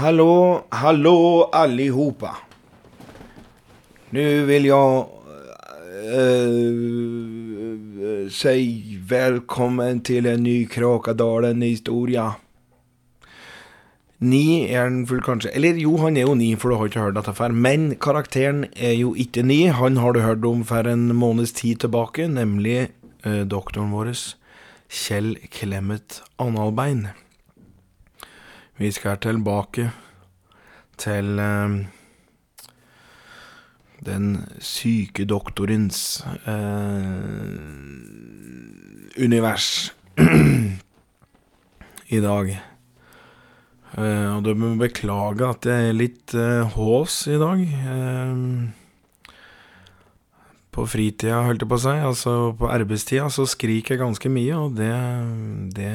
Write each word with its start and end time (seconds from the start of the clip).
hallå, 0.00 0.64
hallå 0.68 1.48
allihopa. 1.52 2.36
Nu 4.10 4.44
vill 4.44 4.64
jag 4.64 4.98
äh, 6.12 6.70
säg 8.30 8.98
välkommen 9.08 10.00
till 10.00 10.26
en 10.26 10.42
ny 10.42 10.66
Kråkadalen-historia. 10.66 12.34
Ni 14.18 14.68
er 14.68 14.84
den 14.84 15.06
full 15.06 15.22
kanskje 15.24 15.50
Eller 15.56 15.74
jo, 15.80 15.96
han 15.96 16.16
er 16.16 16.26
jo 16.28 16.34
ni, 16.34 16.56
for 16.56 16.68
du 16.68 16.76
har 16.76 16.88
ikke 16.90 17.00
hørt 17.04 17.16
dette 17.16 17.32
før. 17.36 17.52
Men 17.52 17.94
karakteren 17.96 18.66
er 18.76 18.92
jo 18.96 19.14
ikke 19.16 19.42
ni. 19.44 19.66
Han 19.68 19.96
har 19.96 20.12
du 20.12 20.20
hørt 20.20 20.44
om 20.44 20.64
for 20.64 20.88
en 20.88 21.08
måneds 21.16 21.52
tid 21.56 21.80
tilbake, 21.84 22.28
nemlig 22.28 22.90
uh, 23.26 23.44
doktoren 23.48 23.92
vår, 23.96 24.12
Kjell 24.90 25.36
Clemet 25.52 26.22
Analbein. 26.36 27.08
Vi 28.80 28.88
skal 28.96 29.20
tilbake 29.20 29.90
til 31.00 31.36
uh, 31.36 31.82
den 34.04 34.44
syke 34.64 35.24
doktorens 35.28 36.24
eh, 36.48 36.54
univers 39.20 39.92
i 42.16 42.20
dag. 42.24 42.52
Eh, 43.98 44.36
og 44.36 44.44
du 44.46 44.54
må 44.56 44.76
beklage 44.80 45.48
at 45.48 45.66
jeg 45.68 45.88
er 45.90 45.96
litt 45.96 46.34
eh, 46.38 46.76
hås 46.76 47.26
i 47.28 47.38
dag. 47.40 47.64
Uh, 47.84 48.68
på 50.70 50.84
fritida, 50.86 51.42
holdt 51.42 51.64
jeg 51.64 51.68
på 51.68 51.76
å 51.76 51.82
si, 51.82 51.96
altså 51.98 52.54
på 52.56 52.68
arbeidstida, 52.70 53.26
så 53.34 53.42
skriker 53.50 53.96
jeg 53.96 54.02
ganske 54.04 54.30
mye, 54.30 54.54
og 54.54 54.76
det, 54.78 54.94
det 55.74 55.90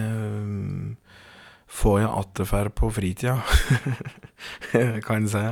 får 1.75 1.99
jeg 2.01 2.13
atterferd 2.21 2.75
på 2.77 2.89
fritida, 2.95 3.35
kan 5.07 5.27
jeg 5.27 5.33
si. 5.33 5.45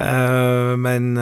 Uh, 0.00 0.72
men 0.80 1.12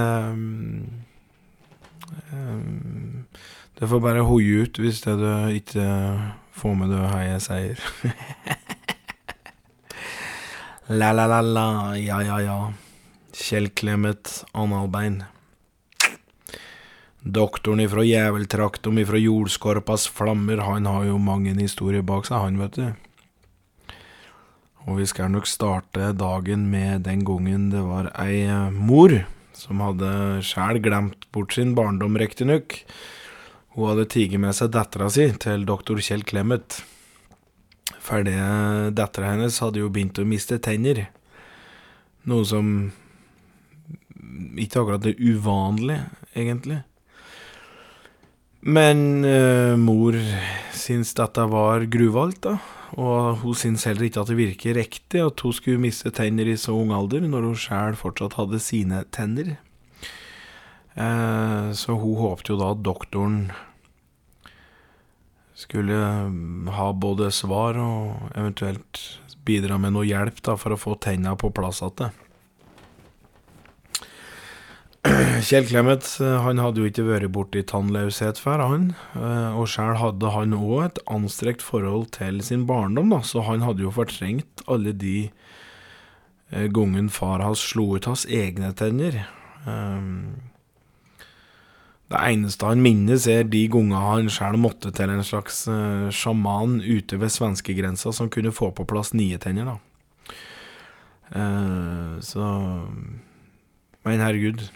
det 3.76 3.88
får 3.90 4.02
bare 4.04 4.24
hoie 4.28 4.64
ut 4.64 4.80
hvis 4.80 5.02
det 5.04 5.16
du 5.20 5.30
ikke 5.56 5.86
får 6.56 6.76
med 6.78 6.94
det 6.94 7.04
her 7.12 7.26
jeg 7.34 7.46
sier. 7.48 7.86
La, 10.90 11.12
la, 11.14 11.28
la, 11.30 11.38
la, 11.40 11.94
ja, 11.94 12.16
ja, 12.26 12.40
ja. 12.42 12.72
Kjell 13.30 13.68
Clemet 13.78 14.44
Analbein. 14.58 15.20
Doktoren 17.22 17.84
ifra 17.84 18.02
jæveltraktum 18.02 18.98
ifra 18.98 19.20
jordskorpas 19.22 20.08
flammer, 20.10 20.64
han 20.66 20.88
har 20.90 21.04
jo 21.06 21.20
mange 21.22 21.54
historier 21.60 22.02
bak 22.02 22.26
seg, 22.26 22.42
han, 22.42 22.58
vet 22.58 22.80
du. 22.80 22.88
Og 24.88 25.00
vi 25.00 25.06
skal 25.08 25.32
nok 25.34 25.48
starte 25.48 26.12
dagen 26.16 26.68
med 26.72 27.04
den 27.04 27.24
gangen 27.28 27.68
det 27.72 27.82
var 27.84 28.08
ei 28.20 28.46
mor 28.72 29.12
som 29.60 29.82
hadde 29.84 30.40
sjæl 30.46 30.80
glemt 30.80 31.26
bort 31.34 31.52
sin 31.52 31.74
barndom, 31.76 32.16
riktignok. 32.16 32.78
Hun 33.76 33.90
hadde 33.90 34.08
tatt 34.08 34.38
med 34.40 34.56
seg 34.56 34.72
dattera 34.72 35.10
si 35.12 35.28
til 35.42 35.66
doktor 35.68 36.00
Kjell 36.00 36.24
Clemet. 36.24 36.80
Fordi 38.00 38.34
dattera 38.96 39.34
hennes 39.34 39.60
hadde 39.60 39.82
jo 39.82 39.92
begynt 39.92 40.18
å 40.18 40.26
miste 40.26 40.58
tenner. 40.64 41.04
Noe 42.30 42.46
som 42.48 42.90
ikke 44.60 44.80
akkurat 44.80 45.06
er 45.10 45.20
uvanlig, 45.20 46.00
egentlig. 46.32 46.80
Men 48.60 49.24
eh, 49.24 49.76
mor 49.80 50.16
syns 50.76 51.12
dette 51.16 51.46
var 51.52 51.86
gruvalt, 51.92 52.40
da. 52.44 52.58
Og 52.98 53.42
hun 53.44 53.54
syns 53.54 53.86
heller 53.86 54.08
ikke 54.08 54.24
at 54.24 54.30
det 54.32 54.38
virker 54.38 54.78
riktig 54.78 55.22
at 55.22 55.42
hun 55.44 55.54
skulle 55.54 55.82
miste 55.82 56.10
tenner 56.14 56.48
i 56.50 56.58
så 56.58 56.74
ung 56.74 56.90
alder, 56.94 57.22
når 57.22 57.46
hun 57.50 57.58
sjæl 57.58 57.98
fortsatt 57.98 58.38
hadde 58.40 58.62
sine 58.62 59.04
tenner. 59.14 59.56
Uh, 60.98 61.70
så 61.76 61.94
hun 61.94 62.18
håpte 62.18 62.52
jo 62.52 62.58
da 62.58 62.72
at 62.74 62.82
doktoren 62.82 63.44
skulle 65.60 66.00
ha 66.74 66.88
både 66.96 67.28
svar 67.34 67.78
og 67.78 68.32
eventuelt 68.34 69.02
bidra 69.46 69.78
med 69.80 69.94
noe 69.94 70.08
hjelp 70.08 70.40
da, 70.46 70.56
for 70.58 70.74
å 70.74 70.80
få 70.80 70.96
tenna 71.02 71.36
på 71.38 71.52
plass 71.54 71.82
igjen. 71.84 72.16
Kjell 75.48 75.64
Clemet 75.64 76.04
han 76.20 76.60
hadde 76.60 76.82
jo 76.82 76.88
ikke 76.90 77.06
vært 77.06 77.32
borti 77.32 77.62
tannløshet 77.64 78.36
før, 78.40 78.60
han. 78.68 78.82
Og 79.56 79.64
sjøl 79.72 79.96
hadde 79.96 80.32
han 80.34 80.52
òg 80.56 80.82
et 80.84 80.98
anstrengt 81.08 81.64
forhold 81.64 82.10
til 82.18 82.42
sin 82.44 82.66
barndom, 82.68 83.08
da, 83.14 83.22
så 83.24 83.40
han 83.46 83.64
hadde 83.64 83.86
jo 83.86 83.92
fortrengt 83.96 84.60
alle 84.68 84.92
de 84.92 85.30
gangene 86.50 87.08
far 87.14 87.40
hans 87.40 87.62
slo 87.72 87.94
ut 87.96 88.08
hans 88.10 88.26
egne 88.28 88.74
tenner. 88.76 89.22
Det 92.10 92.20
eneste 92.26 92.66
han 92.68 92.82
minnes, 92.84 93.24
er 93.30 93.48
de 93.48 93.62
gangene 93.72 94.02
han 94.04 94.28
sjøl 94.32 94.58
måtte 94.60 94.92
til 94.92 95.12
en 95.14 95.24
slags 95.24 95.62
sjaman 96.12 96.80
ute 96.84 97.20
ved 97.22 97.32
svenskegrensa 97.32 98.12
som 98.12 98.28
kunne 98.28 98.52
få 98.52 98.68
på 98.76 98.84
plass 98.90 99.14
nye 99.16 99.38
tenner, 99.40 99.70
da. 99.70 99.78
Så 102.26 102.50
Men 104.04 104.20
herregud. 104.24 104.68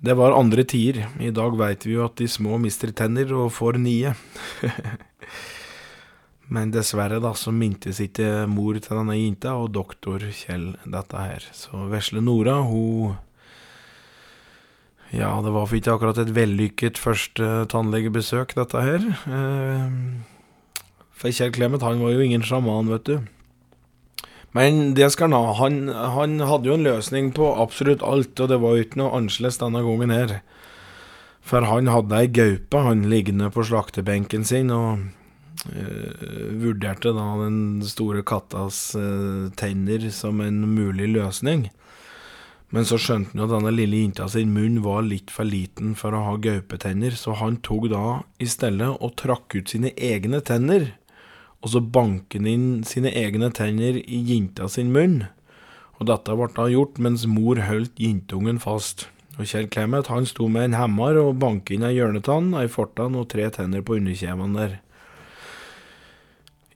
Det 0.00 0.14
var 0.16 0.32
andre 0.32 0.64
tider. 0.64 1.10
I 1.20 1.28
dag 1.30 1.56
veit 1.60 1.84
vi 1.84 1.98
jo 1.98 2.06
at 2.06 2.16
de 2.16 2.28
små 2.28 2.56
mister 2.60 2.88
tenner 2.96 3.28
og 3.36 3.50
får 3.52 3.76
nye. 3.82 4.14
Men 6.54 6.72
dessverre, 6.72 7.18
da, 7.20 7.34
så 7.36 7.52
mintes 7.52 8.00
ikke 8.00 8.46
mor 8.48 8.78
til 8.80 8.96
denne 8.96 9.18
jenta 9.18 9.52
og 9.60 9.74
doktor 9.76 10.24
Kjell 10.34 10.72
dette 10.88 11.20
her. 11.20 11.44
Så 11.52 11.84
vesle 11.92 12.24
Nora, 12.24 12.62
hun 12.64 13.18
Ja, 15.12 15.34
det 15.42 15.52
var 15.52 15.66
for 15.66 15.76
ikke 15.76 15.92
akkurat 15.98 16.18
et 16.22 16.32
vellykket 16.32 16.98
første 16.98 17.66
tannlegebesøk, 17.70 18.54
dette 18.56 18.82
her. 18.86 19.04
For 21.12 21.28
Kjell 21.34 21.52
Clemet, 21.52 21.84
han 21.84 22.00
var 22.00 22.14
jo 22.14 22.24
ingen 22.24 22.46
sjaman, 22.46 22.88
vet 22.94 23.10
du. 23.10 23.16
Men 24.56 24.94
det 24.98 25.12
skal 25.14 25.30
han 25.30 25.38
ha. 25.38 25.52
Han, 25.60 25.78
han, 25.88 26.40
hadde 26.42 26.70
jo 26.70 26.76
en 26.78 26.86
løsning 26.86 27.30
på 27.36 27.52
absolutt 27.62 28.02
alt, 28.02 28.34
og 28.40 28.50
det 28.50 28.58
var 28.62 28.74
jo 28.74 28.86
ikke 28.86 28.98
noe 29.02 29.14
annerledes 29.18 29.60
denne 29.62 29.84
gangen 29.86 30.14
her. 30.14 30.36
For 31.46 31.66
han 31.66 31.90
hadde 31.90 32.18
ei 32.18 32.30
gaupe, 32.30 32.82
han 32.84 33.06
liggende 33.10 33.50
på 33.54 33.64
slaktebenken 33.66 34.44
sin, 34.46 34.72
og 34.74 35.06
øh, 35.70 36.50
vurderte 36.62 37.14
da 37.16 37.28
den 37.44 37.80
store 37.86 38.24
kattas 38.26 38.90
øh, 38.98 39.52
tenner 39.58 40.10
som 40.14 40.42
en 40.44 40.64
mulig 40.74 41.12
løsning. 41.14 41.68
Men 42.70 42.86
så 42.86 43.00
skjønte 43.02 43.34
han 43.34 43.40
jo 43.42 43.46
at 43.48 43.54
denne 43.56 43.72
lille 43.74 44.04
jenta 44.04 44.28
sin 44.30 44.52
munn 44.54 44.78
var 44.84 45.02
litt 45.02 45.32
for 45.34 45.46
liten 45.46 45.96
for 45.98 46.14
å 46.14 46.22
ha 46.26 46.36
gaupetenner, 46.42 47.16
så 47.18 47.34
han 47.38 47.58
tok 47.66 47.88
da 47.90 48.04
i 48.42 48.46
stedet 48.50 48.92
og 48.92 49.16
trakk 49.18 49.56
ut 49.58 49.72
sine 49.72 49.90
egne 49.98 50.38
tenner 50.46 50.92
og 51.60 51.72
så 51.74 51.82
banket 51.84 52.40
han 52.40 52.48
inn 52.48 52.68
sine 52.88 53.12
egne 53.12 53.50
tenner 53.56 53.98
i 54.00 54.20
jenta 54.30 54.68
sin 54.72 54.92
munn. 54.94 55.22
Og 56.00 56.08
dette 56.08 56.36
ble 56.36 56.48
da 56.56 56.68
gjort 56.72 57.00
mens 57.02 57.26
mor 57.28 57.60
holdt 57.66 58.00
jentungen 58.00 58.60
fast. 58.62 59.08
Og 59.36 59.48
Kjell 59.48 59.68
Clemet 59.72 60.08
han 60.12 60.28
sto 60.28 60.48
med 60.52 60.70
en 60.70 60.78
hammer 60.80 61.18
og 61.20 61.38
banket 61.40 61.76
inn 61.76 61.84
ei 61.88 61.94
hjørnetann, 61.98 62.54
ei 62.56 62.68
fortann 62.72 63.18
og 63.20 63.28
tre 63.32 63.48
tenner 63.52 63.84
på 63.84 63.98
underkjevene 64.00 64.56
der. 64.56 64.78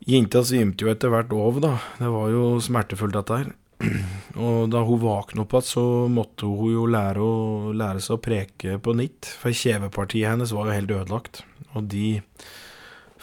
Jenta 0.04 0.42
svimte 0.44 0.84
jo 0.84 0.90
etter 0.92 1.12
hvert 1.12 1.32
av, 1.32 1.60
da. 1.64 1.76
Det 1.96 2.10
var 2.12 2.32
jo 2.32 2.48
smertefullt, 2.60 3.16
dette 3.16 3.38
her. 3.40 3.52
Og 4.44 4.68
da 4.72 4.82
hun 4.84 5.00
våkna 5.00 5.44
opp 5.44 5.54
igjen, 5.56 5.68
så 5.70 5.84
måtte 6.12 6.48
hun 6.48 6.74
jo 6.74 6.84
lære, 6.92 7.24
å, 7.24 7.72
lære 7.76 8.02
seg 8.04 8.18
å 8.18 8.22
preke 8.22 8.76
på 8.84 8.94
nytt, 8.98 9.30
for 9.40 9.56
kjevepartiet 9.56 10.28
hennes 10.28 10.52
var 10.52 10.68
jo 10.68 10.76
helt 10.76 10.92
ødelagt. 10.98 11.40
Og 11.72 11.88
de 11.92 12.18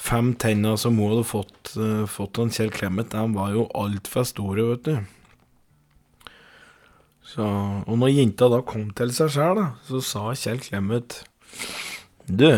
fem 0.01 0.33
tenner 0.39 0.77
som 0.81 0.97
hun 0.97 1.13
hadde 1.13 1.27
fått, 1.29 1.73
uh, 1.77 2.05
fått 2.09 2.39
av 2.41 2.51
Kjell 2.53 2.71
Clemet, 2.73 3.13
de 3.13 3.35
var 3.35 3.53
jo 3.53 3.67
altfor 3.77 4.25
store, 4.27 4.65
vet 4.73 4.87
du. 4.87 4.95
Så, 7.31 7.45
og 7.45 7.99
når 8.01 8.15
jenta 8.15 8.49
da 8.51 8.59
kom 8.67 8.89
til 8.97 9.13
seg 9.15 9.31
sjæl, 9.35 9.61
så 9.87 10.01
sa 10.03 10.23
Kjell 10.35 10.59
Clemet 10.65 11.21
Du, 12.27 12.49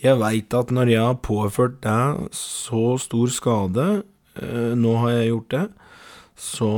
jeg 0.00 0.20
veit 0.20 0.54
at 0.56 0.72
når 0.72 0.92
jeg 0.92 1.02
har 1.02 1.18
påført 1.24 1.82
deg 1.84 2.22
så 2.36 2.94
stor 3.02 3.32
skade, 3.34 3.88
uh, 4.38 4.72
nå 4.78 4.94
har 5.02 5.18
jeg 5.18 5.32
gjort 5.32 5.50
det, 5.56 5.66
så, 6.44 6.72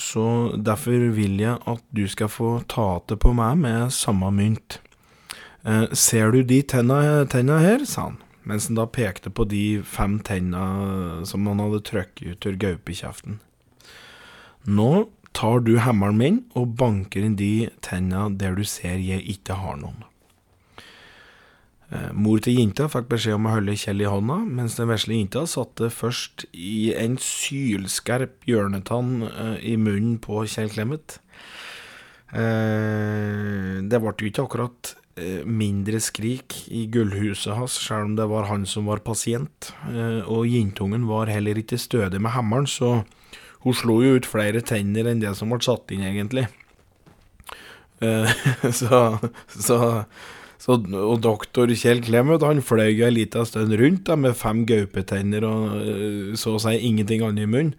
så 0.00 0.26
derfor 0.64 1.10
vil 1.16 1.40
jeg 1.40 1.58
at 1.68 1.82
du 1.92 2.06
skal 2.08 2.30
få 2.32 2.52
ta 2.68 2.90
det 3.08 3.18
på 3.20 3.34
meg 3.36 3.58
med 3.64 3.92
samme 3.92 4.30
mynt. 4.32 4.78
Uh, 5.66 5.88
ser 5.92 6.32
du 6.32 6.42
de 6.46 6.62
tenna, 6.62 7.26
tenna 7.28 7.60
her, 7.64 7.84
sa 7.88 8.10
han 8.10 8.24
mens 8.48 8.70
han 8.70 8.78
da 8.78 8.88
pekte 8.88 9.30
på 9.30 9.44
de 9.48 9.82
fem 9.84 10.18
tenna 10.24 10.64
som 11.28 11.46
han 11.50 11.60
hadde 11.62 11.84
trøkket 11.84 12.32
ut 12.32 12.48
av 12.48 12.58
gaupekjeften. 12.64 13.40
Nå 14.68 14.90
tar 15.36 15.60
du 15.62 15.76
hammeren 15.84 16.18
min 16.18 16.38
og 16.58 16.74
banker 16.80 17.24
inn 17.24 17.36
de 17.38 17.68
tenna 17.84 18.26
der 18.32 18.56
du 18.58 18.64
ser 18.66 18.98
jeg 19.04 19.22
ikke 19.36 19.60
har 19.60 19.76
noen. 19.80 20.08
Eh, 21.88 22.10
mor 22.12 22.40
til 22.44 22.58
jenta 22.58 22.84
fikk 22.92 23.06
beskjed 23.08 23.38
om 23.38 23.46
å 23.48 23.54
holde 23.54 23.76
Kjell 23.80 24.02
i 24.04 24.08
hånda, 24.08 24.42
mens 24.44 24.76
den 24.76 24.90
vesle 24.90 25.16
jenta 25.16 25.46
satte 25.48 25.88
først 25.88 26.44
i 26.52 26.90
en 26.92 27.16
sylskarp 27.22 28.44
hjørnetann 28.48 29.24
eh, 29.28 29.54
i 29.72 29.78
munnen 29.80 30.18
på 30.24 30.42
Kjell 30.52 30.68
Clemet. 30.74 31.16
Eh, 32.36 33.80
det 33.88 34.02
ble 34.04 34.12
jo 34.12 34.28
ikke 34.28 34.44
akkurat 34.44 34.92
mindre 35.44 36.00
skrik 36.02 36.54
i 36.68 36.86
gullhuset 36.92 37.56
hans, 37.56 37.76
selv 37.82 38.10
om 38.10 38.16
det 38.18 38.28
var 38.30 38.48
han 38.50 38.66
som 38.68 38.88
var 38.90 39.02
pasient, 39.04 39.72
eh, 39.90 40.22
og 40.24 40.48
jentungen 40.48 41.08
var 41.08 41.30
heller 41.32 41.58
ikke 41.60 41.80
stødig 41.80 42.20
med 42.22 42.34
hammeren, 42.36 42.68
så 42.68 43.02
hun 43.64 43.74
slo 43.74 44.00
jo 44.04 44.16
ut 44.18 44.28
flere 44.28 44.62
tenner 44.62 45.08
enn 45.10 45.22
det 45.22 45.34
som 45.38 45.50
ble 45.52 45.60
satt 45.64 45.90
inn, 45.94 46.06
egentlig. 46.06 46.46
Eh, 48.00 48.30
så, 48.80 49.18
så, 49.50 49.78
så 50.62 50.76
Og 50.78 51.16
doktor 51.24 51.70
Kjell 51.74 52.04
Clemet 52.06 52.44
han 52.46 52.62
fløy 52.62 53.02
ei 53.02 53.10
lita 53.10 53.42
stund 53.48 53.74
rundt 53.80 54.04
da, 54.06 54.14
med 54.14 54.38
fem 54.38 54.62
gaupetenner 54.68 55.46
og 55.48 55.80
eh, 55.82 56.36
så 56.38 56.54
å 56.56 56.62
si 56.62 56.76
ingenting 56.78 57.26
annet 57.26 57.48
i 57.48 57.50
munnen. 57.50 57.74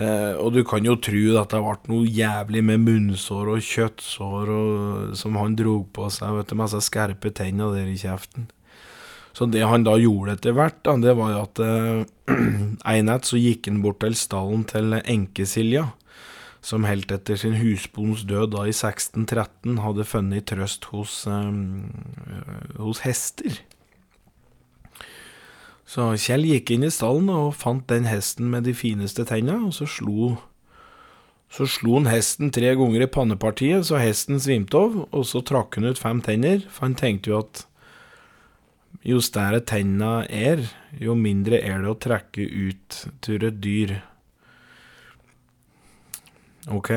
Eh, 0.00 0.32
og 0.40 0.54
du 0.54 0.62
kan 0.64 0.86
jo 0.86 0.94
tro 0.96 1.22
at 1.36 1.52
det 1.52 1.60
ble 1.60 1.92
noe 1.92 2.08
jævlig 2.08 2.62
med 2.64 2.80
munnsår 2.86 3.50
og 3.52 3.66
kjøttsår 3.66 4.52
og, 4.54 5.16
som 5.20 5.36
han 5.36 5.56
drog 5.58 5.90
på 5.92 6.08
seg, 6.12 6.32
vet 6.38 6.48
du, 6.48 6.56
med 6.56 6.70
disse 6.70 6.88
skarpe 6.88 7.32
tenner 7.36 7.74
der 7.76 7.90
i 7.92 7.98
kjeften. 8.00 8.48
Så 9.36 9.48
det 9.48 9.64
han 9.64 9.84
da 9.84 9.96
gjorde 10.00 10.36
etter 10.36 10.56
hvert, 10.56 10.78
da, 10.84 10.96
det 11.00 11.16
var 11.16 11.34
jo 11.34 11.42
at 11.44 11.60
eh, 11.64 12.38
en 12.94 13.08
natt 13.08 13.28
så 13.28 13.40
gikk 13.40 13.68
han 13.68 13.82
bort 13.84 14.00
til 14.04 14.16
stallen 14.16 14.64
til 14.68 14.96
enkesilja, 15.00 15.90
som 16.64 16.86
helt 16.86 17.12
etter 17.12 17.36
sin 17.40 17.58
husbonds 17.58 18.24
død 18.28 18.52
da 18.54 18.64
i 18.68 18.72
1613 18.72 19.80
hadde 19.82 20.06
funnet 20.08 20.48
trøst 20.48 20.88
hos, 20.92 21.22
eh, 21.28 21.52
hos 22.80 23.04
hester. 23.04 23.60
Så 25.92 26.14
Kjell 26.16 26.46
gikk 26.48 26.70
inn 26.72 26.86
i 26.86 26.92
stallen 26.92 27.28
og 27.28 27.52
fant 27.60 27.84
den 27.90 28.06
hesten 28.08 28.48
med 28.52 28.64
de 28.64 28.72
fineste 28.72 29.26
tenna, 29.28 29.58
og 29.66 29.74
så 29.76 29.88
slo 29.88 30.36
så 31.52 31.66
slo 31.68 31.98
han 31.98 32.08
hesten 32.08 32.48
tre 32.48 32.70
ganger 32.80 33.02
i 33.04 33.10
pannepartiet, 33.12 33.84
så 33.84 33.98
hesten 34.00 34.38
svimte 34.40 34.78
av, 34.78 34.94
og 35.04 35.26
så 35.28 35.42
trakk 35.44 35.76
han 35.76 35.90
ut 35.90 36.00
fem 36.00 36.22
tenner, 36.24 36.62
for 36.72 36.86
han 36.86 36.96
tenkte 36.96 37.28
jo 37.28 37.42
at 37.42 37.66
jo 39.04 39.18
større 39.20 39.60
tenna 39.68 40.22
er, 40.32 40.64
jo 40.96 41.12
mindre 41.18 41.60
er 41.60 41.84
det 41.84 41.92
å 41.92 41.98
trekke 42.00 42.46
ut 42.46 42.98
til 43.20 43.44
et 43.44 43.60
dyr. 43.60 43.98
Ok. 46.72 46.90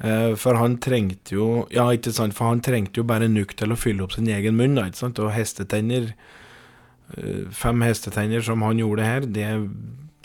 Eh, 0.00 0.32
for 0.40 0.56
han 0.56 0.78
trengte 0.80 1.34
jo 1.34 1.66
Ja, 1.74 1.90
ikke 1.92 2.14
sant, 2.16 2.32
for 2.32 2.48
han 2.48 2.62
trengte 2.64 3.02
jo 3.02 3.04
bare 3.04 3.28
nukk 3.28 3.52
til 3.58 3.74
å 3.74 3.76
fylle 3.76 4.06
opp 4.06 4.16
sin 4.16 4.30
egen 4.32 4.56
munn, 4.56 4.78
da, 4.78 4.86
ikke 4.88 5.02
sant, 5.02 5.20
og 5.20 5.34
hestetenner 5.36 6.14
Fem 7.56 7.82
hestetenner 7.82 8.44
som 8.44 8.62
han 8.62 8.78
gjorde 8.78 9.06
her, 9.06 9.26
det 9.26 9.48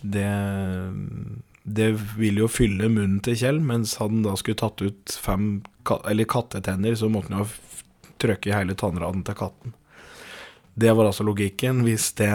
det, 0.06 0.32
det 1.64 1.92
vil 2.18 2.44
jo 2.44 2.50
fylle 2.52 2.90
munnen 2.92 3.22
til 3.26 3.38
Kjell, 3.40 3.62
mens 3.64 3.96
han 4.02 4.22
da 4.26 4.36
skulle 4.38 4.60
tatt 4.60 4.84
ut 4.86 5.16
fem 5.22 5.64
eller 6.06 6.30
kattetenner, 6.30 6.98
så 6.98 7.10
måtte 7.10 7.34
han 7.34 7.46
jo 7.46 7.50
trykke 8.22 8.52
i 8.52 8.56
hele 8.56 8.76
tannraden 8.78 9.24
til 9.26 9.38
katten. 9.40 9.74
Det 10.76 10.92
var 10.92 11.08
altså 11.08 11.24
logikken, 11.24 11.86
hvis 11.88 12.12
det 12.20 12.30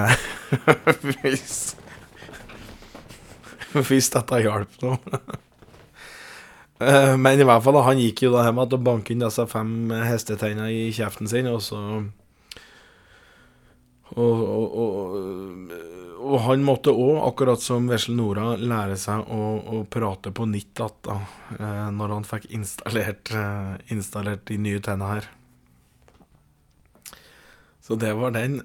Hvis 1.10 1.76
Hvis 3.76 4.10
dette 4.10 4.40
hjalp 4.42 4.80
noe. 4.82 5.20
Eh, 6.80 7.14
men 7.20 7.38
i 7.38 7.44
hvert 7.44 7.62
fall, 7.62 7.76
han 7.84 8.00
gikk 8.00 8.24
jo 8.24 8.32
da 8.32 8.46
hjem 8.46 8.62
og 8.64 8.78
banket 8.82 9.12
inn 9.14 9.22
disse 9.22 9.44
fem 9.50 9.92
hesteteina 10.08 10.70
i 10.72 10.88
kjeften 10.96 11.28
sin, 11.30 11.46
og 11.52 11.60
så 11.62 11.80
og, 14.16 14.40
og, 14.42 14.78
og, 14.82 15.74
og 16.20 16.40
han 16.46 16.64
måtte 16.66 16.94
òg, 16.94 17.20
akkurat 17.28 17.62
som 17.62 17.88
vesle 17.90 18.16
Nora, 18.18 18.54
lære 18.58 18.96
seg 19.00 19.28
å, 19.30 19.42
å 19.60 19.82
prate 19.90 20.32
på 20.34 20.46
nytt 20.50 20.82
igjen 20.82 21.26
eh, 21.58 21.90
når 21.96 22.16
han 22.16 22.26
fikk 22.28 22.48
installert, 22.56 23.30
eh, 23.34 23.76
installert 23.94 24.46
de 24.50 24.58
nye 24.60 24.80
tenna 24.84 25.12
her. 25.14 25.30
Så 27.80 27.96
det 27.98 28.12
var 28.14 28.34
den. 28.36 28.60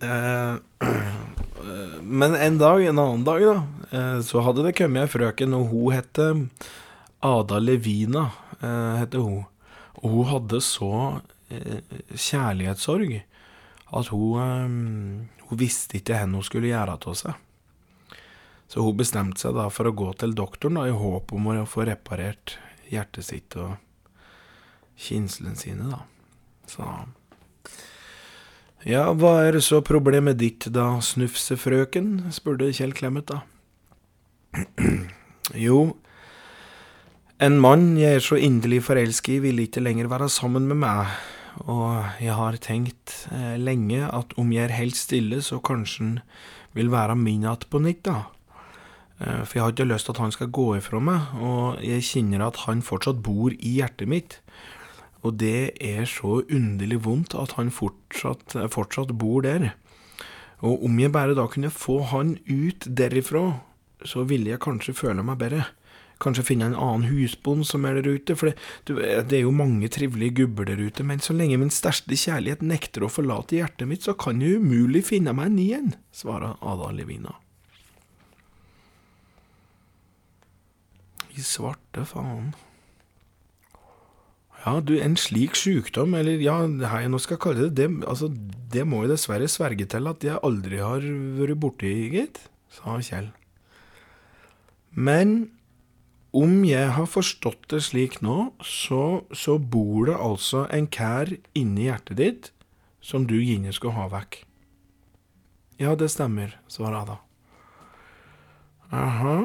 Men 2.21 2.35
en 2.35 2.57
dag, 2.61 2.83
en 2.85 2.99
annen 2.99 3.23
dag, 3.25 3.41
da, 3.41 4.01
så 4.21 4.43
hadde 4.45 4.67
det 4.67 4.75
kommet 4.77 5.07
ei 5.07 5.09
frøken, 5.09 5.55
og 5.57 5.71
hun 5.71 5.95
het 5.95 6.19
Ada 7.25 7.59
Levina 7.59 8.29
eh, 8.61 8.95
heter 9.01 9.23
hun. 9.25 9.45
Og 10.03 10.09
hun 10.11 10.29
hadde 10.29 10.61
så 10.61 10.91
eh, 11.49 11.81
kjærlighetssorg 12.13 13.15
at 13.95 14.11
hun, 14.11 14.37
eh, 14.41 15.34
hun 15.49 15.59
visste 15.59 15.99
ikke 15.99 16.17
hva 16.17 16.39
hun 16.39 16.45
skulle 16.45 16.71
gjøre 16.71 16.97
av 16.97 17.17
seg. 17.17 17.41
Så 18.67 18.81
hun 18.81 18.97
bestemte 18.97 19.43
seg 19.43 19.55
da 19.57 19.67
for 19.69 19.89
å 19.89 19.95
gå 19.95 20.11
til 20.19 20.33
doktoren 20.37 20.79
da, 20.79 20.87
i 20.89 20.95
håp 20.95 21.33
om 21.35 21.51
å 21.53 21.57
få 21.69 21.85
reparert 21.89 22.57
hjertet 22.89 23.27
sitt 23.27 23.57
og 23.59 23.75
kinslene 24.95 25.59
sine, 25.59 25.91
da. 25.91 26.01
Så 26.69 26.87
Ja, 28.85 29.09
hva 29.17 29.39
er 29.47 29.57
så 29.65 29.79
problemet 29.81 30.37
ditt 30.37 30.67
da, 30.69 30.99
snufsefrøken? 31.01 32.27
spurte 32.33 32.69
Kjell 32.73 32.93
Clemet 32.93 33.31
da. 33.31 33.39
jo, 35.67 35.79
en 37.41 37.57
mann 37.59 37.95
jeg 37.97 38.19
er 38.19 38.23
så 38.23 38.37
inderlig 38.37 38.83
forelsket 38.85 39.39
i, 39.39 39.41
vil 39.43 39.63
ikke 39.65 39.81
lenger 39.83 40.07
være 40.11 40.29
sammen 40.29 40.69
med 40.69 40.79
meg, 40.85 41.09
og 41.63 42.19
jeg 42.19 42.35
har 42.35 42.57
tenkt 42.59 43.15
eh, 43.31 43.55
lenge 43.61 44.03
at 44.03 44.33
om 44.41 44.51
jeg 44.51 44.67
er 44.67 44.75
helt 44.75 44.99
stille, 44.99 45.41
så 45.41 45.61
kanskje 45.63 46.03
han 46.03 46.15
vil 46.75 46.91
være 46.91 47.15
min 47.15 47.45
igjen 47.45 47.69
på 47.71 47.79
nytt, 47.79 48.03
da. 48.07 48.17
Eh, 49.19 49.43
for 49.45 49.55
jeg 49.55 49.63
har 49.63 49.75
ikke 49.75 49.87
lyst 49.87 50.09
til 50.09 50.15
at 50.17 50.23
han 50.25 50.35
skal 50.35 50.51
gå 50.51 50.67
ifra 50.79 50.99
meg, 50.99 51.37
og 51.39 51.79
jeg 51.85 52.03
kjenner 52.03 52.47
at 52.49 52.65
han 52.65 52.83
fortsatt 52.83 53.23
bor 53.23 53.55
i 53.55 53.77
hjertet 53.79 54.11
mitt. 54.11 54.39
Og 55.25 55.39
det 55.41 55.77
er 55.81 56.03
så 56.09 56.43
underlig 56.43 56.99
vondt 57.05 57.33
at 57.39 57.55
han 57.57 57.71
fortsatt, 57.73 58.57
fortsatt 58.73 59.15
bor 59.17 59.41
der. 59.45 59.71
Og 60.65 60.85
om 60.85 60.99
jeg 60.99 61.13
bare 61.15 61.35
da 61.37 61.47
kunne 61.49 61.73
få 61.73 62.01
han 62.11 62.35
ut 62.45 62.85
derifra, 62.85 63.61
så 64.05 64.25
ville 64.27 64.51
jeg 64.51 64.61
kanskje 64.61 64.93
føle 64.97 65.23
meg 65.25 65.39
bedre. 65.41 65.65
Kanskje 66.23 66.45
finne 66.47 66.69
en 66.69 66.77
annen 66.77 67.09
husbond 67.09 67.65
som 67.67 67.85
er 67.87 67.99
der 67.99 68.15
ute, 68.15 68.37
for 68.39 68.51
det, 68.51 68.95
det, 69.27 69.37
er 69.37 69.43
jo 69.43 69.55
mange 69.55 69.89
trivelige 69.91 70.37
gubber 70.41 70.69
der 70.69 70.79
ute, 70.79 71.03
men 71.03 71.23
så 71.23 71.35
lenge 71.35 71.59
min 71.59 71.73
største 71.73 72.15
kjærlighet 72.15 72.63
nekter 72.63 73.03
å 73.03 73.11
forlate 73.11 73.59
hjertet 73.59 73.89
mitt, 73.89 74.05
så 74.05 74.15
kan 74.17 74.39
jeg 74.43 74.61
umulig 74.61 75.05
finne 75.09 75.35
meg 75.35 75.51
en 75.51 75.57
ny 75.59 75.67
en, 75.75 75.91
svarer 76.15 76.55
Ada 76.63 76.91
Levina. 76.95 77.35
I 81.35 81.43
svarte 81.43 82.05
faen. 82.07 82.53
Ja, 84.65 84.79
du, 84.81 84.95
en 84.97 85.13
slik 85.19 85.57
sykdom, 85.59 86.15
eller 86.17 86.39
ja, 86.41 86.55
hva 86.65 87.03
jeg 87.03 87.11
nå 87.13 87.19
skal 87.21 87.37
kalle 87.43 87.67
det, 87.67 87.75
det, 87.77 87.89
altså, 88.09 88.31
det 88.73 88.85
må 88.87 89.03
jeg 89.03 89.11
dessverre 89.13 89.49
sverge 89.51 89.85
til 89.91 90.09
at 90.09 90.23
jeg 90.25 90.41
aldri 90.47 90.79
har 90.81 91.03
vært 91.37 91.59
borti, 91.61 91.91
gitt, 92.15 92.39
sa 92.73 92.95
Kjell. 93.03 93.29
Men 94.95 95.35
om 96.35 96.63
jeg 96.67 96.91
har 96.97 97.07
forstått 97.07 97.69
det 97.71 97.81
slik 97.85 98.19
nå, 98.25 98.51
så, 98.59 99.23
så 99.31 99.57
bor 99.59 100.09
det 100.09 100.17
altså 100.19 100.65
en 100.73 100.89
kær 100.91 101.31
inni 101.55 101.87
hjertet 101.87 102.19
ditt 102.19 102.51
som 103.05 103.27
du 103.29 103.37
gjerne 103.37 103.73
skal 103.75 103.95
ha 103.95 104.09
vekk. 104.11 104.41
Ja, 105.79 105.93
det 105.99 106.09
stemmer, 106.13 106.55
svarer 106.71 107.01
Ada. 107.03 107.17
Aha. 108.95 109.37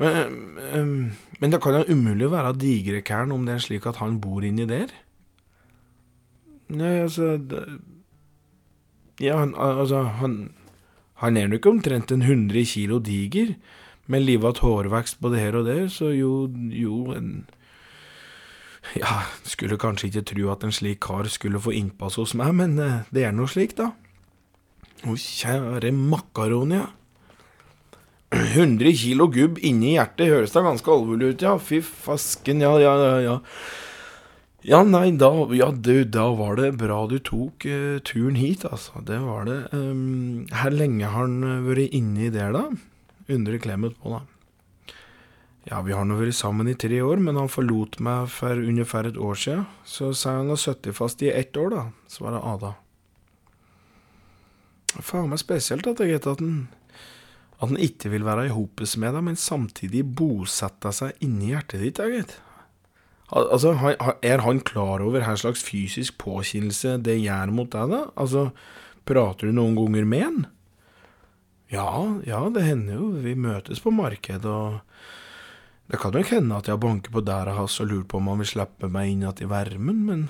Men, 0.00 1.12
men 1.38 1.52
det 1.52 1.60
kan 1.62 1.76
da 1.76 1.84
umulig 1.86 2.30
være 2.32 2.56
Digrekæren 2.58 3.32
om 3.34 3.46
det 3.46 3.56
er 3.56 3.62
slik 3.62 3.86
at 3.86 4.00
han 4.02 4.18
bor 4.22 4.42
inni 4.44 4.66
der? 4.66 4.90
Nei, 6.72 6.96
altså 7.04 7.36
det, 7.36 7.62
Ja, 9.20 9.36
han, 9.38 9.54
altså, 9.54 10.02
han, 10.18 10.52
han 11.22 11.36
er 11.36 11.50
nok 11.52 11.68
omtrent 11.70 12.10
en 12.10 12.24
hundre 12.26 12.64
kilo 12.66 12.98
diger. 12.98 13.54
Med 14.10 14.24
livet 14.26 14.62
hårvekst 14.62 15.20
både 15.22 15.38
her 15.38 15.58
og 15.60 15.68
der, 15.68 15.86
så 15.92 16.10
jo, 16.14 16.46
jo 16.74 17.12
en 17.16 17.44
Ja, 18.98 19.22
skulle 19.46 19.78
kanskje 19.78 20.08
ikke 20.08 20.24
tro 20.32 20.48
at 20.50 20.64
en 20.66 20.74
slik 20.74 20.98
kar 21.06 21.28
skulle 21.30 21.60
få 21.62 21.74
innpass 21.78 22.18
hos 22.18 22.34
meg, 22.34 22.50
men 22.58 22.74
eh, 22.82 23.04
det 23.14 23.28
er 23.28 23.36
nå 23.36 23.46
slik, 23.46 23.76
da. 23.78 23.92
Å, 25.06 25.14
kjære 25.14 25.94
makaroni, 25.94 26.80
ja. 26.82 26.90
100 28.32 28.94
kilo 28.96 29.26
gubb 29.28 29.58
inni 29.60 29.92
hjertet 29.94 30.30
høres 30.32 30.54
da 30.54 30.64
ganske 30.64 30.90
alvorlig 30.90 31.34
ut, 31.34 31.46
ja. 31.46 31.54
Fy 31.62 31.78
fasken, 31.84 32.64
ja, 32.64 32.74
ja, 32.82 32.96
ja. 32.98 33.16
ja. 33.28 33.38
Ja, 34.62 34.84
nei, 34.86 35.08
da, 35.18 35.28
ja, 35.58 35.72
du, 35.74 36.04
da 36.06 36.28
var 36.38 36.54
det 36.60 36.68
bra 36.78 37.00
du 37.10 37.16
tok 37.18 37.66
uh, 37.66 37.98
turen 38.06 38.36
hit, 38.38 38.62
altså. 38.68 39.02
Det 39.02 39.18
var 39.18 39.48
det. 39.48 39.58
Um, 39.74 40.44
her 40.54 40.74
lenge 40.74 41.10
har 41.10 41.26
han 41.26 41.64
vært 41.66 41.94
inni 41.98 42.30
der, 42.30 42.54
da? 42.54 42.68
Undrer 43.34 43.60
Clemet 43.62 43.96
på, 44.00 44.12
da. 44.14 44.22
Ja, 45.68 45.78
vi 45.86 45.94
har 45.94 46.06
nå 46.08 46.16
vært 46.18 46.34
sammen 46.34 46.66
i 46.66 46.74
tre 46.74 46.98
år, 47.06 47.20
men 47.22 47.38
han 47.38 47.50
forlot 47.50 48.00
meg 48.02 48.30
for 48.34 48.58
ungefær 48.58 49.06
et 49.06 49.18
år 49.20 49.38
siden, 49.38 49.66
så 49.86 50.10
sa 50.16 50.38
han 50.40 50.50
har 50.50 50.58
sittet 50.58 50.96
fast 50.98 51.22
i 51.22 51.30
ett 51.30 51.54
år, 51.56 51.70
da, 51.70 51.84
svarer 52.10 52.42
Ada. 52.42 52.72
Faen 54.98 55.30
meg 55.30 55.40
spesielt 55.40 55.86
at, 55.88 56.02
jeg 56.02 56.18
at 56.18 56.42
han 57.62 57.78
ikke 57.78 58.10
vil 58.10 58.26
være 58.26 58.48
i 58.48 58.54
hopet 58.54 58.90
med 58.98 59.14
deg, 59.14 59.24
men 59.28 59.38
samtidig 59.38 60.02
bosette 60.18 60.90
seg 60.96 61.22
inni 61.22 61.52
hjertet 61.52 61.84
ditt, 61.84 62.00
vet. 62.02 62.34
Altså, 63.32 63.72
Er 64.20 64.42
han 64.44 64.60
klar 64.60 65.00
over 65.00 65.22
hva 65.22 65.36
slags 65.38 65.62
fysisk 65.64 66.18
påkjennelse 66.20 66.98
det 67.06 67.20
gjør 67.22 67.54
mot 67.54 67.70
deg, 67.70 67.94
da? 67.94 68.02
Altså, 68.18 68.50
prater 69.08 69.48
du 69.48 69.56
noen 69.56 69.78
ganger 69.78 70.10
med 70.10 70.26
han? 70.26 70.42
Ja, 71.72 72.20
ja, 72.28 72.42
det 72.52 72.66
hender 72.66 72.98
jo. 72.98 73.06
Vi 73.24 73.32
møtes 73.38 73.80
på 73.80 73.90
markedet, 73.94 74.44
og 74.44 75.88
det 75.88 76.00
kan 76.02 76.12
nok 76.12 76.28
hende 76.34 76.58
at 76.60 76.68
jeg 76.68 76.80
banker 76.82 77.14
på 77.14 77.24
døra 77.24 77.54
hans 77.56 77.78
og 77.80 77.88
lurer 77.88 78.08
på 78.08 78.20
om 78.20 78.28
han 78.28 78.42
vil 78.42 78.50
slippe 78.50 78.90
meg 78.92 79.08
inn 79.08 79.24
igjen 79.24 79.44
i 79.46 79.48
varmen, 79.48 80.02
men 80.08 80.26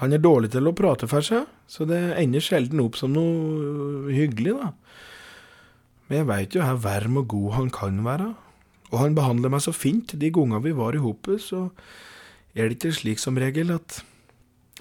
han 0.00 0.14
er 0.14 0.22
dårlig 0.24 0.50
til 0.54 0.66
å 0.66 0.74
prate 0.74 1.06
for 1.06 1.22
seg, 1.22 1.46
så 1.70 1.86
det 1.86 2.00
ender 2.18 2.42
sjelden 2.42 2.82
opp 2.82 2.98
som 2.98 3.14
noe 3.14 4.10
hyggelig, 4.10 4.56
da. 4.58 4.72
Men 6.08 6.22
jeg 6.22 6.30
veit 6.32 6.56
jo 6.56 6.64
hvor 6.66 6.82
varm 6.82 7.20
og 7.20 7.28
god 7.30 7.50
han 7.60 7.70
kan 7.72 8.02
være, 8.06 8.32
og 8.90 8.96
han 9.00 9.14
behandler 9.16 9.52
meg 9.54 9.62
så 9.64 9.72
fint 9.76 10.16
de 10.18 10.32
gangene 10.34 10.64
vi 10.66 10.74
var 10.76 10.98
i 10.98 11.04
hopet, 11.04 11.44
så 11.46 11.68
er 12.52 12.66
det 12.66 12.80
ikke 12.80 12.96
slik 12.98 13.22
som 13.22 13.38
regel 13.38 13.70
at 13.72 14.02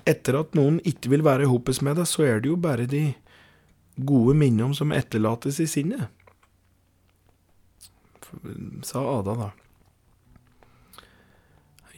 etter 0.10 0.40
at 0.40 0.58
noen 0.58 0.80
ikke 0.88 1.12
vil 1.14 1.24
være 1.24 1.46
i 1.46 1.52
hopet 1.52 1.78
med 1.86 2.00
deg, 2.02 2.10
så 2.10 2.26
er 2.26 2.42
det 2.42 2.50
jo 2.50 2.58
bare 2.60 2.90
de 2.90 3.12
gode 3.96 4.36
minnene 4.38 4.76
som 4.78 4.94
etterlates 4.96 5.60
i 5.64 5.68
sinnet. 5.70 6.10
Sa 8.88 9.04
Ada, 9.20 9.36
da. 9.36 9.50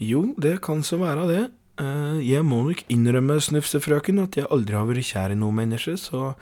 Jo, 0.01 0.33
det 0.41 0.57
kan 0.65 0.81
så 0.83 0.97
være 1.01 1.27
det. 1.29 1.43
Uh, 1.81 2.19
jeg 2.21 2.45
må 2.45 2.61
nok 2.67 2.83
innrømme, 2.93 3.39
snufsefrøken, 3.41 4.21
at 4.21 4.37
jeg 4.37 4.49
aldri 4.53 4.77
har 4.77 4.85
vært 4.89 5.07
kjær 5.09 5.33
i 5.33 5.39
noe 5.39 5.55
menneske, 5.55 5.95
så 5.97 6.33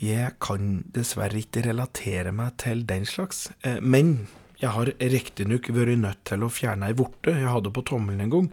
jeg 0.00 0.34
kan 0.40 0.82
dessverre 0.92 1.40
ikke 1.40 1.64
relatere 1.68 2.32
meg 2.36 2.56
til 2.60 2.84
den 2.88 3.06
slags. 3.08 3.48
Uh, 3.64 3.78
men 3.80 4.28
jeg 4.60 4.74
har 4.76 4.92
riktignok 5.00 5.70
vært 5.72 6.00
nødt 6.00 6.24
til 6.28 6.44
å 6.44 6.52
fjerne 6.52 6.90
ei 6.90 6.96
vorte 6.96 7.32
jeg 7.36 7.48
hadde 7.48 7.72
på 7.72 7.84
tommelen 7.88 8.26
en 8.26 8.34
gang. 8.34 8.48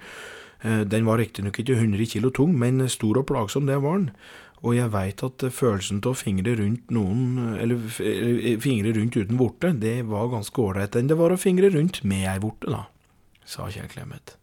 Uh, 0.63 0.83
den 0.87 1.07
var 1.07 1.19
riktignok 1.19 1.59
ikke 1.63 1.79
100 1.79 2.11
kilo 2.15 2.31
tung, 2.31 2.55
men 2.59 2.83
stor 2.91 3.23
og 3.23 3.27
plagsom, 3.31 3.67
det 3.67 3.81
var 3.83 3.99
den. 3.99 4.11
Og 4.65 4.73
jeg 4.73 4.89
veit 4.89 5.21
at 5.21 5.45
følelsen 5.53 5.99
av 6.01 6.15
å 6.15 6.17
fingre 6.17 6.55
rundt 6.57 6.89
noen, 6.93 7.53
eller 7.61 7.77
fingre 8.63 8.95
rundt 8.97 9.19
uten 9.19 9.37
vorte, 9.37 9.73
det 9.77 9.99
var 10.09 10.31
ganske 10.33 10.63
ålreit 10.63 10.97
enn 10.97 11.11
det 11.11 11.19
var 11.19 11.33
å 11.33 11.39
fingre 11.39 11.69
rundt 11.75 12.01
med 12.07 12.25
ei 12.31 12.39
vorte, 12.41 12.71
da, 12.73 12.87
sa 13.45 13.69
Kjell 13.69 13.89
Clemet. 13.91 14.33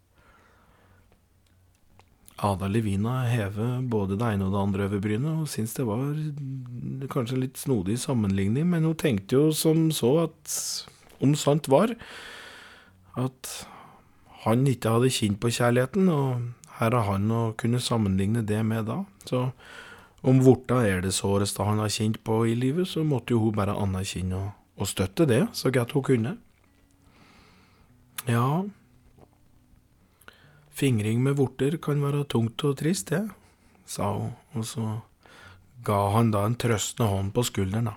Ada 2.45 2.67
Levina 2.67 3.21
hever 3.31 3.83
både 3.87 4.17
det 4.19 4.31
ene 4.35 4.47
og 4.47 4.55
det 4.55 4.63
andre 4.63 4.87
over 4.89 5.03
brynet, 5.03 5.43
og 5.43 5.51
syns 5.51 5.75
det 5.75 5.85
var 5.87 6.09
kanskje 7.11 7.39
litt 7.39 7.59
snodig 7.59 7.99
sammenligning, 7.99 8.67
men 8.71 8.87
hun 8.87 8.97
tenkte 8.99 9.39
jo 9.39 9.53
som 9.55 9.87
så 9.95 10.17
at 10.25 10.57
om 11.23 11.35
sant 11.39 11.69
var, 11.71 11.95
at 13.15 13.55
han 14.43 14.67
ikke 14.67 14.97
hadde 14.97 15.13
kjent 15.15 15.39
på 15.43 15.51
kjærligheten, 15.55 16.11
og 16.11 16.75
her 16.79 16.95
har 16.95 17.07
han 17.13 17.31
å 17.31 17.43
kunne 17.59 17.79
sammenligne 17.83 18.43
det 18.45 18.59
med 18.67 18.87
da. 18.91 18.99
Så 19.25 19.47
om 20.25 20.41
vorta 20.41 20.81
er 20.87 21.03
det 21.05 21.13
såreste 21.13 21.65
han 21.65 21.81
har 21.83 21.91
kjent 21.93 22.21
på 22.25 22.41
i 22.49 22.55
livet, 22.57 22.89
så 22.89 23.03
måtte 23.05 23.35
jo 23.35 23.43
hun 23.43 23.55
bare 23.57 23.75
anerkjenne 23.77 24.39
og, 24.39 24.49
og 24.81 24.89
støtte 24.89 25.27
det 25.29 25.43
så 25.53 25.71
godt 25.73 25.93
hun 25.95 26.05
kunne. 26.09 26.33
Ja, 28.25 28.65
Fingring 30.75 31.21
med 31.23 31.37
vorter 31.39 31.77
kan 31.79 32.01
være 32.03 32.25
tungt 32.27 32.63
og 32.67 32.73
trist, 32.81 33.13
det, 33.13 33.21
sa 33.87 34.09
hun, 34.11 34.33
og 34.59 34.65
så 34.67 34.87
ga 35.87 35.99
han 36.11 36.33
da 36.33 36.41
en 36.43 36.57
trøstende 36.59 37.07
hånd 37.07 37.31
på 37.31 37.45
skulderen, 37.47 37.87
da. 37.87 37.93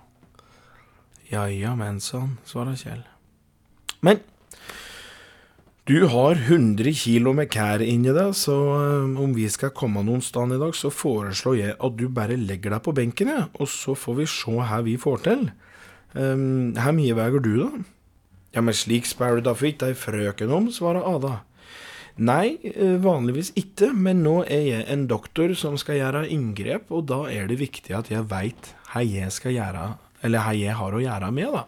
Ja 1.32 1.48
ja, 1.50 1.74
men 1.74 1.98
sann, 2.00 2.36
svarer 2.46 2.78
Kjell. 2.78 3.02
Men 4.00 4.22
du 5.88 6.04
har 6.12 6.36
100 6.36 6.92
kilo 7.00 7.32
med 7.32 7.48
kær 7.48 7.80
inni 7.80 8.12
deg, 8.12 8.34
så 8.36 8.54
um, 8.76 9.14
om 9.24 9.30
vi 9.32 9.46
skal 9.48 9.72
komme 9.72 10.02
noen 10.04 10.20
sted 10.20 10.52
i 10.52 10.58
dag, 10.60 10.74
så 10.76 10.90
foreslår 10.92 11.54
jeg 11.56 11.76
at 11.80 11.94
du 11.96 12.04
bare 12.12 12.36
legger 12.36 12.74
deg 12.74 12.82
på 12.84 12.92
benken, 12.92 13.30
og 13.56 13.70
så 13.72 13.94
får 13.96 14.18
vi 14.18 14.26
se 14.28 14.52
hva 14.52 14.82
vi 14.84 14.98
får 15.00 15.22
til. 15.24 15.46
Um, 16.12 16.74
her 16.76 16.92
mye 16.92 17.16
veier 17.16 17.40
du, 17.40 17.54
da? 17.62 17.70
Ja, 18.52 18.64
men 18.64 18.76
slik 18.76 19.08
spør 19.08 19.38
du 19.38 19.46
da 19.48 19.54
for 19.56 19.68
ikke 19.70 19.88
ei 19.88 19.96
frøken 19.96 20.52
om, 20.52 20.66
svarer 20.72 21.08
Ada. 21.08 21.38
Nei, 22.18 22.58
eh, 22.66 22.96
vanligvis 22.98 23.52
ikke, 23.56 23.92
men 23.94 24.20
nå 24.26 24.42
er 24.44 24.64
jeg 24.66 24.86
en 24.92 25.06
doktor 25.08 25.54
som 25.56 25.78
skal 25.80 26.00
gjøre 26.00 26.26
inngrep, 26.34 26.90
og 26.92 27.06
da 27.08 27.22
er 27.32 27.48
det 27.48 27.60
viktig 27.60 27.94
at 27.96 28.10
jeg 28.12 28.26
veit 28.28 28.72
hva 28.90 29.04
jeg 29.06 29.32
skal 29.32 29.56
gjøre, 29.56 29.86
eller 30.26 30.44
hva 30.44 30.52
jeg 30.58 30.76
har 30.80 30.98
å 30.98 31.00
gjøre 31.00 31.32
med, 31.32 31.56
da. 31.56 31.64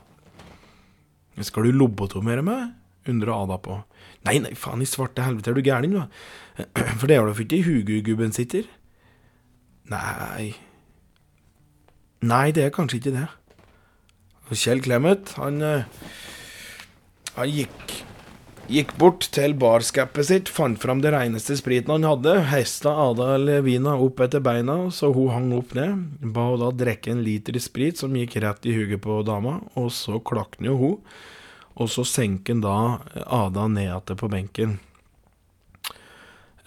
Skal 1.47 1.71
du 1.71 1.79
lobotomere 1.79 2.45
meg? 2.45 2.77
Undrer 3.09 3.33
Ada 3.35 3.59
på. 3.63 3.79
Nei, 4.29 4.39
nei, 4.45 4.53
faen 4.59 4.83
i 4.85 4.89
svarte 4.89 5.25
helvete, 5.25 5.53
er 5.53 5.57
du 5.57 5.65
gæren, 5.65 5.97
da? 5.97 6.07
For 6.99 7.09
det 7.09 7.17
er 7.17 7.29
da 7.29 7.35
ikke 7.35 7.61
i 7.61 7.65
hugugubben 7.65 8.35
sitter? 8.37 8.69
Nei 9.91 10.53
Nei, 12.21 12.51
det 12.53 12.67
er 12.67 12.75
kanskje 12.75 12.99
ikke 13.01 13.15
det. 13.15 13.29
Kjell 14.51 14.83
Clemet, 14.85 15.33
han 15.39 15.63
eh, 15.65 15.85
Han 17.39 17.53
gikk 17.55 18.01
Gikk 18.71 18.93
bort 19.03 19.25
til 19.35 19.57
barskapet 19.59 20.29
sitt, 20.29 20.51
fant 20.53 20.79
fram 20.79 21.01
det 21.03 21.11
reneste 21.11 21.57
spriten 21.59 21.91
han 21.91 22.05
hadde, 22.07 22.37
hesta 22.53 22.93
Ada 23.03 23.33
Levina 23.43 23.97
opp 23.99 24.21
etter 24.23 24.39
beina 24.47 24.77
så 24.95 25.09
hun 25.11 25.33
hang 25.35 25.49
opp 25.57 25.73
ned, 25.75 26.05
ba 26.23 26.45
hun 26.53 26.63
da 26.63 26.69
drikke 26.85 27.11
en 27.11 27.25
liter 27.27 27.59
sprit 27.59 27.99
som 27.99 28.15
gikk 28.15 28.37
rett 28.45 28.69
i 28.71 28.77
huget 28.77 29.03
på 29.03 29.17
dama, 29.27 29.57
og 29.75 29.91
så 29.91 30.21
klakk 30.23 30.55
jo 30.63 30.77
hun, 30.79 30.95
og 31.81 31.89
så 31.89 32.05
senker 32.05 32.59
han 32.59 32.63
da 32.65 32.77
Ada 33.25 33.67
ned 33.73 33.89
igjen 33.89 34.21
på 34.21 34.29
benken. 34.31 34.79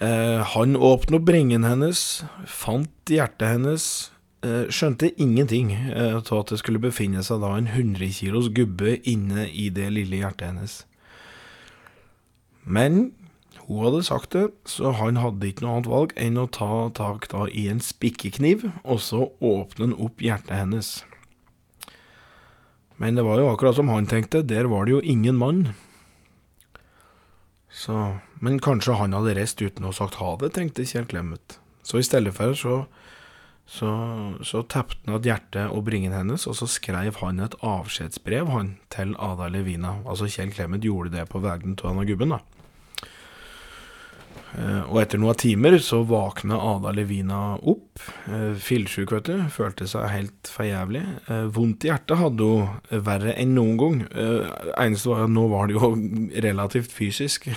Eh, 0.02 0.42
han 0.56 0.76
opp 0.76 1.06
bringen 1.24 1.64
hennes, 1.64 2.24
fant 2.50 2.90
hjertet 3.08 3.54
hennes, 3.54 4.12
eh, 4.44 4.66
skjønte 4.74 5.14
ingenting 5.22 5.72
av 5.94 6.18
eh, 6.26 6.40
at 6.40 6.50
det 6.50 6.60
skulle 6.60 6.82
befinne 6.82 7.24
seg 7.24 7.44
da 7.44 7.54
en 7.56 7.70
100 7.70 8.10
kilos 8.18 8.50
gubbe 8.50 8.98
inne 9.08 9.48
i 9.48 9.70
det 9.70 9.92
lille 9.94 10.24
hjertet 10.24 10.50
hennes. 10.50 10.86
Men 12.66 13.14
hun 13.68 13.86
hadde 13.86 14.04
sagt 14.04 14.34
det, 14.36 14.50
så 14.66 14.92
han 14.98 15.22
hadde 15.22 15.48
ikke 15.48 15.64
noe 15.64 15.78
annet 15.78 15.92
valg 15.92 16.14
enn 16.20 16.42
å 16.42 16.50
ta 16.52 16.90
tak 16.96 17.30
da 17.32 17.46
i 17.48 17.70
en 17.72 17.80
spikkekniv, 17.80 18.66
og 18.84 19.00
så 19.00 19.30
åpne 19.40 19.94
opp 19.96 20.24
hjertet 20.24 20.58
hennes. 20.58 21.04
Men 23.04 23.18
det 23.20 23.26
var 23.28 23.42
jo 23.42 23.50
akkurat 23.52 23.76
som 23.76 23.90
han 23.92 24.08
tenkte, 24.08 24.46
der 24.48 24.70
var 24.72 24.86
det 24.88 24.94
jo 24.94 25.02
ingen 25.04 25.36
mann. 25.36 25.74
Så, 27.68 28.16
men 28.40 28.62
kanskje 28.64 28.96
han 28.96 29.16
hadde 29.18 29.34
reist 29.36 29.60
uten 29.60 29.90
å 29.90 29.92
sagt 29.92 30.22
ha 30.22 30.38
det, 30.40 30.54
tenkte 30.56 30.86
Kjell 30.88 31.10
Clemet. 31.12 31.58
Så 31.84 32.00
i 32.00 32.06
stedet 32.08 32.32
for 32.38 32.56
så, 32.56 32.78
så, 33.68 33.92
så 34.40 34.64
teppte 34.72 35.04
han 35.04 35.18
at 35.18 35.28
hjertet 35.28 35.74
og 35.76 35.84
bringen 35.90 36.16
hennes, 36.16 36.48
og 36.48 36.56
så 36.56 36.70
skrev 36.70 37.20
han 37.20 37.44
et 37.44 37.60
avskjedsbrev 37.60 38.54
han, 38.54 38.78
til 38.94 39.12
Ada 39.20 39.50
Levina. 39.52 39.98
Altså 40.08 40.32
Kjell 40.32 40.56
Clemet 40.56 40.88
gjorde 40.88 41.12
det 41.18 41.28
på 41.34 41.44
vegne 41.44 41.76
av 41.76 41.90
denne 41.90 42.08
gubben, 42.08 42.38
da. 42.38 42.40
Eh, 44.54 44.82
og 44.86 45.00
etter 45.02 45.18
noen 45.18 45.38
timer 45.40 45.80
så 45.82 46.04
våkna 46.06 46.60
Ada 46.62 46.92
Levina 46.94 47.56
opp, 47.58 48.02
eh, 48.30 48.54
fillsjuk, 48.54 49.12
vet 49.16 49.26
du, 49.32 49.40
følte 49.50 49.88
seg 49.90 50.06
helt 50.14 50.52
for 50.52 50.68
jævlig. 50.68 51.02
Eh, 51.28 51.48
vondt 51.56 51.88
i 51.88 51.90
hjertet 51.90 52.20
hadde 52.20 52.50
hun 52.50 53.02
verre 53.08 53.34
enn 53.34 53.56
noen 53.58 53.80
gang. 53.82 54.04
Eneste 54.78 55.10
var 55.10 55.26
at 55.26 55.34
nå 55.34 55.48
var 55.50 55.68
det 55.68 55.80
jo 55.80 55.90
relativt 56.48 56.94
fysisk. 56.94 57.50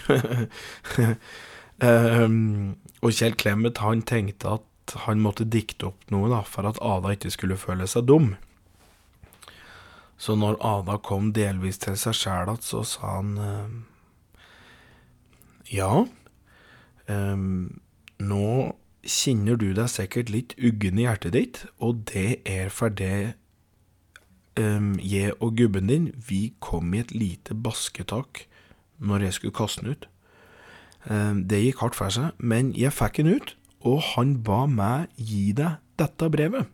og 3.04 3.12
Kjell 3.12 3.36
Clemet 3.36 3.84
han 3.84 4.00
tenkte 4.08 4.56
at 4.56 4.96
han 5.04 5.20
måtte 5.20 5.44
dikte 5.44 5.90
opp 5.90 6.10
noe 6.14 6.30
da, 6.32 6.40
for 6.46 6.64
at 6.64 6.80
Ada 6.80 7.12
ikke 7.12 7.34
skulle 7.34 7.60
føle 7.60 7.86
seg 7.90 8.08
dum. 8.08 8.36
Så 10.16 10.32
når 10.38 10.56
Ada 10.64 10.96
kom 11.04 11.34
delvis 11.36 11.82
til 11.82 11.98
seg 12.00 12.16
sjæl 12.16 12.48
igjen, 12.48 12.62
så 12.64 12.80
sa 12.88 13.18
han 13.18 13.34
ja. 15.68 16.06
Um, 17.08 17.80
nå 18.18 18.74
kjenner 19.06 19.58
du 19.60 19.70
deg 19.76 19.90
sikkert 19.92 20.30
litt 20.32 20.54
uggen 20.58 20.98
i 20.98 21.06
hjertet 21.06 21.36
ditt, 21.36 21.60
og 21.78 22.02
det 22.10 22.40
er 22.48 22.72
fordi 22.74 23.32
um, 24.58 24.96
jeg 24.98 25.36
og 25.38 25.56
gubben 25.58 25.90
din, 25.90 26.10
vi 26.16 26.56
kom 26.60 26.94
i 26.94 27.04
et 27.04 27.14
lite 27.14 27.54
basketak 27.54 28.46
når 28.98 29.28
jeg 29.28 29.38
skulle 29.38 29.56
kaste 29.56 29.84
den 29.84 29.94
ut. 29.94 30.08
Um, 31.06 31.44
det 31.46 31.62
gikk 31.62 31.84
hardt 31.84 31.98
for 31.98 32.10
seg, 32.10 32.34
men 32.38 32.72
jeg 32.74 32.94
fikk 32.96 33.20
den 33.20 33.36
ut, 33.36 33.54
og 33.86 34.02
han 34.14 34.38
ba 34.42 34.64
meg 34.66 35.12
gi 35.14 35.52
deg 35.54 35.78
dette 36.00 36.30
brevet. 36.32 36.66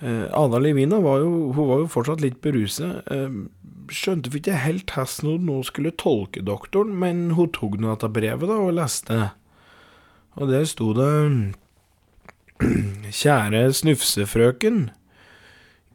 Uh, 0.00 0.30
Ada 0.32 0.60
Levina 0.62 1.00
var 1.04 1.20
jo, 1.20 1.50
var 1.56 1.82
jo 1.82 1.90
fortsatt 1.90 2.22
litt 2.24 2.38
beruset. 2.44 3.02
Uh, 3.10 3.50
skjønte 3.94 4.32
vi 4.32 4.40
ikke 4.40 4.62
helt 4.64 4.94
hvordan 4.94 5.30
hun 5.34 5.48
nå 5.48 5.58
skulle 5.66 5.94
tolke 5.98 6.42
doktoren, 6.46 6.94
men 6.98 7.30
hun 7.38 7.50
tok 7.54 7.78
nå 7.80 7.92
dette 7.92 8.10
brevet 8.12 8.50
da, 8.50 8.58
og 8.60 8.76
leste. 8.78 9.18
Og 10.38 10.50
der 10.50 10.64
sto 10.68 10.92
det 10.96 11.10
Kjære 13.20 13.62
snufsefrøken. 13.72 14.90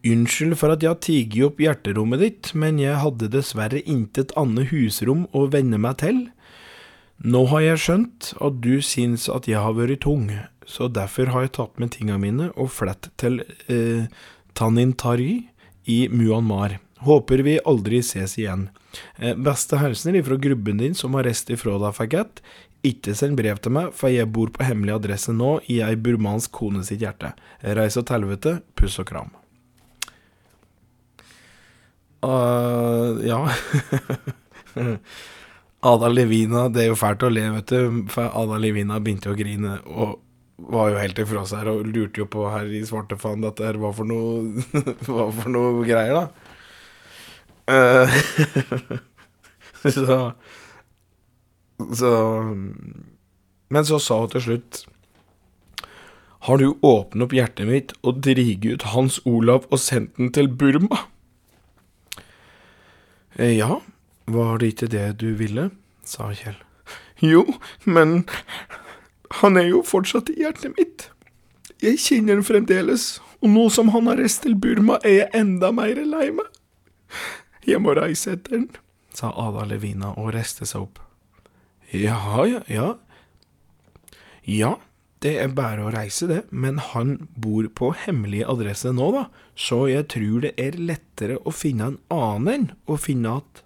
Unnskyld 0.06 0.56
for 0.60 0.74
at 0.74 0.84
jeg 0.84 0.92
har 0.92 1.02
tiget 1.02 1.48
opp 1.48 1.62
hjerterommet 1.62 2.22
ditt, 2.22 2.52
men 2.54 2.78
jeg 2.82 3.00
hadde 3.02 3.32
dessverre 3.34 3.82
intet 3.90 4.34
annet 4.38 4.70
husrom 4.70 5.26
å 5.34 5.48
venne 5.54 5.80
meg 5.82 6.00
til. 6.04 6.20
Nå 7.26 7.46
har 7.50 7.64
jeg 7.64 7.82
skjønt 7.86 8.34
at 8.44 8.60
du 8.62 8.76
syns 8.84 9.30
at 9.32 9.48
jeg 9.50 9.62
har 9.64 9.78
vært 9.78 10.04
tung, 10.04 10.28
så 10.68 10.90
derfor 10.92 11.32
har 11.34 11.46
jeg 11.46 11.56
tatt 11.58 11.80
med 11.82 11.94
tinga 11.96 12.20
mine 12.22 12.52
og 12.54 12.74
flett 12.76 13.10
til 13.22 13.40
eh, 13.72 14.10
Tanintari 14.54 15.46
i 15.90 16.00
Myanmar. 16.12 16.78
Håper 17.06 17.44
vi 17.46 17.60
aldri 17.66 18.02
ses 18.04 18.38
igjen. 18.40 18.70
Eh, 19.18 19.36
beste 19.38 19.78
hilsener 19.82 20.20
ifra 20.20 20.38
grubben 20.42 20.82
din 20.82 20.96
som 20.98 21.14
har 21.18 21.28
reist 21.28 21.50
ifra 21.54 21.78
deg, 21.82 21.94
Faget. 21.94 22.42
Ikke 22.86 23.16
send 23.18 23.38
brev 23.38 23.60
til 23.62 23.74
meg, 23.78 23.94
for 23.98 24.14
jeg 24.14 24.30
bor 24.34 24.52
på 24.54 24.66
hemmelig 24.66 24.96
adresse 24.98 25.34
nå 25.34 25.58
i 25.72 25.80
ei 25.86 25.96
burmansk 25.98 26.54
kone 26.58 26.84
sitt 26.86 27.02
hjerte. 27.06 27.34
Reis 27.78 27.98
til 27.98 28.10
helvete. 28.10 28.60
Puss 28.78 29.00
og 29.02 29.10
kram. 29.10 29.34
Uh, 32.26 33.22
ja 33.22 33.38
Ada 35.86 36.08
Levina, 36.10 36.64
det 36.74 36.82
er 36.82 36.88
jo 36.90 36.98
fælt 36.98 37.22
å 37.22 37.30
le, 37.30 37.44
vet 37.60 37.70
du, 37.70 38.00
for 38.10 38.32
Ada 38.34 38.58
Levina 38.58 38.98
begynte 39.04 39.30
å 39.30 39.38
grine 39.38 39.76
og 39.86 40.16
var 40.72 40.90
jo 40.90 40.98
helt 40.98 41.20
ifra 41.22 41.44
seg 41.46 41.62
her 41.62 41.70
og 41.74 41.90
lurte 41.92 42.24
jo 42.24 42.26
på 42.32 42.48
her 42.50 42.72
i 42.72 42.82
svarte 42.88 43.18
faen 43.20 43.44
dette 43.44 43.66
her 43.68 43.78
hva 43.78 43.92
for 43.94 44.08
noe 44.08 44.64
Hva 45.06 45.28
for 45.36 45.52
noe 45.52 45.84
greier, 45.86 46.16
da. 46.16 46.55
Uh, 47.66 48.12
så 49.96 50.34
så 51.94 52.44
Men 53.68 53.86
så 53.86 54.00
sa 54.00 54.20
hun 54.20 54.30
til 54.30 54.44
slutt 54.46 54.84
Har 56.46 56.62
du 56.62 56.68
åpnet 56.86 57.26
opp 57.26 57.34
hjertet 57.34 57.68
mitt 57.70 57.96
og 58.06 58.22
driget 58.26 58.66
ut 58.70 58.86
Hans 58.94 59.18
Olav 59.26 59.66
og 59.72 59.82
sendt 59.82 60.14
den 60.20 60.30
til 60.32 60.48
Burma? 60.48 61.08
Eh, 63.36 63.58
ja, 63.58 63.82
var 64.30 64.62
det 64.62 64.76
ikke 64.76 64.92
det 64.94 65.08
du 65.20 65.34
ville? 65.36 65.72
sa 66.06 66.30
Kjell. 66.38 66.56
Jo, 67.20 67.42
men 67.84 68.28
han 69.42 69.58
er 69.58 69.72
jo 69.72 69.82
fortsatt 69.84 70.30
i 70.30 70.38
hjertet 70.44 70.78
mitt. 70.78 71.10
Jeg 71.84 72.00
kjenner 72.00 72.38
ham 72.38 72.46
fremdeles, 72.46 73.18
og 73.42 73.50
nå 73.52 73.66
som 73.74 73.90
han 73.96 74.08
har 74.08 74.22
reist 74.22 74.44
til 74.46 74.56
Burma, 74.56 75.00
er 75.04 75.18
jeg 75.18 75.42
enda 75.42 75.74
mer 75.76 75.98
lei 76.06 76.30
meg. 76.36 76.48
Jeg 77.66 77.82
må 77.82 77.96
reise 77.98 78.36
etter 78.36 78.60
den, 78.60 78.68
sa 79.16 79.32
Ada 79.42 79.66
Levina 79.70 80.14
og 80.20 80.34
reiste 80.36 80.68
seg 80.70 80.86
opp. 80.86 81.00
Jaha, 81.96 82.46
ja, 82.50 82.62
ja. 82.70 82.90
Ja, 84.46 84.76
det 85.26 85.34
er 85.42 85.54
bare 85.58 85.88
å 85.88 85.92
reise, 85.94 86.28
det, 86.30 86.44
men 86.54 86.78
han 86.92 87.16
bor 87.34 87.66
på 87.74 87.92
hemmelig 88.06 88.44
adresse 88.52 88.92
nå, 88.94 89.10
da, 89.16 89.26
så 89.58 89.86
jeg 89.90 90.06
tror 90.14 90.46
det 90.46 90.54
er 90.62 90.78
lettere 90.78 91.40
å 91.42 91.54
finne 91.56 91.94
en 91.94 92.00
annen 92.14 92.70
å 92.86 93.00
finne 93.02 93.40
at 93.42 93.64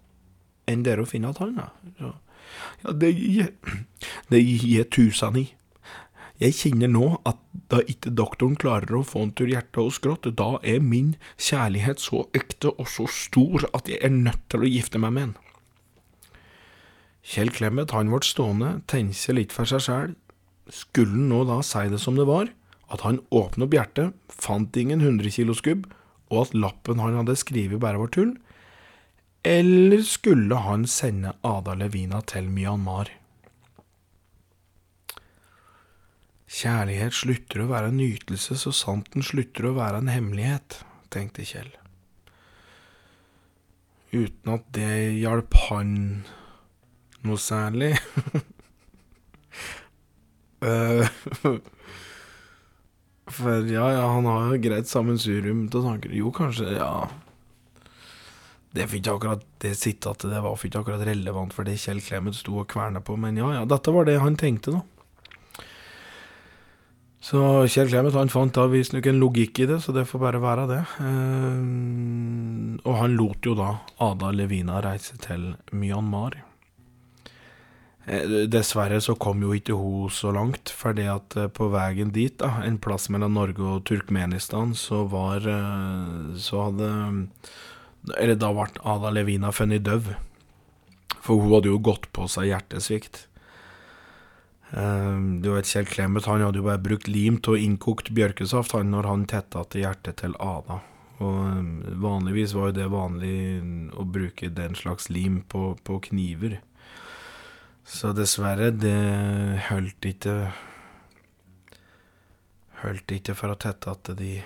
enn 0.70 0.86
det 0.86 0.94
er 0.94 1.03
å 1.03 1.10
finne 1.10 1.34
at 1.34 1.41
han, 1.44 1.58
da. 1.58 2.13
Ja, 2.84 2.94
det 2.96 3.12
gir 3.12 3.50
jeg 4.32 4.89
tusen 4.94 5.41
i. 5.41 5.48
Jeg 6.39 6.55
kjenner 6.55 6.88
nå 6.88 7.08
at 7.27 7.39
da 7.72 7.81
ikke 7.91 8.13
doktoren 8.15 8.55
klarer 8.60 8.96
å 8.96 9.03
få 9.03 9.25
han 9.25 9.34
til 9.36 9.51
hjertet 9.51 9.81
og 9.81 9.91
skrått, 9.91 10.29
da 10.39 10.53
er 10.63 10.79
min 10.79 11.17
kjærlighet 11.36 12.00
så 12.00 12.24
ekte 12.38 12.72
og 12.79 12.88
så 12.88 13.10
stor 13.12 13.67
at 13.74 13.91
jeg 13.91 14.00
er 14.08 14.13
nødt 14.15 14.46
til 14.48 14.63
å 14.63 14.72
gifte 14.72 15.01
meg 15.03 15.15
med 15.17 15.25
han. 15.27 15.36
Kjell 17.29 17.51
Clemet 17.51 17.91
han 17.91 18.10
ble 18.13 18.24
stående, 18.24 18.72
tenke 18.87 19.35
litt 19.35 19.51
for 19.53 19.68
seg 19.68 19.83
sjæl. 19.83 20.16
Skulle 20.72 21.18
han 21.18 21.27
nå 21.33 21.44
da 21.50 21.59
si 21.66 21.83
det 21.92 22.00
som 22.00 22.16
det 22.16 22.29
var, 22.29 22.48
at 22.90 23.03
han 23.03 23.20
åpnet 23.35 23.68
opp 23.68 23.75
hjertet, 23.75 24.16
fant 24.31 24.79
ingen 24.79 25.03
hundrekiloskubb, 25.03 25.90
og 26.31 26.46
at 26.46 26.55
lappen 26.55 27.03
han 27.03 27.20
hadde 27.20 27.35
skrevet 27.42 27.83
bare 27.83 28.00
var 28.00 28.16
tull? 28.16 28.37
Eller 29.44 30.07
skulle 30.07 30.55
han 30.63 30.87
sende 30.87 31.35
Ada 31.44 31.75
Levina 31.75 32.24
til 32.24 32.48
Myanmar? 32.48 33.11
Kjærlighet 36.50 37.14
slutter 37.14 37.64
å 37.64 37.70
være 37.70 37.92
en 37.92 38.00
nytelse 38.01 38.57
så 38.57 38.74
sant 38.74 39.12
den 39.14 39.25
slutter 39.25 39.70
å 39.70 39.75
være 39.77 40.01
en 40.01 40.09
hemmelighet, 40.09 40.79
tenkte 41.14 41.46
Kjell. 41.46 41.70
Uten 44.09 44.55
at 44.55 44.66
det 44.74 44.94
hjalp 45.20 45.53
han 45.68 45.92
noe 47.22 47.38
særlig. 47.38 47.94
uh, 50.66 51.05
for 53.29 53.66
ja, 53.70 53.92
ja, 53.94 54.05
han 54.09 54.25
har 54.25 54.53
jo 54.53 54.62
greit 54.64 54.90
sammensurium 54.90 55.68
til 55.72 55.85
tanker. 55.85 56.14
Jo, 56.16 56.31
kanskje, 56.35 56.72
ja 56.77 57.09
Det 58.74 58.85
fikk 58.90 59.03
ikke 59.03 59.16
akkurat 59.18 59.46
det 59.64 59.74
sitatet 59.77 60.29
det 60.31 60.42
var 60.46 60.57
ikke 60.57 60.83
akkurat 60.83 61.05
relevant 61.07 61.53
for 61.55 61.68
det 61.68 61.79
Kjell 61.81 62.01
Clemet 62.05 62.38
sto 62.38 62.59
og 62.62 62.70
kverna 62.70 63.01
på, 63.01 63.18
men 63.18 63.38
ja, 63.40 63.50
ja, 63.57 63.66
dette 63.70 63.94
var 63.94 64.05
det 64.09 64.20
han 64.22 64.38
tenkte, 64.40 64.77
da. 64.77 64.99
Så 67.20 67.40
Kjell 67.68 67.90
Clemet 67.92 68.16
han 68.16 68.32
fant 68.32 68.55
da 68.55 68.64
visstnok 68.72 69.10
en 69.12 69.20
logikk 69.20 69.60
i 69.60 69.68
det, 69.68 69.82
så 69.84 69.92
det 69.96 70.05
får 70.08 70.22
bare 70.24 70.40
være 70.44 70.68
det. 70.70 70.84
Uh, 71.03 72.77
og 72.88 72.94
han 73.01 73.18
lot 73.20 73.44
jo 73.44 73.58
da 73.60 73.74
Ada 74.05 74.32
Levina 74.32 74.79
reise 74.86 75.20
til 75.20 75.51
Myanmar. 75.75 76.40
Eh, 78.10 78.25
dessverre 78.50 78.98
så 79.03 79.14
kom 79.22 79.44
jo 79.44 79.53
ikke 79.53 79.75
hun 79.77 80.10
så 80.14 80.32
langt, 80.34 80.72
fordi 80.74 81.05
at 81.12 81.36
eh, 81.38 81.50
på 81.53 81.68
veien 81.70 82.14
dit, 82.16 82.34
da, 82.42 82.64
en 82.66 82.79
plass 82.82 83.10
mellom 83.14 83.36
Norge 83.38 83.62
og 83.62 83.84
Turkmenistan, 83.86 84.74
så 84.74 85.03
var 85.12 85.46
eh, 85.46 86.34
Så 86.40 86.64
hadde 86.64 86.90
Eller 88.18 88.40
da 88.40 88.50
ble 88.55 88.82
Ada 88.82 89.12
Levina 89.14 89.51
funnet 89.53 89.86
død. 89.86 90.16
For 91.20 91.38
hun 91.38 91.53
hadde 91.53 91.70
jo 91.70 91.82
gått 91.84 92.08
på 92.16 92.25
seg 92.32 92.50
hjertesvikt. 92.50 93.27
Du 94.70 95.48
vet, 95.50 95.66
Kjell 95.66 95.88
Clemet 95.90 96.27
han 96.29 96.44
hadde 96.46 96.60
jo 96.62 96.68
bare 96.68 96.82
brukt 96.84 97.08
lim 97.10 97.40
til 97.42 97.58
innkokt 97.58 98.12
bjørkesaft 98.14 98.75
han 98.77 98.92
når 98.94 99.08
han 99.10 99.25
tetta 99.29 99.64
til 99.66 99.82
hjertet 99.82 100.20
til 100.22 100.36
Ada. 100.38 100.77
Og 101.25 101.96
vanligvis 102.00 102.53
var 102.55 102.70
jo 102.70 102.75
det 102.77 102.86
vanlig 102.94 103.34
å 103.98 104.05
bruke 104.05 104.51
den 104.53 104.77
slags 104.77 105.10
lim 105.10 105.42
på, 105.50 105.74
på 105.84 105.98
kniver. 106.12 106.60
Så 107.90 108.14
dessverre, 108.14 108.70
det 108.70 109.66
holdt 109.72 110.05
ikke 110.14 110.36
Holdt 112.79 113.12
ikke 113.12 113.34
for 113.36 113.51
å 113.51 113.60
tette 113.60 113.92
at 113.92 114.08
de 114.16 114.38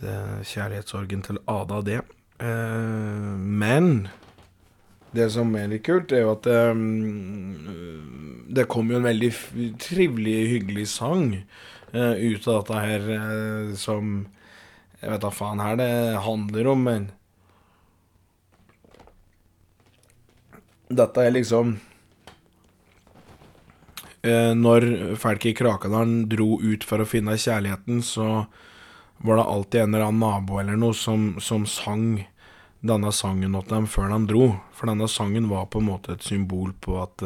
det 0.00 0.14
Kjærlighetssorgen 0.48 1.22
til 1.26 1.38
Ada, 1.50 1.80
det. 1.84 1.98
Eh, 2.40 3.34
men 3.36 4.08
det 5.14 5.28
som 5.34 5.52
er 5.58 5.70
litt 5.70 5.84
kult, 5.86 6.12
er 6.12 6.24
jo 6.24 6.34
at 6.34 6.46
mm, 6.50 8.44
det 8.54 8.66
kom 8.70 8.90
jo 8.90 8.98
en 8.98 9.08
veldig 9.08 9.30
trivelig, 9.82 10.36
hyggelig 10.52 10.86
sang 10.94 11.26
uh, 11.94 12.14
ut 12.14 12.48
av 12.48 12.60
dette 12.60 12.80
her, 12.86 13.10
uh, 13.10 13.74
som 13.78 14.26
Jeg 15.00 15.12
vet 15.12 15.24
da 15.24 15.30
faen 15.34 15.60
her 15.60 15.76
det 15.80 15.92
handler 16.24 16.70
om, 16.72 16.86
men 16.88 17.08
Dette 20.94 21.24
er 21.24 21.34
liksom 21.34 21.76
uh, 24.26 24.52
Når 24.58 25.16
folk 25.20 25.46
i 25.48 25.56
Krakadalen 25.56 26.28
dro 26.30 26.60
ut 26.62 26.84
for 26.86 27.02
å 27.02 27.08
finne 27.08 27.38
kjærligheten, 27.40 28.02
så 28.04 28.46
var 29.24 29.38
det 29.38 29.48
alltid 29.48 29.80
en 29.80 29.94
eller 29.94 30.08
annen 30.10 30.20
nabo 30.20 30.58
eller 30.60 30.76
noe 30.76 30.94
som, 30.96 31.34
som 31.40 31.64
sang 31.70 32.24
denne 32.84 33.12
sangen 33.16 33.56
til 33.56 33.70
dem 33.72 33.86
før 33.90 34.12
de 34.12 34.18
dro. 34.30 34.48
For 34.76 34.90
denne 34.90 35.08
sangen 35.10 35.48
var 35.50 35.70
på 35.72 35.80
en 35.80 35.88
måte 35.88 36.16
et 36.16 36.26
symbol 36.26 36.74
på 36.84 36.98
at, 37.02 37.24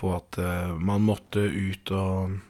på 0.00 0.14
at 0.16 0.40
uh, 0.40 0.72
man 0.78 1.04
måtte 1.04 1.44
ut 1.44 1.94
og 1.96 2.40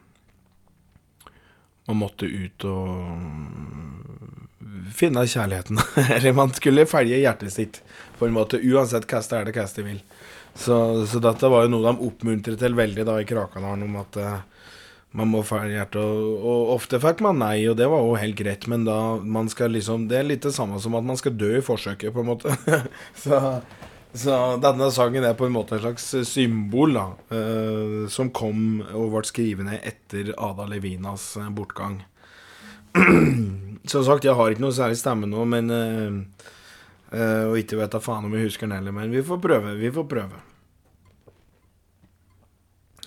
Man 1.83 1.99
måtte 1.99 2.29
ut 2.31 2.65
og 2.71 3.11
finne 4.95 5.25
kjærligheten. 5.27 5.81
Eller 6.15 6.37
man 6.37 6.53
skulle 6.55 6.87
følge 6.87 7.19
hjertet 7.19 7.51
sitt, 7.53 7.81
på 8.21 8.29
en 8.29 8.37
måte, 8.37 8.61
uansett 8.63 9.09
hva 9.11 9.19
det 9.19 9.39
er 9.41 9.49
det 9.49 9.55
hva 9.57 9.65
det 9.77 9.85
vil. 9.89 9.99
Så, 10.55 10.77
så, 11.11 11.19
dette 11.19 11.51
var 11.51 11.65
jo 11.65 11.73
noe 11.73 11.89
de 11.89 12.07
oppmuntret 12.07 12.61
til 12.63 12.79
veldig 12.79 13.07
da 13.09 13.17
i 13.19 13.27
Krakadalen, 13.27 13.83
om 13.89 13.99
at 13.99 14.21
uh, 14.23 14.39
man 15.17 15.29
må 15.29 15.43
følge 15.45 15.77
hjertet. 15.77 16.01
Og, 16.01 16.35
og, 16.41 16.73
ofte 16.79 17.01
fikk 17.03 17.23
man 17.25 17.41
nei, 17.43 17.57
og 17.69 17.77
det 17.81 17.89
var 17.93 18.05
jo 18.05 18.19
helt 18.21 18.39
greit, 18.39 18.67
men 18.71 18.87
da 18.89 18.99
man 19.21 19.51
skal 19.53 19.75
liksom 19.77 20.09
Det 20.11 20.19
er 20.19 20.29
litt 20.29 20.47
det 20.47 20.55
samme 20.57 20.81
som 20.81 20.97
at 20.99 21.07
man 21.07 21.19
skal 21.21 21.37
dø 21.37 21.55
i 21.59 21.65
forsøket, 21.65 22.13
på 22.15 22.25
en 22.25 22.31
måte. 22.33 22.55
så, 23.23 23.41
så, 24.15 24.39
denne 24.63 24.89
sangen 24.95 25.27
er 25.29 25.37
på 25.39 25.49
en 25.49 25.57
måte 25.57 25.77
et 25.77 25.85
slags 25.85 26.09
symbol, 26.29 26.97
da, 26.97 27.07
uh, 27.35 27.99
som 28.13 28.33
kom 28.35 28.81
og 28.93 29.13
ble 29.13 29.27
skrevet 29.29 29.69
ned 29.69 29.85
etter 29.93 30.33
Ada 30.37 30.69
Levinas 30.71 31.35
eh, 31.41 31.53
bortgang. 31.53 32.03
Som 33.89 34.05
sagt, 34.05 34.27
jeg 34.29 34.37
har 34.37 34.53
ikke 34.53 34.63
noe 34.63 34.75
særlig 34.77 34.99
stemme 35.01 35.27
nå, 35.27 35.43
men 35.49 35.73
uh, 35.73 36.45
uh, 37.11 37.45
Og 37.49 37.57
ikke 37.59 37.79
vet 37.81 37.95
da 37.95 38.03
faen 38.05 38.29
om 38.29 38.37
jeg 38.37 38.51
husker 38.51 38.69
den 38.69 38.77
heller, 38.77 38.95
men 38.95 39.11
vi 39.11 39.25
får 39.27 39.41
prøve. 39.43 39.73
Vi 39.81 39.91
får 39.93 40.07
prøve. 40.11 40.43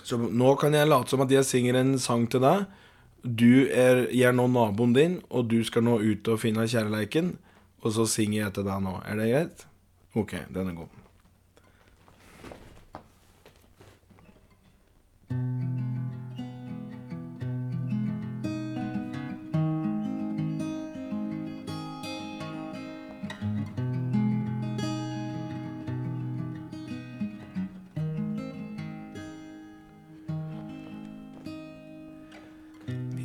Så 0.06 0.18
nå 0.18 0.52
kan 0.60 0.74
jeg 0.76 0.86
late 0.86 1.10
som 1.10 1.24
at 1.24 1.32
jeg 1.34 1.48
synger 1.48 1.80
en 1.80 1.96
sang 1.98 2.28
til 2.30 2.44
deg. 2.44 2.66
Du 3.26 3.66
er, 3.66 4.04
jeg 4.14 4.28
er 4.30 4.36
nå 4.36 4.46
naboen 4.52 4.94
din, 4.94 5.16
og 5.34 5.48
du 5.50 5.58
skal 5.66 5.82
nå 5.82 5.98
ut 5.98 6.30
og 6.30 6.38
finne 6.44 6.68
kjærleiken. 6.70 7.32
Og 7.82 7.96
så 7.96 8.06
synger 8.10 8.44
jeg 8.44 8.54
til 8.58 8.68
deg 8.68 8.84
nå. 8.86 9.00
Er 9.02 9.18
det 9.18 9.32
greit? 9.32 9.66
OK, 10.16 10.38
den 10.54 10.70
er 10.70 10.78
god. 10.78 11.05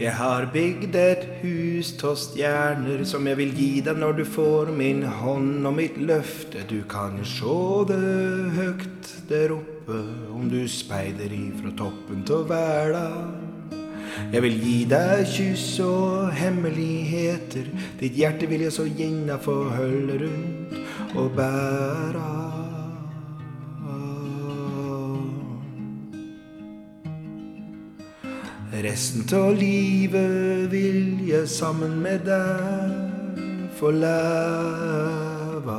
Jeg 0.02 0.16
har 0.18 0.48
bygd 0.50 0.96
et 0.98 1.26
hus 1.44 1.92
av 2.02 2.16
stjerner 2.18 3.04
som 3.06 3.28
jeg 3.30 3.38
vil 3.38 3.52
gi 3.54 3.84
deg 3.86 4.00
når 4.02 4.16
du 4.18 4.22
får 4.26 4.72
min 4.74 5.04
hånd 5.06 5.68
og 5.70 5.76
mitt 5.78 6.00
løfte. 6.02 6.64
Du 6.66 6.80
kan 6.90 7.20
sjå 7.22 7.84
det 7.92 8.00
høgt 8.56 9.12
der 9.30 9.54
oppe 9.54 10.00
om 10.34 10.50
du 10.50 10.64
speider 10.66 11.30
ifra 11.38 11.70
toppen 11.78 12.26
av 12.34 12.50
verda. 12.50 13.06
Jeg 14.34 14.42
vil 14.48 14.58
gi 14.64 14.80
deg 14.90 15.22
kyss 15.36 15.68
og 15.86 16.34
hemmeligheter. 16.34 17.70
Ditt 18.02 18.18
hjerte 18.18 18.50
vil 18.50 18.66
jeg 18.66 18.74
så 18.74 18.88
gjerne 18.90 19.38
få 19.46 19.60
holde 19.76 20.18
rundt 20.26 20.82
og 21.14 21.30
bæra. 21.38 22.61
Resten 28.82 29.28
av 29.38 29.52
livet 29.54 30.72
vil 30.72 31.20
jeg 31.28 31.46
sammen 31.54 32.00
med 32.02 32.24
deg 32.26 33.42
få 33.78 33.92
leve. 33.94 35.76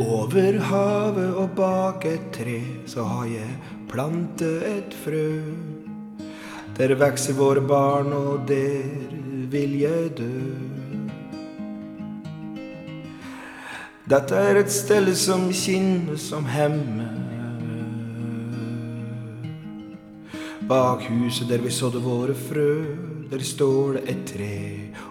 Over 0.00 0.56
havet 0.70 1.36
og 1.42 1.52
bak 1.58 2.08
et 2.08 2.32
tre 2.32 2.56
så 2.88 3.04
har 3.04 3.28
jeg 3.34 3.76
plantet 3.92 4.64
et 4.70 4.96
frø. 5.04 5.28
Der 6.80 6.96
vokser 6.96 7.36
våre 7.36 7.60
barn, 7.60 8.12
og 8.12 8.48
der 8.48 8.88
vil 9.52 9.76
jeg 9.84 10.16
dø. 10.16 10.75
Dette 14.06 14.38
er 14.38 14.60
et 14.60 14.70
stelle 14.70 15.16
som 15.18 15.48
kinner 15.50 16.14
som 16.14 16.44
hemmer. 16.46 17.10
Bak 20.66 21.02
huset 21.10 21.50
der 21.50 21.58
vi 21.62 21.70
sådde 21.74 22.04
våre 22.04 22.34
frø, 22.34 22.70
der 23.30 23.42
står 23.42 23.98
det 23.98 24.02
et 24.14 24.22
tre. 24.30 24.60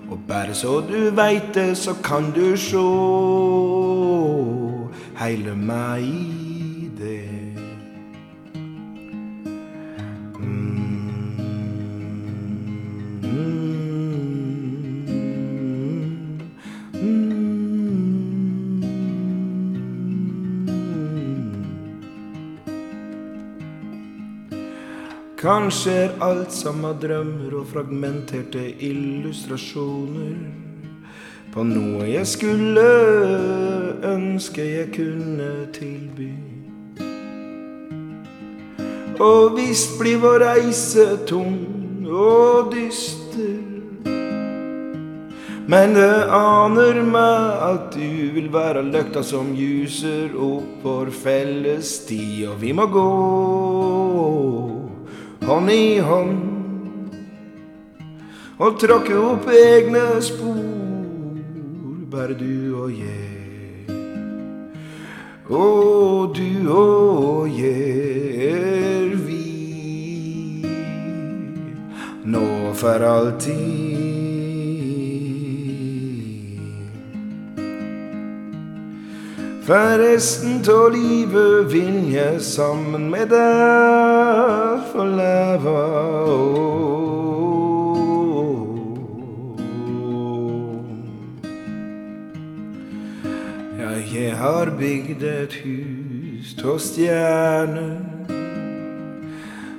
Og 0.08 0.20
bare 0.28 0.56
så 0.56 0.80
du 0.88 1.12
veit 1.12 1.52
det, 1.56 1.76
så 1.78 1.98
kan 2.04 2.32
du 2.32 2.56
sjå 2.56 2.88
heile 5.20 5.56
meg 5.60 6.55
Kanskje 25.46 25.92
er 25.94 26.14
alt 26.26 26.50
sammen 26.50 26.96
drømmer 26.98 27.52
og 27.60 27.68
fragmenterte 27.70 28.64
illustrasjoner 28.82 30.40
på 31.54 31.66
noe 31.70 32.08
jeg 32.10 32.26
skulle 32.26 32.86
ønske 34.10 34.64
jeg 34.66 34.88
kunne 34.96 35.50
tilby. 35.76 36.32
Og 39.22 39.54
visst 39.60 39.94
blir 40.00 40.18
vår 40.24 40.48
reise 40.48 41.06
tung 41.30 42.08
og 42.10 42.74
dyster. 42.74 43.62
Men 45.70 45.94
det 45.94 46.26
aner 46.40 47.04
meg 47.06 47.62
at 47.70 47.94
du 47.94 48.34
vil 48.34 48.50
være 48.50 48.82
løkta 48.90 49.22
som 49.22 49.54
ljuser 49.54 50.34
opp 50.34 50.82
vår 50.82 51.14
felles 51.14 52.00
sti, 52.02 52.48
og 52.50 52.58
vi 52.66 52.74
må 52.74 52.90
gå 52.90 53.06
hånd 55.46 55.70
i 55.70 56.00
hånd 56.02 56.36
og 58.58 58.78
tråkke 58.82 59.18
opp 59.20 59.50
egne 59.52 60.04
spor, 60.24 61.38
bare 62.12 62.34
du 62.40 62.82
og 62.86 62.94
jeg. 62.96 63.92
Og 65.46 66.32
du 66.34 66.72
og 66.74 67.52
jeg 67.60 69.12
vi 69.28 70.64
nå 72.26 72.48
for 72.74 73.06
alltid. 73.12 74.35
For 79.66 79.98
resten 79.98 80.60
av 80.70 80.92
livet 80.94 81.72
vil 81.74 82.12
jeg 82.14 82.38
sammen 82.46 83.08
med 83.10 83.32
deg 83.32 84.84
få 84.92 85.06
leve. 85.10 85.80
Ja, 93.80 93.90
jeg 94.14 94.36
har 94.38 94.70
bygd 94.78 95.26
et 95.32 95.58
hus 95.64 96.54
av 96.62 96.78
stjerner 96.86 97.96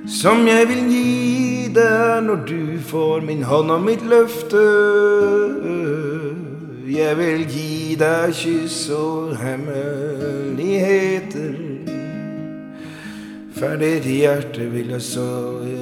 som 0.07 0.43
jeg 0.51 0.67
vil 0.67 0.91
gi 0.91 1.71
deg 1.79 2.27
når 2.27 2.43
du 2.49 2.75
får 2.91 3.23
min 3.23 3.47
hånd 3.47 3.71
og 3.71 3.87
mitt 3.87 4.03
løfte. 4.03 4.67
Jeg 6.87 7.17
vil 7.17 7.41
gi 7.51 7.95
deg 7.99 8.31
kyss 8.31 8.85
og 8.95 9.33
hemmeligheter. 9.41 11.57
For 13.57 13.75
ditt 13.81 14.07
hjerte 14.07 14.69
vil 14.71 14.93
jeg 14.95 15.03
så 15.03 15.27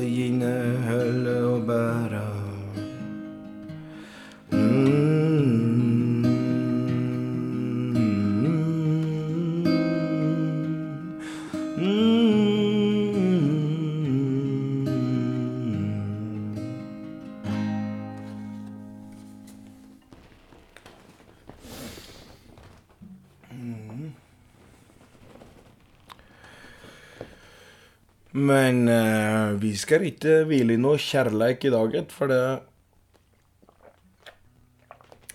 inneholde 0.01 1.35
og 1.51 1.61
bære. 1.69 2.25
Mm. 4.49 5.24
Men 28.35 28.89
uh, 28.91 29.55
vi 29.61 29.71
skal 29.79 30.03
ikke 30.09 30.41
hvile 30.49 30.75
i 30.75 30.81
noe 30.81 30.99
kjærleik 30.99 31.63
i 31.63 31.71
dag, 31.71 31.93
for 32.11 32.27
det 32.27 32.41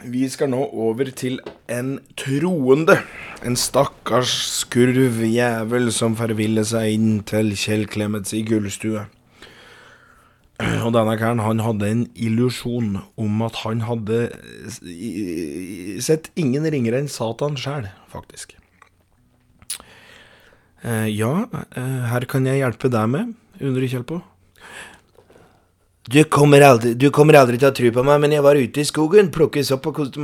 Vi 0.04 0.26
skal 0.32 0.52
nå 0.52 0.60
over 0.72 1.08
til 1.16 1.40
en 1.68 1.98
troende. 2.16 2.98
En 3.44 3.56
stakkars 3.56 4.32
skurv 4.60 5.24
jævel 5.24 5.92
som 5.92 6.16
forviller 6.16 6.64
seg 6.64 6.92
inn 6.96 7.24
til 7.24 7.52
Kjell 7.56 7.88
Clemets 7.88 8.36
i 8.36 8.44
gullstue. 8.48 9.06
Og 10.84 10.92
denne 10.96 11.16
karen 11.20 11.44
han 11.44 11.64
hadde 11.64 11.88
en 11.88 12.06
illusjon 12.16 12.98
om 13.16 13.44
at 13.48 13.62
han 13.64 13.84
hadde 13.88 14.26
sett 16.04 16.32
ingen 16.36 16.68
ringere 16.68 17.00
enn 17.00 17.12
Satan 17.12 17.56
sjæl, 17.60 17.88
faktisk. 18.12 18.59
Eh, 20.82 21.08
ja, 21.12 21.46
eh, 21.76 22.04
her 22.08 22.24
kan 22.28 22.46
jeg 22.48 22.62
hjelpe 22.62 22.88
deg 22.92 23.08
med, 23.12 23.34
undrer 23.60 23.90
Kjell 23.90 24.04
på. 24.08 24.20
Du 26.10 26.22
kommer, 26.24 26.64
aldri, 26.64 26.94
du 26.96 27.10
kommer 27.14 27.36
aldri 27.38 27.58
til 27.60 27.68
å 27.68 27.74
tro 27.76 27.90
på 27.94 28.02
meg, 28.06 28.22
men 28.22 28.32
jeg 28.34 28.42
var 28.42 28.58
ute 28.58 28.80
i 28.80 28.86
skogen, 28.88 29.28
plukket 29.30 29.68
sopp 29.68 29.84
og 29.90 29.98
koste 30.00 30.22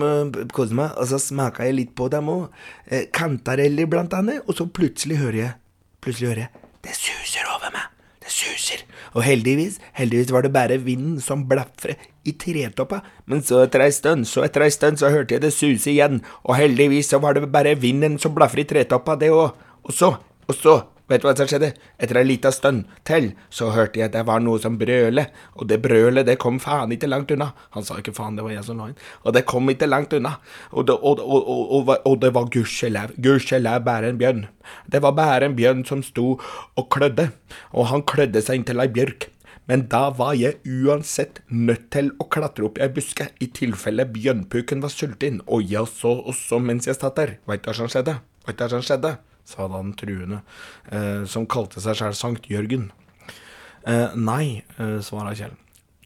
meg, 0.75 0.95
og 0.97 1.05
så 1.07 1.21
smaka 1.21 1.69
jeg 1.69 1.77
litt 1.77 1.92
på 1.99 2.09
dem 2.11 2.31
òg. 2.33 2.49
Eh, 2.88 3.05
kantareller 3.14 3.87
blant 3.90 4.16
annet, 4.16 4.40
og 4.49 4.57
så 4.57 4.66
plutselig 4.66 5.21
hører 5.21 5.42
jeg 5.42 5.55
Plutselig 6.07 6.29
hører 6.31 6.42
jeg 6.45 6.64
Det 6.87 6.97
suser 6.97 7.53
over 7.53 7.71
meg! 7.75 7.92
Det 8.27 8.33
suser. 8.35 8.83
Og 9.14 9.23
heldigvis, 9.23 9.77
heldigvis 9.95 10.33
var 10.35 10.42
det 10.42 10.51
bare 10.55 10.81
vinden 10.83 11.21
som 11.23 11.45
blafret 11.47 12.09
i 12.27 12.33
tretoppa. 12.35 13.05
Men 13.31 13.45
så 13.47 13.61
etter 13.62 13.85
ei 13.85 13.92
stund, 13.95 14.27
så 14.27 14.42
etter 14.42 14.64
ei 14.66 14.73
stund, 14.75 14.99
så 14.99 15.12
hørte 15.14 15.37
jeg 15.37 15.45
det 15.45 15.53
suse 15.55 15.92
igjen. 15.92 16.19
Og 16.42 16.57
heldigvis 16.59 17.12
så 17.12 17.21
var 17.23 17.37
det 17.37 17.47
bare 17.55 17.77
vinden 17.79 18.19
som 18.19 18.35
blafret 18.35 18.66
i 18.66 18.71
tretoppa, 18.73 19.14
det 19.21 19.31
òg. 19.31 19.55
Og 19.87 19.95
så, 19.95 20.16
og 20.47 20.55
så, 20.55 20.75
vet 21.11 21.23
du 21.23 21.27
hva 21.29 21.35
som 21.39 21.49
skjedde? 21.51 21.73
Etter 22.03 22.21
ei 22.21 22.27
lita 22.27 22.53
stund 22.55 22.87
til, 23.07 23.33
så 23.51 23.73
hørte 23.75 24.01
jeg 24.01 24.09
at 24.09 24.15
det 24.15 24.25
var 24.29 24.43
noe 24.43 24.61
som 24.63 24.79
brøle. 24.79 25.27
Og 25.59 25.69
det 25.71 25.81
brølet, 25.83 26.27
det 26.29 26.39
kom 26.43 26.61
faen 26.63 26.95
ikke 26.95 27.11
langt 27.11 27.33
unna. 27.35 27.51
Han 27.75 27.87
sa 27.87 27.99
ikke 28.01 28.15
faen, 28.17 28.39
det 28.39 28.47
var 28.47 28.55
jeg 28.55 28.67
som 28.67 28.81
la 28.81 28.91
inn. 28.93 28.99
Og 29.25 29.37
det 29.37 29.47
kom 29.51 29.71
ikke 29.73 29.91
langt 29.91 30.15
unna. 30.17 30.37
Og 30.73 30.87
det, 30.89 30.97
og, 30.97 31.23
og, 31.23 31.95
og, 31.99 32.19
det 32.23 32.33
var 32.37 32.51
gudskjelov, 32.55 33.17
gudskjelov 33.23 33.87
bare 33.87 34.13
en 34.13 34.21
bjørn. 34.23 34.45
Det 34.91 35.03
var 35.03 35.17
bare 35.19 35.51
en 35.51 35.59
bjørn 35.59 35.87
som 35.89 36.05
sto 36.07 36.37
og 36.39 36.91
klødde. 36.95 37.31
Og 37.75 37.91
han 37.93 38.07
klødde 38.07 38.43
seg 38.43 38.63
inntil 38.63 38.83
ei 38.83 38.91
bjørk. 38.93 39.31
Men 39.67 39.89
da 39.91 40.13
var 40.15 40.37
jeg 40.39 40.61
uansett 40.63 41.41
nødt 41.51 41.89
til 41.91 42.13
å 42.23 42.29
klatre 42.31 42.69
opp 42.69 42.79
i 42.79 42.85
ei 42.87 42.93
buske, 42.95 43.33
i 43.43 43.51
tilfelle 43.51 44.07
bjørnpuken 44.15 44.85
var 44.85 44.95
sulten. 44.95 45.41
Og 45.51 45.67
jeg 45.67 45.91
så 45.91 46.15
også 46.23 46.63
mens 46.63 46.87
jeg 46.87 47.01
satt 47.01 47.19
der. 47.19 47.39
Veit 47.51 47.67
du 47.67 47.73
hva 47.73 47.81
som 47.83 47.91
skjedde? 47.91 48.21
Veit 48.47 48.61
du 48.61 48.63
hva 48.63 48.77
som 48.77 48.87
skjedde? 48.87 49.17
Sa 49.47 49.69
da 49.71 49.81
den 49.81 49.95
truende, 49.99 50.43
eh, 50.91 51.25
som 51.31 51.47
kalte 51.47 51.83
seg 51.83 51.99
sjøl 52.01 52.17
Sankt 52.19 52.51
Jørgen. 52.51 52.91
Eh, 53.87 54.11
nei, 54.19 54.65
eh, 54.79 54.99
svarer 55.01 55.39
Kjell. 55.39 55.55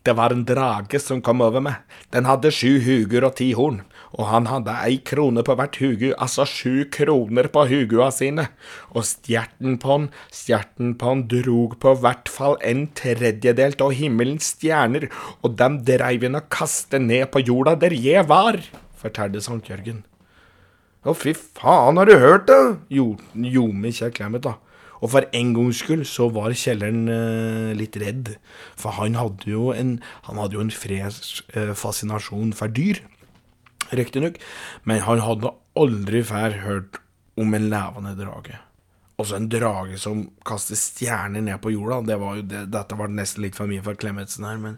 Det 0.05 0.15
var 0.17 0.33
en 0.33 0.47
drage 0.49 0.99
som 1.01 1.21
kom 1.21 1.43
over 1.45 1.61
meg. 1.61 1.75
Den 2.11 2.25
hadde 2.25 2.53
sju 2.53 2.81
huger 2.81 3.27
og 3.27 3.35
ti 3.37 3.51
horn, 3.53 3.83
og 4.17 4.31
han 4.31 4.47
hadde 4.49 4.73
ei 4.81 4.97
krone 4.97 5.43
på 5.45 5.57
hvert 5.59 5.77
hugu, 5.77 6.15
altså 6.17 6.47
sju 6.49 6.87
kroner 6.89 7.51
på 7.53 7.67
hugua 7.69 8.09
sine. 8.11 8.49
Og 8.97 9.05
stjerten 9.05 9.77
på'n, 9.83 10.09
stjerten 10.33 10.95
på'n 11.01 11.27
drog 11.29 11.77
på 11.85 11.95
hvert 12.01 12.33
fall 12.33 12.57
en 12.65 12.87
tredjedel 12.97 13.77
av 13.77 13.93
himmelens 13.93 14.55
stjerner, 14.55 15.11
og 15.45 15.59
dem 15.61 15.83
dreiv 15.85 16.25
han 16.25 16.41
og 16.41 16.49
kastet 16.49 17.05
ned 17.05 17.29
på 17.29 17.45
jorda 17.45 17.77
der 17.77 17.93
jeg 17.93 18.25
var, 18.29 18.57
fortalte 18.97 19.45
Sankt 19.45 19.69
Jørgen. 19.69 20.01
Å, 21.01 21.15
fy 21.17 21.33
faen, 21.33 21.97
har 21.97 22.09
du 22.09 22.19
hørt 22.21 22.49
det? 22.51 22.61
Jo, 22.93 23.15
jo 23.33 23.69
med 23.73 23.97
Kjell 23.97 24.13
Clemet, 24.13 24.45
da. 24.45 24.59
Og 25.01 25.09
for 25.15 25.25
en 25.33 25.55
gangs 25.57 25.79
skyld 25.81 26.05
så 26.05 26.27
var 26.33 26.53
kjelleren 26.53 27.07
eh, 27.09 27.71
litt 27.79 27.97
redd. 28.03 28.35
For 28.77 28.93
han 28.99 29.17
hadde 29.17 29.49
jo 29.49 29.71
en, 29.73 29.95
han 30.27 30.41
hadde 30.43 30.59
jo 30.59 30.65
en 30.67 30.75
fresk 30.75 31.41
eh, 31.57 31.73
fascinasjon 31.79 32.53
for 32.57 32.69
dyr, 32.77 33.01
riktignok. 33.97 34.37
Men 34.85 35.01
han 35.07 35.25
hadde 35.25 35.55
aldri 35.81 36.21
før 36.29 36.59
hørt 36.67 37.01
om 37.41 37.57
en 37.57 37.71
levende 37.73 38.13
drage. 38.21 38.61
Også 39.21 39.39
en 39.41 39.49
drage 39.53 39.97
som 40.01 40.27
kaster 40.49 40.77
stjerner 40.77 41.49
ned 41.49 41.61
på 41.65 41.73
jorda. 41.73 42.03
Det 42.13 42.21
var 42.21 42.37
jo 42.37 42.45
det, 42.53 42.67
dette 42.77 43.01
var 43.01 43.13
nesten 43.13 43.47
litt 43.47 43.57
for 43.57 43.73
mye 43.73 43.85
for 43.85 43.97
Klemetsen 43.97 44.45
her, 44.49 44.61
men 44.61 44.77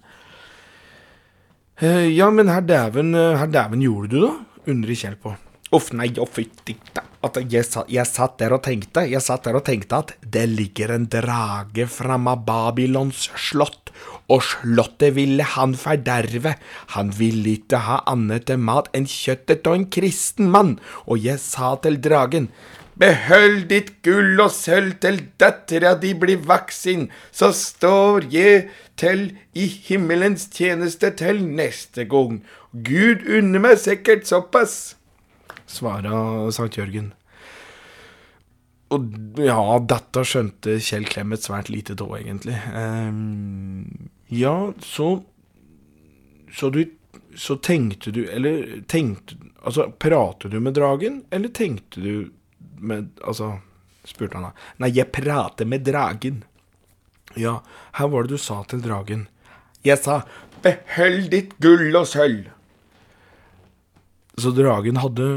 eh, 1.82 2.06
Ja, 2.14 2.30
men 2.30 2.50
herr 2.50 2.62
dæven, 2.62 3.10
eh, 3.18 3.34
herr 3.42 3.50
dæven 3.50 3.82
gjorde 3.82 4.14
du, 4.14 4.20
da? 4.28 4.36
undrer 4.70 4.94
Kjell 4.94 5.18
på. 5.18 5.34
Uff, 5.72 5.92
nei, 5.96 6.10
å 6.20 6.28
fytti 6.28 6.76
jeg, 7.22 7.66
jeg 7.88 8.06
satt 8.08 8.38
der 8.40 8.52
og 8.56 8.64
tenkte, 8.66 9.04
jeg 9.06 9.22
satt 9.22 9.44
der 9.46 9.56
og 9.56 9.64
tenkte 9.66 10.00
at 10.02 10.12
det 10.20 10.48
ligger 10.50 10.90
en 10.90 11.06
drage 11.06 11.86
framme 11.86 12.34
av 12.34 12.44
Babylons 12.46 13.30
slott, 13.38 13.92
og 14.28 14.42
slottet 14.42 15.14
ville 15.14 15.44
han 15.54 15.74
forderve. 15.78 16.56
Han 16.96 17.12
ville 17.14 17.56
ikke 17.56 17.78
ha 17.86 18.02
annet 18.10 18.48
til 18.50 18.58
mat 18.58 18.90
enn 18.96 19.06
kjøttet 19.06 19.66
av 19.66 19.78
en 19.78 19.88
kristen 19.92 20.50
mann, 20.50 20.78
og 21.06 21.22
jeg 21.22 21.38
sa 21.42 21.76
til 21.82 22.00
dragen, 22.02 22.50
Behold 22.92 23.70
ditt 23.70 24.02
gull 24.04 24.36
og 24.42 24.50
sølv 24.52 24.98
til 25.00 25.16
dattera 25.40 25.94
di 25.96 26.10
blir 26.12 26.42
vaksin, 26.44 27.06
så 27.32 27.48
står 27.56 28.26
jeg 28.34 28.66
til 29.00 29.30
i 29.56 29.64
himmelens 29.86 30.44
tjeneste 30.52 31.08
til 31.16 31.40
neste 31.40 32.04
gang. 32.04 32.42
Gud 32.72 33.24
unner 33.24 33.64
meg 33.64 33.80
sikkert 33.80 34.28
såpass 34.28 34.98
svara 35.66 36.50
Sankt 36.54 36.78
Jørgen. 36.78 37.12
Og 38.92 39.40
ja, 39.40 39.58
dette 39.88 40.24
skjønte 40.28 40.76
Kjell 40.84 41.06
Clemet 41.08 41.44
svært 41.46 41.70
lite 41.72 41.96
da, 41.98 42.08
egentlig. 42.18 42.58
Ehm, 42.76 44.10
ja, 44.28 44.72
så 44.84 45.22
Så 46.52 46.70
du 46.70 46.84
Så 47.36 47.56
tenkte 47.56 48.10
du 48.12 48.26
Eller 48.28 48.82
tenkte 48.86 49.36
Altså, 49.64 49.90
prater 49.98 50.48
du 50.48 50.60
med 50.60 50.74
dragen, 50.74 51.22
eller 51.30 51.48
tenkte 51.48 52.00
du 52.00 52.30
med 52.82 53.10
Altså, 53.24 53.60
spurte 54.04 54.36
han 54.36 54.48
da. 54.48 54.52
Nei, 54.82 54.90
jeg 54.90 55.12
prater 55.14 55.64
med 55.64 55.84
dragen. 55.86 56.42
Ja, 57.38 57.60
her 57.94 58.08
var 58.10 58.26
det 58.26 58.34
du 58.34 58.42
sa 58.42 58.64
til 58.66 58.82
dragen. 58.82 59.28
Jeg 59.86 60.02
sa 60.02 60.24
behold 60.64 61.30
ditt 61.30 61.54
gull 61.62 61.94
og 61.94 62.08
sølv. 62.10 62.50
Så 64.40 64.52
dragen 64.56 65.00
hadde 65.02 65.28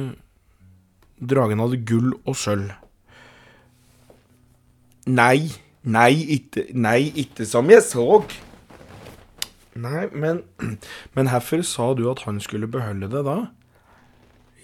Dragen 1.16 1.62
hadde 1.64 1.80
gull 1.88 2.12
og 2.28 2.36
sølv. 2.36 2.74
Nei, 5.08 5.48
nei, 5.86 6.12
ikke, 6.36 6.66
nei, 6.76 7.12
ikke 7.24 7.46
som 7.48 7.70
jeg 7.72 7.84
så. 7.86 8.20
Nei, 9.80 10.08
men 10.12 10.42
Men 11.16 11.30
hvorfor 11.32 11.64
sa 11.68 11.94
du 11.96 12.08
at 12.12 12.26
han 12.28 12.42
skulle 12.44 12.68
beholde 12.72 13.12
det 13.12 13.24
da? 13.28 13.38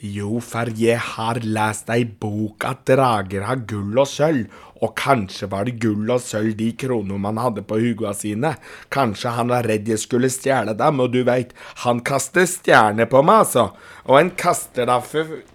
Jo, 0.02 0.39
for 0.41 0.72
jeg 0.76 0.98
har 0.98 1.39
lest 1.46 1.91
ei 1.94 2.04
bok 2.04 2.65
at 2.65 2.88
drager 2.89 3.46
har 3.46 3.60
gull 3.70 4.00
og 4.02 4.10
sølv, 4.10 4.48
og 4.82 4.96
kanskje 4.98 5.48
var 5.52 5.67
det 5.67 5.78
gull 5.82 6.10
og 6.10 6.24
sølv 6.26 6.56
de 6.58 6.72
kronene 6.80 7.20
man 7.22 7.38
hadde 7.38 7.62
på 7.67 7.78
hugua 7.78 8.15
sine. 8.17 8.56
Kanskje 8.94 9.34
han 9.36 9.52
var 9.54 9.67
redd 9.70 9.89
jeg 9.91 10.02
skulle 10.02 10.32
stjele 10.34 10.74
dem, 10.78 11.02
og 11.04 11.12
du 11.13 11.22
veit, 11.28 11.54
han 11.86 12.02
kaster 12.06 12.48
stjerner 12.50 13.10
på 13.12 13.22
meg, 13.26 13.44
altså. 13.46 13.67
Og 14.10 14.17
en 14.17 14.32
kaster 14.34 14.89
da 14.89 14.98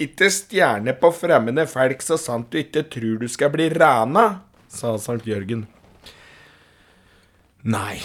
ikke 0.03 0.31
stjerner 0.31 0.95
på 1.01 1.11
fremmede 1.15 1.67
folk 1.71 2.05
så 2.07 2.19
sant 2.21 2.53
du 2.53 2.61
ikke 2.62 2.87
tror 2.93 3.19
du 3.23 3.27
skal 3.31 3.51
bli 3.55 3.67
rana, 3.75 4.27
sa 4.71 4.95
Sankt 5.03 5.27
Jørgen. 5.27 5.67
Nei, 7.67 7.99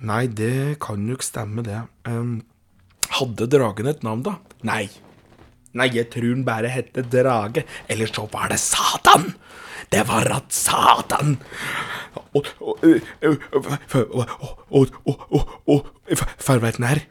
nei, 0.00 0.24
det 0.32 0.78
kan 0.80 1.04
jo 1.04 1.18
ikke 1.18 1.28
stemme, 1.28 1.66
det. 1.66 1.82
Um, 2.08 2.38
hadde 3.18 3.50
dragen 3.52 3.90
et 3.90 4.00
navn, 4.06 4.24
da? 4.24 4.38
Nei. 4.64 4.86
Nei, 5.76 5.90
jeg 5.92 6.08
tror 6.14 6.32
den 6.32 6.46
bare 6.46 6.70
hette 6.72 7.04
Drage. 7.04 7.66
Eller 7.92 8.08
så 8.08 8.24
var 8.32 8.48
det 8.48 8.62
Satan! 8.62 9.34
Det 9.92 10.04
var 10.08 10.28
at 10.36 10.52
Satan 10.52 11.38
Og 12.34 12.44
og, 12.60 12.78
og, 12.84 12.98
og, 14.70 14.86
og, 15.06 15.20
og, 15.30 15.48
og, 15.66 15.86
For 16.38 16.58
veit 16.62 16.76
den 16.76 16.88
her? 16.88 17.04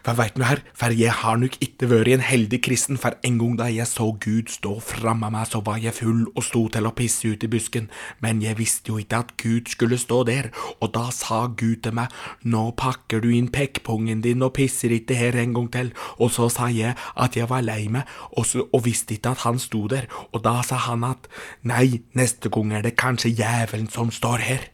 For 0.00 0.16
veit 0.18 0.36
du 0.36 0.44
her, 0.46 0.62
for 0.78 0.94
jeg 0.96 1.12
har 1.22 1.38
nok 1.40 1.58
ikke 1.64 1.88
vært 1.90 2.12
en 2.14 2.24
heldig 2.24 2.60
kristen, 2.64 2.98
for 3.00 3.16
en 3.26 3.38
gang 3.40 3.58
da 3.60 3.68
jeg 3.72 3.88
så 3.90 4.08
Gud 4.22 4.50
stå 4.52 4.78
framme 4.82 5.30
meg, 5.32 5.48
så 5.50 5.62
var 5.64 5.80
jeg 5.82 5.96
full 5.96 6.24
og 6.32 6.46
sto 6.46 6.64
til 6.72 6.88
å 6.88 6.94
pisse 6.96 7.28
ut 7.28 7.44
i 7.44 7.50
busken, 7.52 7.88
men 8.24 8.42
jeg 8.44 8.58
visste 8.60 8.92
jo 8.92 9.00
ikke 9.02 9.22
at 9.24 9.34
Gud 9.40 9.70
skulle 9.72 10.00
stå 10.00 10.22
der, 10.28 10.50
og 10.80 10.92
da 10.96 11.08
sa 11.14 11.44
Gud 11.46 11.82
til 11.84 11.96
meg, 11.98 12.12
nå 12.42 12.64
pakker 12.78 13.22
du 13.22 13.30
inn 13.32 13.50
pekkpungen 13.52 14.22
din 14.24 14.44
og 14.44 14.54
pisser 14.58 14.94
ikke 14.94 15.18
her 15.18 15.38
en 15.42 15.56
gang 15.56 15.70
til, 15.74 15.92
og 16.18 16.32
så 16.34 16.48
sa 16.52 16.70
jeg 16.72 16.96
at 16.96 17.38
jeg 17.38 17.50
var 17.50 17.64
lei 17.66 17.86
meg, 17.92 18.08
og, 18.32 18.46
så, 18.48 18.66
og 18.72 18.86
visste 18.86 19.16
ikke 19.16 19.34
at 19.36 19.46
han 19.46 19.60
sto 19.62 19.84
der, 19.90 20.08
og 20.32 20.42
da 20.46 20.60
sa 20.66 20.80
han 20.88 21.04
at, 21.08 21.28
nei, 21.68 22.02
neste 22.18 22.52
gang 22.52 22.72
er 22.76 22.86
det 22.86 22.96
kanskje 23.00 23.34
jævelen 23.36 23.90
som 23.92 24.12
står 24.14 24.46
her. 24.46 24.70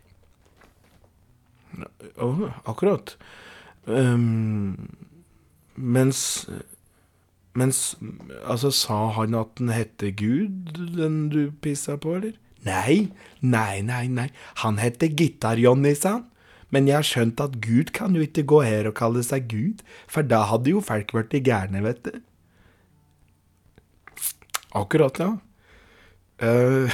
Åh, 2.19 2.49
akkurat. 2.67 3.17
Um, 3.87 4.89
mens 5.79 6.49
Mens 7.59 7.97
Altså, 8.47 8.71
sa 8.71 9.09
han 9.17 9.35
at 9.35 9.57
den 9.59 9.73
hette 9.73 10.13
Gud, 10.15 10.77
den 10.95 11.29
du 11.33 11.51
pissa 11.63 11.97
på, 11.97 12.19
eller? 12.19 12.37
Nei, 12.67 13.09
nei, 13.41 13.81
nei, 13.83 14.07
nei. 14.13 14.29
Han 14.63 14.79
heter 14.79 15.11
Gitar-Johnny, 15.11 15.95
sa 15.99 16.19
han. 16.19 16.27
Men 16.71 16.89
jeg 16.89 16.99
har 16.99 17.07
skjønt 17.09 17.41
at 17.41 17.57
Gud 17.65 17.93
kan 17.97 18.17
jo 18.17 18.23
ikke 18.25 18.45
gå 18.51 18.61
her 18.67 18.91
og 18.91 18.97
kalle 18.99 19.23
seg 19.25 19.49
Gud, 19.49 19.85
for 20.11 20.27
da 20.27 20.43
hadde 20.51 20.75
jo 20.75 20.83
folk 20.85 21.15
blitt 21.17 21.39
gærne, 21.47 21.81
vet 21.87 22.03
du. 22.05 22.19
Akkurat, 24.77 25.19
ja. 25.19 25.31
Uh, 26.39 26.93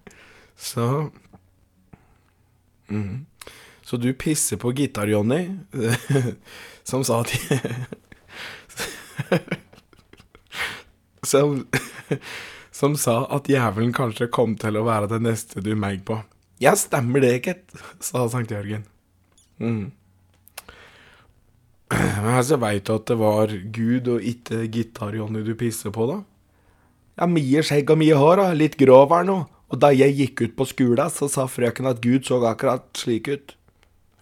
så 0.68 1.08
mm. 2.86 3.24
Så 3.86 3.96
du 4.02 4.12
pisser 4.18 4.58
på 4.58 4.72
Gitar-Johnny, 4.74 5.56
som 6.90 7.04
sa 7.06 7.22
at 7.22 7.32
som, 11.30 11.64
som 12.80 12.96
sa 13.00 13.22
at 13.36 13.50
jævelen 13.50 13.94
kanskje 13.96 14.30
kom 14.32 14.56
til 14.60 14.78
å 14.78 14.86
være 14.86 15.10
det 15.14 15.22
neste 15.24 15.64
du 15.64 15.74
meg 15.78 16.04
på. 16.08 16.20
Ja, 16.62 16.72
stemmer 16.78 17.24
det, 17.24 17.38
gitt, 17.44 17.66
sa 18.00 18.24
Sankt 18.32 18.54
Jørgen. 18.54 18.86
Mm. 19.60 19.90
Men 22.22 22.32
altså, 22.32 22.58
veit 22.60 22.86
du 22.86 22.94
at 22.96 23.10
det 23.10 23.18
var 23.20 23.52
Gud 23.52 24.08
og 24.14 24.24
ikke 24.24 24.64
Gitar-Johnny 24.72 25.44
du 25.46 25.52
pisser 25.58 25.92
på, 25.94 26.08
da? 26.10 26.22
Ja, 27.16 27.28
mye 27.30 27.62
skjegg 27.64 27.92
og 27.92 28.00
mye 28.00 28.16
hår, 28.18 28.40
da. 28.40 28.48
Litt 28.56 28.76
grov 28.80 29.12
her 29.14 29.28
nå. 29.28 29.42
Og 29.66 29.80
da 29.82 29.90
jeg 29.94 30.14
gikk 30.14 30.44
ut 30.44 30.54
på 30.58 30.66
skolen, 30.70 31.10
så 31.10 31.28
sa 31.32 31.46
frøken 31.50 31.88
at 31.90 32.02
Gud 32.04 32.26
så 32.28 32.38
akkurat 32.46 32.86
slik 32.98 33.30
ut. 33.32 33.56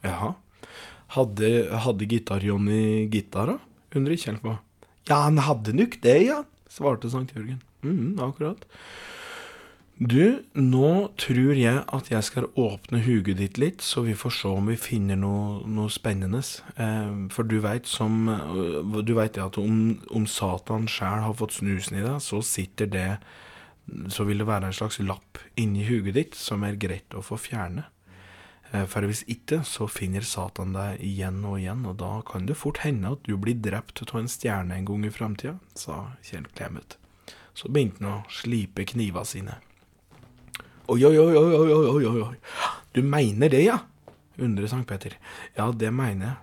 Jaha. 0.04 0.32
Hadde, 1.14 1.50
hadde 1.84 2.08
Gitar-Johnny 2.10 3.06
gitar, 3.12 3.52
da? 3.52 3.58
undrer 3.94 4.18
Kjell 4.18 4.40
på. 4.42 4.56
Ja, 5.08 5.24
han 5.26 5.38
hadde 5.44 5.74
nok 5.76 5.98
det, 6.04 6.18
ja. 6.24 6.42
Svarte 6.72 7.10
Sankt 7.12 7.34
Jørgen. 7.36 7.60
Mhm, 7.84 8.14
akkurat. 8.24 8.64
Du, 9.94 10.40
nå 10.58 10.88
tror 11.22 11.52
jeg 11.54 11.84
at 11.94 12.08
jeg 12.10 12.26
skal 12.26 12.48
åpne 12.58 12.98
huget 13.04 13.38
ditt 13.38 13.60
litt, 13.62 13.84
så 13.84 14.02
vi 14.02 14.16
får 14.18 14.32
se 14.34 14.50
om 14.50 14.66
vi 14.72 14.74
finner 14.80 15.14
noe, 15.20 15.60
noe 15.70 15.92
spennende. 15.92 16.40
Eh, 16.74 17.12
for 17.30 17.46
du 17.46 17.60
veit 17.62 17.86
som 17.86 18.26
Du 19.06 19.14
veit 19.14 19.38
at 19.38 19.58
om, 19.60 20.00
om 20.10 20.26
Satan 20.26 20.88
sjæl 20.90 21.22
har 21.22 21.38
fått 21.38 21.60
snusen 21.60 22.00
i 22.00 22.02
deg, 22.02 22.18
så 22.18 22.42
sitter 22.42 22.90
det 22.90 23.08
Så 24.10 24.24
vil 24.24 24.38
det 24.40 24.48
være 24.48 24.66
en 24.70 24.72
slags 24.72 24.98
lapp 24.98 25.38
inni 25.60 25.84
huget 25.86 26.14
ditt 26.16 26.34
som 26.34 26.64
er 26.64 26.74
greit 26.80 27.14
å 27.14 27.22
få 27.22 27.36
fjerne. 27.38 27.84
Eh, 28.74 28.86
for 28.90 29.06
hvis 29.06 29.22
ikke, 29.30 29.60
så 29.66 29.86
finner 29.90 30.26
Satan 30.26 30.74
deg 30.74 31.02
igjen 31.04 31.44
og 31.46 31.60
igjen, 31.60 31.84
og 31.86 31.98
da 32.02 32.18
kan 32.26 32.48
det 32.48 32.58
fort 32.58 32.82
hende 32.82 33.12
at 33.14 33.22
du 33.28 33.36
blir 33.38 33.60
drept 33.62 34.02
av 34.08 34.18
en 34.18 34.30
stjerne 34.30 34.74
en 34.74 34.88
gang 34.88 35.06
i 35.06 35.12
framtida, 35.14 35.58
sa 35.78 36.16
Kjell 36.26 36.48
Clemet. 36.56 36.98
Så 37.54 37.70
begynte 37.70 38.02
han 38.02 38.24
å 38.24 38.32
slipe 38.34 38.86
kniva 38.90 39.22
sine. 39.28 39.60
Oi, 40.90 40.98
oi, 41.06 41.14
oi, 41.16 41.36
oi, 41.38 41.52
oi, 41.54 41.68
oi, 41.70 42.06
oi, 42.10 42.22
oi. 42.26 42.72
Du 42.92 43.02
mener 43.06 43.52
det, 43.52 43.62
ja? 43.64 43.78
undrer 44.42 44.66
Sankt 44.66 44.88
Peter. 44.90 45.14
Ja, 45.54 45.70
det 45.70 45.92
mener 45.94 46.26
jeg. 46.26 46.36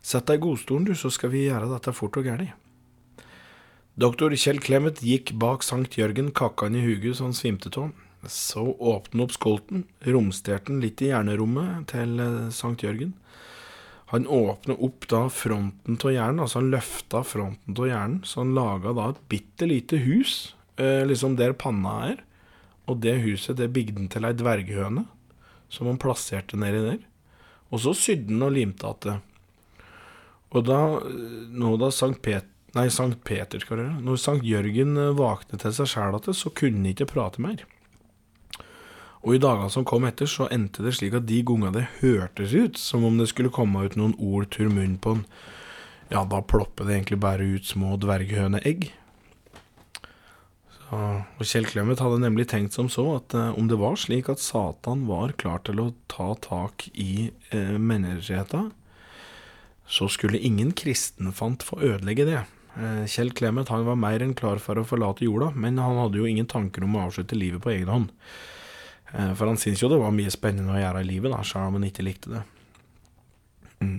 Sett 0.00 0.30
deg 0.30 0.40
i 0.40 0.44
godstolen, 0.46 0.86
du, 0.88 0.94
så 0.96 1.10
skal 1.12 1.32
vi 1.34 1.44
gjøre 1.44 1.68
dette 1.68 1.92
fort 1.92 2.16
og 2.16 2.24
gæli. 2.24 2.48
Doktor 4.00 4.32
Kjell 4.32 4.62
Clemet 4.64 5.02
gikk 5.04 5.34
bak 5.36 5.66
Sankt 5.66 5.98
Jørgen, 6.00 6.30
kakka 6.32 6.70
han 6.70 6.78
i 6.78 6.84
huget 6.86 7.18
så 7.18 7.28
han 7.28 7.36
svimte 7.36 7.68
av. 7.76 7.90
Så 8.28 8.76
åpnet 8.76 9.24
opp 9.24 9.32
skolten, 9.32 9.84
romsterte 10.04 10.72
den 10.72 10.82
litt 10.84 11.00
i 11.00 11.08
hjernerommet 11.08 11.88
til 11.92 12.20
eh, 12.20 12.50
Sankt 12.52 12.84
Jørgen. 12.84 13.14
Han 14.12 14.26
åpnet 14.26 14.82
opp 14.82 15.06
da 15.08 15.22
fronten 15.32 15.96
av 15.96 16.12
hjernen, 16.12 16.42
altså 16.42 16.60
han 16.60 16.72
løfta 16.72 17.22
fronten 17.24 17.78
av 17.78 17.88
hjernen, 17.88 18.18
så 18.26 18.42
han 18.42 18.56
laga 18.56 18.92
da 18.96 19.06
et 19.12 19.22
bitte 19.30 19.68
lite 19.70 20.02
hus, 20.04 20.34
eh, 20.76 21.06
liksom 21.06 21.38
der 21.38 21.56
panna 21.56 21.94
er. 22.10 22.20
Og 22.90 23.00
det 23.04 23.20
huset 23.22 23.56
det 23.60 23.70
bygde 23.72 24.02
han 24.02 24.12
til 24.12 24.26
ei 24.26 24.34
dverghøne, 24.36 25.06
som 25.70 25.88
han 25.88 26.00
plasserte 26.02 26.58
nedi 26.58 26.84
der. 26.84 27.02
Og 27.70 27.84
så 27.86 27.94
sydde 27.94 28.34
han 28.34 28.48
og 28.48 28.56
limte 28.56 28.94
det. 29.06 29.18
Og 30.50 30.66
da, 30.66 30.80
nå 31.54 31.76
da 31.78 31.92
Sankt 31.94 32.20
Peter 32.26 32.48
nei, 32.74 32.88
Sankt 32.90 33.22
Peter 33.26 33.62
skal 33.62 33.80
gjøre, 33.80 34.00
når 34.04 34.18
Sankt 34.20 34.46
Jørgen 34.46 34.98
vaknet 35.18 35.62
til 35.62 35.74
seg 35.74 35.90
sjæl 35.90 36.18
igjen, 36.18 36.36
så 36.36 36.52
kunne 36.54 36.82
han 36.82 36.90
ikke 36.92 37.08
prate 37.14 37.42
mer. 37.42 37.62
Og 39.20 39.36
i 39.36 39.40
dagene 39.42 39.68
som 39.72 39.84
kom 39.84 40.06
etter, 40.08 40.28
så 40.30 40.48
endte 40.52 40.84
det 40.84 40.94
slik 40.96 41.16
at 41.18 41.26
de 41.28 41.42
gangene 41.44 41.74
det 41.74 41.88
hørtes 42.00 42.54
ut 42.56 42.80
som 42.80 43.04
om 43.04 43.18
det 43.20 43.28
skulle 43.28 43.52
komme 43.52 43.84
ut 43.84 43.98
noen 44.00 44.16
ord 44.16 44.48
tur 44.54 44.70
munn 44.72 44.96
på 45.00 45.18
den, 45.18 45.26
ja, 46.10 46.24
da 46.26 46.40
ploppet 46.42 46.88
det 46.88 46.96
egentlig 46.96 47.20
bare 47.22 47.46
ut 47.54 47.68
små 47.68 47.94
dverghøneegg. 48.00 48.88
Og 50.90 51.46
Kjell 51.46 51.68
Clemet 51.70 52.00
hadde 52.02 52.18
nemlig 52.18 52.48
tenkt 52.50 52.74
som 52.74 52.88
så 52.90 53.04
at 53.20 53.34
eh, 53.38 53.52
om 53.54 53.68
det 53.70 53.78
var 53.78 53.94
slik 54.00 54.26
at 54.32 54.42
Satan 54.42 55.04
var 55.06 55.36
klar 55.38 55.60
til 55.66 55.78
å 55.78 55.92
ta 56.10 56.32
tak 56.42 56.88
i 56.98 57.30
eh, 57.54 57.76
menneskeheten, 57.78 58.72
så 59.90 60.08
skulle 60.10 60.42
ingen 60.42 60.72
kristenfant 60.74 61.62
få 61.66 61.78
ødelegge 61.92 62.26
det. 62.26 62.40
Eh, 62.74 63.04
Kjell 63.10 63.30
Clemet 63.38 63.70
han 63.70 63.86
var 63.86 64.00
mer 64.02 64.22
enn 64.24 64.34
klar 64.38 64.58
for 64.62 64.82
å 64.82 64.86
forlate 64.86 65.28
jorda, 65.28 65.52
men 65.54 65.78
han 65.78 65.98
hadde 66.00 66.18
jo 66.18 66.26
ingen 66.26 66.50
tanker 66.50 66.86
om 66.86 66.98
å 66.98 67.06
avslutte 67.06 67.38
livet 67.38 67.62
på 67.62 67.70
egen 67.76 67.92
hånd. 67.94 68.10
Eh, 69.12 69.32
for 69.34 69.50
han 69.50 69.58
syntes 69.58 69.82
jo 69.82 69.90
det 69.90 70.00
var 70.00 70.14
mye 70.14 70.32
spennende 70.32 70.76
å 70.76 70.80
gjøre 70.80 71.02
i 71.04 71.08
livet, 71.08 71.32
da, 71.32 71.42
selv 71.46 71.68
om 71.68 71.78
han 71.78 71.88
ikke 71.88 72.06
likte 72.06 72.34
det. 72.34 72.42
Mm. 73.80 73.98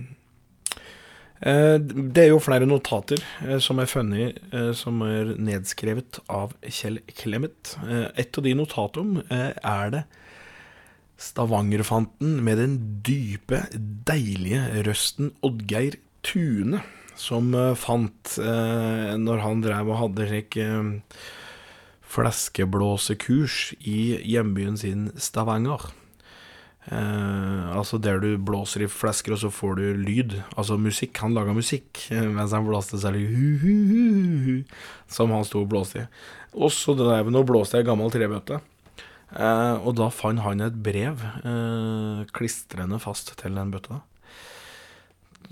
Eh, 1.42 1.76
det 1.82 2.24
er 2.24 2.30
jo 2.30 2.42
flere 2.42 2.68
notater 2.70 3.22
eh, 3.44 3.58
som 3.62 3.82
er 3.82 3.90
funnet, 3.90 4.40
som 4.78 5.02
er 5.06 5.34
nedskrevet 5.42 6.22
av 6.32 6.54
Kjell 6.62 7.02
Clemet. 7.18 7.76
Et 8.16 8.38
av 8.38 8.46
de 8.48 8.56
notatene 8.58 9.26
er 9.30 9.96
det 9.96 10.04
Stavangerfanten 11.22 12.40
med 12.42 12.58
den 12.58 12.72
dype, 13.06 13.60
deilige 14.08 14.82
røsten 14.88 15.28
Oddgeir 15.46 15.94
Tune, 16.26 16.80
som 17.14 17.52
fant 17.78 18.32
når 18.40 19.42
han 19.44 19.62
drev 19.62 19.92
og 19.92 20.00
hadde 20.00 20.26
slik 20.26 20.58
fleskeblåsekurs 22.12 23.72
i 23.88 23.98
hjembyen 24.28 24.78
sin 24.78 25.10
Stavanger. 25.16 25.90
Eh, 26.90 27.76
altså 27.76 27.98
der 28.02 28.18
du 28.18 28.34
blåser 28.42 28.84
i 28.84 28.90
flesker, 28.90 29.36
og 29.36 29.42
så 29.44 29.52
får 29.54 29.78
du 29.78 29.84
lyd. 30.02 30.36
Altså 30.56 30.78
musikk. 30.80 31.16
Han 31.22 31.36
laga 31.36 31.54
musikk 31.56 32.08
eh, 32.10 32.26
mens 32.26 32.54
han 32.56 32.66
blåste 32.66 33.00
særlig 33.00 33.26
som 35.12 35.32
han 35.34 35.46
sto 35.46 35.62
og 35.62 35.70
blåste 35.72 36.04
i. 36.04 36.06
Og 36.52 36.72
så 36.74 36.94
drev 36.98 37.30
han 37.30 37.38
og 37.38 37.48
blåste 37.48 37.78
ei 37.80 37.86
gammel 37.86 38.12
trebøtte. 38.12 38.60
Eh, 39.32 39.76
og 39.80 39.94
da 39.96 40.10
fant 40.12 40.42
han 40.44 40.60
et 40.64 40.80
brev 40.84 41.22
eh, 41.24 42.24
klistrende 42.36 42.98
fast 43.00 43.32
til 43.40 43.56
den 43.56 43.72
bøtta. 43.72 44.02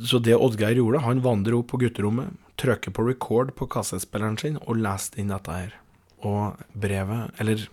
Så 0.00 0.20
det 0.22 0.36
Oddgeir 0.36 0.78
gjorde, 0.78 1.04
han 1.04 1.22
vandret 1.24 1.56
opp 1.56 1.72
på 1.72 1.80
gutterommet, 1.82 2.32
trykker 2.60 2.92
på 2.96 3.04
record 3.06 3.54
på 3.56 3.68
kassettspilleren 3.68 4.38
sin 4.40 4.58
og 4.66 4.80
leste 4.80 5.20
inn 5.20 5.32
dette 5.32 5.54
her. 5.54 5.76
Og 6.26 6.58
brevet, 6.76 7.30
eller 7.40 7.68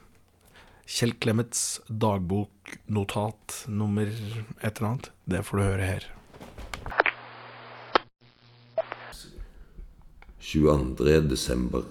Kjell 0.87 1.17
Clemets 1.19 1.81
dagboknotat 1.87 3.65
nummer 3.67 4.07
et 4.07 4.77
eller 4.77 4.87
annet. 4.93 5.11
Det 5.27 5.43
får 5.43 5.57
du 5.57 5.63
høre 5.65 5.89
her. 5.89 6.07
22. 10.47 11.27
desember 11.27 11.83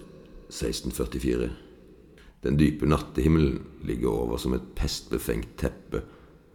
1644. 0.49 1.51
Den 2.41 2.57
dype 2.57 2.89
nattehimmelen 2.89 3.59
ligger 3.85 4.09
over 4.09 4.41
som 4.41 4.55
et 4.57 4.65
pestbefengt 4.79 5.59
teppe, 5.61 6.01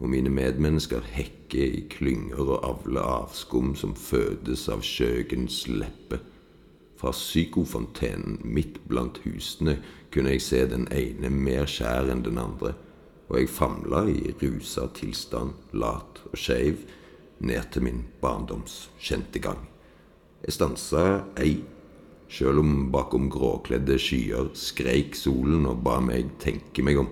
og 0.02 0.10
mine 0.10 0.32
medmennesker 0.34 1.06
hekker 1.14 1.76
i 1.78 1.84
klynger 1.94 2.42
og 2.42 2.66
avler 2.66 3.06
avskum 3.06 3.76
som 3.78 3.94
fødes 3.94 4.66
av 4.74 4.82
skjøgens 4.82 5.68
leppe. 5.70 6.18
Fra 7.02 7.10
psykofontenen 7.16 8.38
midt 8.46 8.76
blant 8.86 9.18
husene 9.24 9.80
kunne 10.14 10.36
jeg 10.36 10.44
se 10.46 10.60
den 10.70 10.86
ene 10.94 11.32
mer 11.34 11.66
skjær 11.66 12.12
enn 12.14 12.22
den 12.28 12.38
andre, 12.38 12.76
og 13.26 13.40
jeg 13.40 13.50
famla 13.50 14.04
i 14.12 14.36
rusa 14.38 14.86
tilstand, 14.94 15.56
lat 15.74 16.22
og 16.30 16.38
skeiv, 16.38 16.84
ned 17.42 17.72
til 17.74 17.88
min 17.88 18.04
barndoms 18.22 18.92
kjente 19.02 19.42
gang. 19.42 19.64
Jeg 20.46 20.60
stansa 20.60 21.06
ei, 21.42 21.64
sjøl 22.30 22.62
om 22.62 22.76
bakom 22.94 23.32
gråkledde 23.34 23.98
skyer 23.98 24.54
skreik 24.54 25.18
solen 25.18 25.66
og 25.72 25.82
ba 25.88 25.98
meg 26.06 26.36
tenke 26.44 26.86
meg 26.86 27.02
om. 27.02 27.10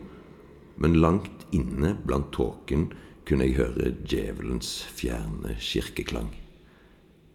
Men 0.77 1.01
langt 1.01 1.47
inne 1.49 1.95
blant 2.05 2.29
tåken 2.37 2.91
kunne 3.25 3.49
jeg 3.49 3.57
høre 3.57 3.95
djevelens 4.05 4.83
fjerne 4.93 5.57
kirkeklang. 5.57 6.29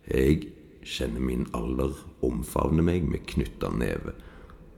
Jeg 0.07 0.54
kjenner 0.85 1.21
min 1.25 1.47
alder 1.57 1.97
omfavne 2.25 2.85
meg 2.85 3.09
med 3.09 3.25
knytta 3.31 3.71
neve, 3.75 4.15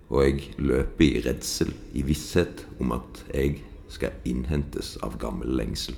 og 0.08 0.22
jeg 0.22 0.54
løper 0.62 1.04
i 1.04 1.22
redsel, 1.24 1.72
i 1.94 2.04
visshet 2.06 2.66
om 2.80 2.94
at 2.94 3.24
jeg 3.34 3.60
skal 3.90 4.14
innhentes 4.26 4.94
av 5.02 5.18
gammel 5.22 5.56
lengsel. 5.58 5.96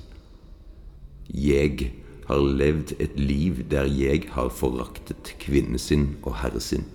Jeg 1.29 1.91
har 2.29 2.41
levd 2.41 2.95
et 3.01 3.17
liv 3.19 3.63
der 3.69 3.89
jeg 3.89 4.25
har 4.33 4.49
foraktet 4.53 5.35
kvinnesinn 5.41 6.15
og 6.23 6.39
herresinn, 6.41 6.87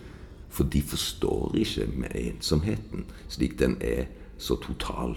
for 0.50 0.66
de 0.70 0.82
forstår 0.82 1.54
ikke 1.58 1.88
med 1.98 2.14
ensomheten 2.18 3.08
slik 3.26 3.56
den 3.58 3.74
er 3.82 4.06
så 4.38 4.54
total 4.62 5.16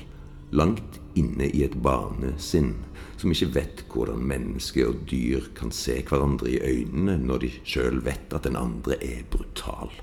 langt 0.51 0.97
inne 1.17 1.49
i 1.49 1.61
et 1.65 1.75
barnesinn 1.83 2.73
som 3.17 3.33
ikke 3.33 3.53
vet 3.55 3.83
hvordan 3.91 4.23
menneske 4.29 4.85
og 4.87 5.03
dyr 5.09 5.49
kan 5.57 5.73
se 5.73 5.99
hverandre 6.05 6.51
i 6.53 6.59
øynene 6.61 7.17
når 7.17 7.43
de 7.43 7.51
sjøl 7.65 8.01
vet 8.05 8.33
at 8.33 8.45
den 8.45 8.55
andre 8.59 8.97
er 9.03 9.23
brutal. 9.31 9.93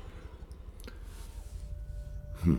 Hm. 2.43 2.59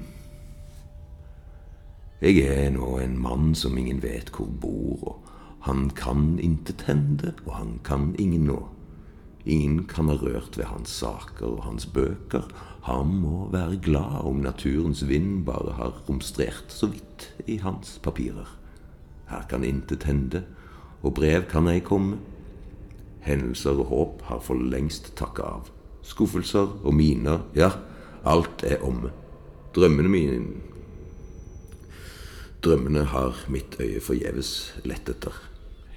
Jeg 2.24 2.40
er 2.48 2.72
nå 2.74 2.96
en 3.04 3.18
mann 3.22 3.52
som 3.60 3.76
ingen 3.78 4.00
vet 4.02 4.32
hvor 4.34 4.48
bor, 4.62 5.04
og 5.12 5.34
han 5.68 5.90
kan 5.94 6.40
intet 6.40 6.86
hende, 6.88 7.34
og 7.46 7.58
han 7.60 7.76
kan 7.84 8.14
ingen 8.18 8.48
nå. 8.48 8.62
Ingen 9.46 9.84
kan 9.86 10.10
ha 10.10 10.16
rørt 10.18 10.58
ved 10.58 10.66
hans 10.72 10.90
saker 10.90 11.46
og 11.46 11.64
hans 11.68 11.86
bøker. 11.86 12.48
Han 12.88 13.12
må 13.22 13.50
være 13.54 13.78
glad 13.78 14.24
om 14.26 14.42
naturens 14.42 15.04
vind 15.10 15.44
bare 15.46 15.76
har 15.78 16.00
romstrert 16.08 16.74
så 16.74 16.90
vidt 16.90 17.28
i 17.46 17.60
hans 17.62 18.00
papirer. 18.02 18.55
Her 19.30 19.46
kan 19.50 19.64
intet 19.64 20.04
hende, 20.04 20.44
og 21.02 21.16
brev 21.18 21.48
kan 21.50 21.68
ei 21.68 21.80
komme. 21.80 22.20
Hendelser 23.26 23.80
og 23.82 23.90
håp 23.90 24.22
har 24.30 24.42
for 24.46 24.60
lengst 24.60 25.14
takka 25.18 25.48
av. 25.58 25.72
Skuffelser 26.06 26.78
og 26.86 26.94
miner, 26.94 27.42
ja, 27.58 27.72
alt 28.26 28.64
er 28.66 28.84
omme. 28.86 29.12
Drømmene 29.76 30.10
mine 30.10 30.40
Drømmene 32.66 33.04
har 33.12 33.44
mitt 33.54 33.76
øye 33.78 34.00
forgjeves 34.02 34.52
lett 34.90 35.10
etter, 35.12 35.34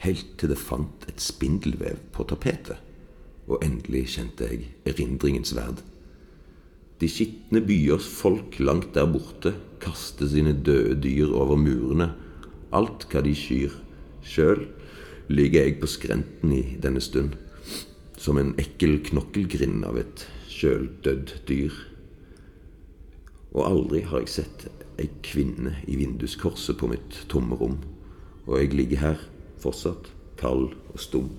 helt 0.05 0.35
til 0.37 0.51
det 0.53 0.59
fant 0.61 1.07
et 1.09 1.23
spindelvev 1.25 2.03
på 2.13 2.27
tapetet, 2.29 2.77
og 3.49 3.65
endelig 3.65 4.03
kjente 4.19 4.49
jeg 4.51 4.67
erindringens 4.91 5.55
verd. 5.57 5.81
De 7.01 7.09
skitne 7.09 7.63
byers 7.65 8.05
folk 8.11 8.59
langt 8.61 8.93
der 8.99 9.09
borte 9.09 9.55
kaster 9.81 10.29
sine 10.29 10.53
døde 10.53 10.99
dyr 11.01 11.33
over 11.33 11.57
murene, 11.57 12.11
alt 12.75 13.07
hva 13.11 13.23
de 13.25 13.35
skyr. 13.37 13.75
Sjøl 14.25 14.67
ligger 15.29 15.67
jeg 15.67 15.79
på 15.81 15.89
skrenten 15.91 16.53
i 16.53 16.63
denne 16.83 17.01
stund, 17.05 17.37
som 18.19 18.41
en 18.41 18.55
ekkel 18.61 18.99
knokkelgrind 19.07 19.85
av 19.89 20.01
et 20.01 20.27
sjøldødd 20.51 21.35
dyr. 21.49 21.75
Og 23.55 23.65
aldri 23.65 24.03
har 24.09 24.25
jeg 24.25 24.35
sett 24.39 24.69
ei 24.99 25.09
kvinne 25.25 25.77
i 25.87 25.97
vinduskorset 26.01 26.79
på 26.81 26.91
mitt 26.91 27.23
tomme 27.31 27.57
rom, 27.59 27.79
og 28.47 28.59
jeg 28.59 28.75
ligger 28.75 29.05
her 29.05 29.29
fortsatt 29.63 30.11
kald 30.41 30.73
og 30.93 30.99
stum. 31.03 31.31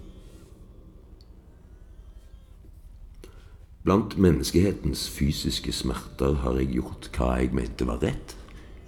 Blant 3.83 4.17
menneskehetens 4.19 5.07
fysiske 5.09 5.71
smerter 5.73 6.41
har 6.43 6.57
jeg 6.59 6.75
gjort 6.75 7.07
hva 7.15 7.29
jeg 7.39 7.53
mente 7.55 7.87
var 7.87 8.01
rett, 8.03 8.35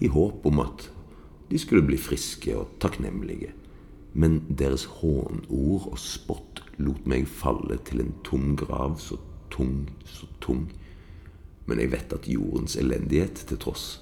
i 0.02 0.10
håp 0.12 0.46
om 0.46 0.60
at 0.64 0.90
de 1.52 1.60
skulle 1.60 1.86
bli 1.86 2.00
friske 2.00 2.56
og 2.58 2.78
takknemlige. 2.80 3.52
Men 4.14 4.42
deres 4.60 4.86
hånord 5.00 5.88
og 5.92 6.00
spott 6.00 6.64
lot 6.80 7.06
meg 7.08 7.28
falle 7.28 7.78
til 7.88 8.04
en 8.04 8.14
tom 8.28 8.56
grav, 8.60 8.98
så 9.00 9.20
tung, 9.52 9.90
så 10.08 10.28
tung. 10.44 10.70
Men 11.68 11.80
jeg 11.80 11.92
vet 11.94 12.16
at 12.16 12.28
jordens 12.28 12.76
elendighet 12.80 13.46
til 13.48 13.60
tross, 13.62 14.02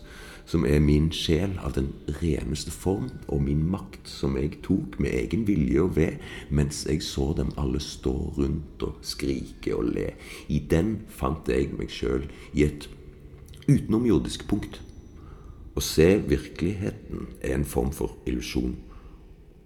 som 0.49 0.65
er 0.65 0.79
min 0.81 1.11
sjel 1.13 1.51
av 1.61 1.75
den 1.75 1.91
reneste 2.21 2.73
form, 2.73 3.11
og 3.27 3.43
min 3.45 3.61
makt 3.69 4.09
som 4.09 4.37
jeg 4.39 4.63
tok 4.65 4.97
med 5.01 5.13
egen 5.13 5.45
vilje 5.45 5.83
og 5.83 5.95
ved, 5.97 6.17
mens 6.49 6.85
jeg 6.89 7.03
så 7.05 7.31
dem 7.37 7.51
alle 7.57 7.81
stå 7.83 8.15
rundt 8.37 8.85
og 8.85 8.97
skrike 9.05 9.75
og 9.77 9.91
le, 9.93 10.07
i 10.49 10.61
den 10.71 11.03
fant 11.13 11.49
jeg 11.49 11.69
meg 11.77 11.93
sjøl 11.93 12.25
i 12.53 12.65
et 12.65 12.89
utenomjordisk 13.69 14.47
punkt. 14.49 14.81
Å 15.77 15.83
se 15.83 16.07
virkeligheten 16.25 17.27
er 17.41 17.55
en 17.55 17.65
form 17.67 17.91
for 17.95 18.17
illusjon, 18.29 18.75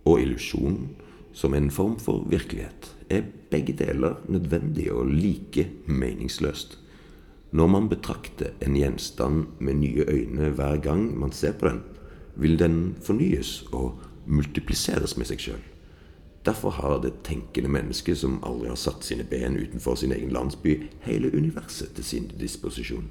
og 0.04 0.20
illusjonen 0.20 0.92
som 1.34 1.54
en 1.54 1.72
form 1.72 1.96
for 2.00 2.28
virkelighet 2.30 2.92
er 3.14 3.26
begge 3.52 3.74
deler 3.80 4.20
nødvendig 4.30 4.90
og 4.94 5.10
like 5.10 5.68
meningsløst. 5.88 6.78
Når 7.54 7.68
man 7.70 7.90
betrakter 7.90 8.54
en 8.66 8.76
gjenstand 8.76 9.46
med 9.60 9.80
nye 9.82 10.06
øyne 10.10 10.50
hver 10.58 10.78
gang 10.82 11.20
man 11.20 11.32
ser 11.32 11.54
på 11.54 11.70
den, 11.70 11.84
vil 12.36 12.60
den 12.60 12.96
fornyes 13.02 13.64
og 13.72 14.00
multipliseres 14.26 15.18
med 15.18 15.30
seg 15.30 15.44
sjøl. 15.44 15.64
Derfor 16.46 16.70
har 16.76 16.98
det 17.04 17.22
tenkende 17.24 17.70
mennesket 17.72 18.18
som 18.20 18.42
aldri 18.44 18.68
har 18.68 18.80
satt 18.80 19.06
sine 19.06 19.24
ben 19.24 19.56
utenfor 19.56 19.96
sin 19.96 20.12
egen 20.12 20.34
landsby, 20.34 20.90
hele 21.06 21.32
universet 21.32 21.94
til 21.96 22.04
sin 22.04 22.32
disposisjon. 22.40 23.06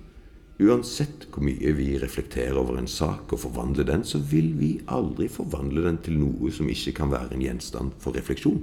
Uansett 0.62 1.26
hvor 1.32 1.42
mye 1.46 1.72
vi 1.74 1.88
reflekterer 1.98 2.58
over 2.60 2.76
en 2.78 2.90
sak 2.90 3.32
og 3.32 3.40
forvandler 3.42 3.88
den, 3.88 4.04
så 4.06 4.20
vil 4.20 4.52
vi 4.60 4.76
aldri 4.86 5.26
forvandle 5.32 5.86
den 5.88 5.98
til 6.04 6.20
noe 6.20 6.52
som 6.54 6.68
ikke 6.70 6.94
kan 7.00 7.10
være 7.10 7.34
en 7.34 7.42
gjenstand 7.42 7.96
for 8.02 8.14
refleksjon. 8.14 8.60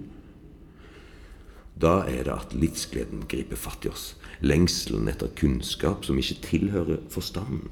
Da 1.80 2.04
er 2.12 2.26
det 2.28 2.36
at 2.36 2.56
livsgleden 2.56 3.24
griper 3.32 3.60
fatt 3.60 3.88
i 3.88 3.91
oss, 3.91 4.14
lengselen 4.43 5.08
etter 5.12 5.32
kunnskap 5.39 6.06
som 6.08 6.20
ikke 6.20 6.41
tilhører 6.45 7.02
forstanden. 7.12 7.70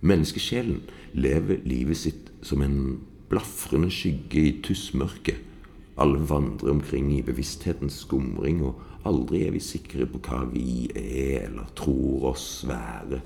Menneskesjelen 0.00 0.80
lever 1.12 1.60
livet 1.68 2.00
sitt 2.00 2.30
som 2.42 2.64
en 2.64 2.78
blafrende 3.28 3.90
skygge 3.92 4.46
i 4.48 4.54
tussmørket. 4.64 5.36
Alle 6.00 6.22
vandrer 6.24 6.72
omkring 6.72 7.10
i 7.12 7.22
bevissthetens 7.22 8.00
skumring, 8.06 8.62
og 8.64 8.80
aldri 9.08 9.44
er 9.46 9.54
vi 9.54 9.62
sikre 9.64 10.06
på 10.10 10.20
hva 10.24 10.42
vi 10.50 10.88
er 10.94 11.46
eller 11.46 11.70
tror 11.78 12.30
oss 12.32 12.48
være. 12.68 13.20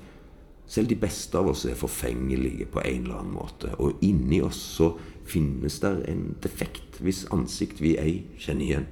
Selv 0.67 0.89
de 0.89 0.97
beste 0.97 1.37
av 1.37 1.51
oss 1.51 1.65
er 1.69 1.77
forfengelige 1.77 2.67
på 2.73 2.81
en 2.81 3.03
eller 3.03 3.19
annen 3.19 3.35
måte, 3.35 3.73
og 3.77 4.01
inni 4.05 4.41
oss 4.41 4.61
så 4.77 4.93
finnes 5.25 5.79
der 5.83 6.01
en 6.09 6.35
defekt 6.41 6.99
hvis 7.03 7.25
ansikt 7.33 7.81
vi 7.83 7.95
ei 8.01 8.15
kjenner 8.41 8.65
igjen. 8.65 8.87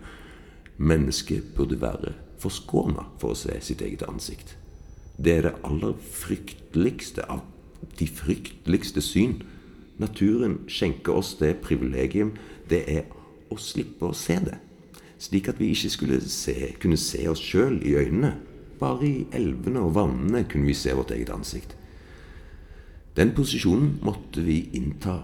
Mennesket 0.78 1.54
burde 1.58 1.80
være 1.82 2.14
forskåna 2.44 3.08
for 3.22 3.34
å 3.34 3.40
se 3.40 3.58
sitt 3.64 3.82
eget 3.82 4.06
ansikt. 4.06 4.56
Det 5.18 5.38
er 5.38 5.48
det 5.48 5.58
aller 5.66 5.98
frykteligste 6.14 7.26
av 7.30 7.44
de 8.00 8.08
frykteligste 8.10 9.02
syn. 9.02 9.42
Naturen 10.02 10.64
skjenker 10.68 11.20
oss 11.20 11.36
det 11.40 11.56
privilegium 11.66 12.34
det 12.70 12.84
er 12.90 13.04
å 13.54 13.58
slippe 13.62 14.10
å 14.10 14.18
se 14.18 14.40
det, 14.42 14.58
slik 15.24 15.48
at 15.48 15.60
vi 15.60 15.72
ikke 15.72 15.92
skulle 15.92 16.20
se, 16.30 16.74
kunne 16.82 17.00
se 17.00 17.24
oss 17.32 17.42
sjøl 17.44 17.80
i 17.86 17.96
øynene. 18.00 18.34
Bare 18.80 19.08
i 19.08 19.28
elvene 19.32 19.86
og 19.86 19.96
vannene 19.96 20.44
kunne 20.50 20.68
vi 20.68 20.76
se 20.76 20.96
vårt 20.96 21.14
eget 21.16 21.32
ansikt. 21.32 21.78
Den 23.16 23.32
posisjonen 23.36 24.00
måtte 24.02 24.42
vi 24.42 24.70
innta 24.74 25.22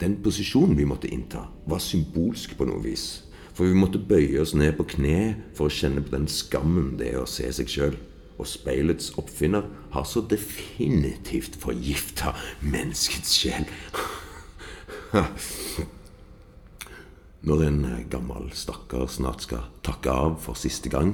Den 0.00 0.18
posisjonen 0.20 0.76
vi 0.76 0.84
måtte 0.84 1.08
innta, 1.08 1.46
var 1.66 1.78
symbolsk 1.80 2.58
på 2.58 2.66
noe 2.68 2.82
vis. 2.84 3.24
For 3.56 3.64
vi 3.64 3.72
måtte 3.72 3.96
bøye 3.96 4.42
oss 4.42 4.52
ned 4.52 4.74
på 4.76 4.84
kne 4.92 5.36
for 5.56 5.70
å 5.70 5.72
kjenne 5.72 6.02
på 6.04 6.12
den 6.12 6.26
skammen 6.28 6.98
det 7.00 7.14
er 7.14 7.22
å 7.22 7.30
se 7.30 7.48
seg 7.56 7.72
sjøl. 7.72 7.96
Og 8.36 8.44
speilets 8.44 9.14
oppfinner 9.16 9.64
har 9.94 10.04
så 10.04 10.20
definitivt 10.20 11.56
forgifta 11.62 12.34
menneskets 12.60 13.32
sjel. 13.40 13.64
Når 17.46 17.60
en 17.62 17.84
gammel 18.10 18.48
stakkar 18.58 19.06
snart 19.06 19.44
skal 19.44 19.68
takke 19.86 20.10
av 20.10 20.32
for 20.42 20.58
siste 20.58 20.90
gang 20.90 21.12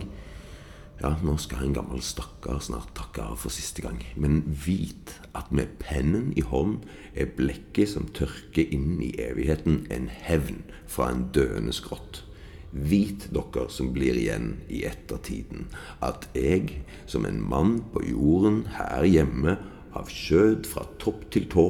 Ja, 1.02 1.10
nå 1.20 1.34
skal 1.36 1.66
en 1.66 1.74
gammel 1.76 2.00
stakkar 2.00 2.62
snart 2.64 2.94
takke 2.96 3.26
av 3.26 3.40
for 3.42 3.52
siste 3.52 3.82
gang. 3.82 3.98
Men 4.16 4.38
vit 4.46 5.16
at 5.36 5.50
med 5.52 5.74
pennen 5.82 6.30
i 6.38 6.44
hånd 6.46 6.86
er 7.18 7.32
blekket 7.36 7.90
som 7.90 8.06
tørker 8.16 8.70
inn 8.72 9.00
i 9.02 9.10
evigheten, 9.20 9.82
en 9.90 10.06
hevn 10.06 10.62
fra 10.86 11.08
en 11.10 11.24
døende 11.34 11.74
skrått. 11.74 12.22
Vit 12.70 13.26
dere 13.34 13.66
som 13.74 13.90
blir 13.92 14.16
igjen 14.16 14.54
i 14.70 14.84
ettertiden, 14.88 15.66
at 16.00 16.28
jeg, 16.38 16.84
som 17.10 17.26
en 17.26 17.42
mann 17.42 17.80
på 17.92 18.04
jorden 18.06 18.62
her 18.78 19.02
hjemme, 19.08 19.58
av 19.92 20.08
skjød 20.08 20.70
fra 20.70 20.86
topp 21.02 21.26
til 21.34 21.50
tå, 21.52 21.66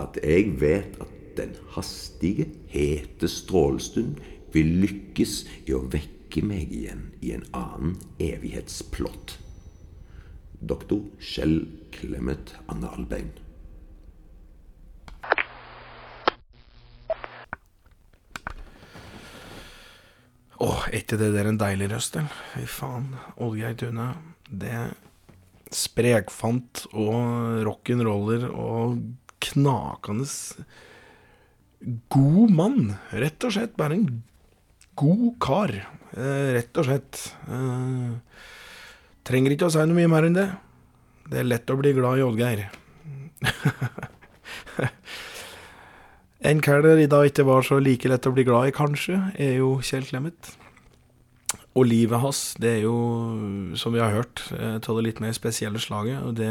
at 0.00 0.16
jeg 0.24 0.56
vet 0.62 0.96
at 1.04 1.15
den 1.38 1.54
hastige, 1.74 2.48
hete 2.72 3.28
strålestund 3.30 4.20
vil 4.54 4.76
lykkes 4.82 5.40
i 5.66 5.74
å 5.76 5.82
vekke 5.92 6.44
meg 6.46 6.72
igjen 6.72 7.10
i 7.24 7.32
en 7.36 7.44
annen 7.56 7.96
evighetsplott. 8.22 9.36
Doktor 10.60 11.02
Kjell 11.20 11.66
Clemet 11.92 12.54
Anne 12.72 12.88
Albein. 12.96 13.34
Åh, 20.56 20.86
er 20.88 21.02
ikke 21.02 21.18
det 21.20 21.34
der 21.34 21.50
en 21.50 21.60
deilig 21.60 21.90
røst, 21.92 22.16
eller? 22.16 22.32
Fy 22.54 22.64
faen. 22.70 23.10
Oddgeir 23.36 23.76
Tune. 23.76 24.08
Det 24.48 24.72
er 24.72 24.94
sprekfant 25.74 26.86
og 26.96 27.60
rock'n'roller 27.66 28.48
og 28.48 29.02
knakende 29.44 30.24
god 32.12 32.54
mann. 32.56 32.94
Rett 33.12 33.44
og 33.46 33.54
slett 33.56 33.76
bare 33.78 33.98
en 33.98 34.06
god 34.96 35.28
kar. 35.42 35.74
Eh, 36.16 36.48
rett 36.56 36.80
og 36.80 36.88
slett. 36.88 37.22
Eh, 37.50 38.42
trenger 39.26 39.56
ikke 39.56 39.68
å 39.68 39.74
si 39.74 39.84
noe 39.84 39.98
mye 39.98 40.12
mer 40.12 40.28
enn 40.28 40.38
det. 40.38 40.48
Det 41.26 41.42
er 41.42 41.50
lett 41.50 41.72
å 41.72 41.78
bli 41.80 41.92
glad 41.96 42.20
i 42.20 42.26
Oddgeir. 42.26 42.66
En 46.46 46.60
kar 46.62 46.84
der 46.84 47.00
i 47.00 47.08
dag 47.10 47.26
ikke 47.26 47.46
var 47.48 47.64
så 47.66 47.80
like 47.82 48.06
lett 48.06 48.26
å 48.28 48.30
bli 48.34 48.44
glad 48.46 48.68
i, 48.68 48.74
kanskje, 48.74 49.16
er 49.40 49.56
jo 49.58 49.80
Kjell 49.82 50.04
Clemet. 50.06 50.52
Og 51.76 51.88
livet 51.88 52.22
hans, 52.22 52.54
det 52.62 52.70
er 52.76 52.82
jo, 52.84 52.94
som 53.76 53.94
vi 53.94 54.00
har 54.00 54.14
hørt, 54.14 54.44
eh, 54.54 54.76
av 54.76 54.98
det 54.98 55.04
litt 55.08 55.20
mer 55.20 55.34
spesielle 55.34 55.80
slaget. 55.82 56.22
Og, 56.22 56.36
det, 56.38 56.50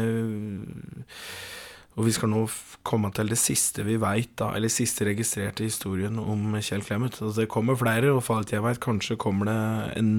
og 1.96 2.04
vi 2.04 2.12
skal 2.12 2.28
nå 2.28 2.42
komme 2.86 3.08
til 3.16 3.30
det 3.32 3.38
siste 3.40 3.84
vi 3.86 3.96
veit, 4.00 4.36
eller 4.44 4.72
siste 4.72 5.06
registrerte 5.08 5.64
historien 5.64 6.18
om 6.20 6.52
Kjell 6.60 6.84
Clemet. 6.84 7.16
Altså, 7.16 7.40
det 7.40 7.48
kommer 7.52 7.78
flere, 7.80 8.10
og 8.12 8.20
for 8.26 8.42
alt 8.42 8.52
jeg 8.52 8.64
veit, 8.64 8.80
kanskje 8.84 9.16
kommer 9.20 9.48
det 9.48 9.60
en 10.02 10.10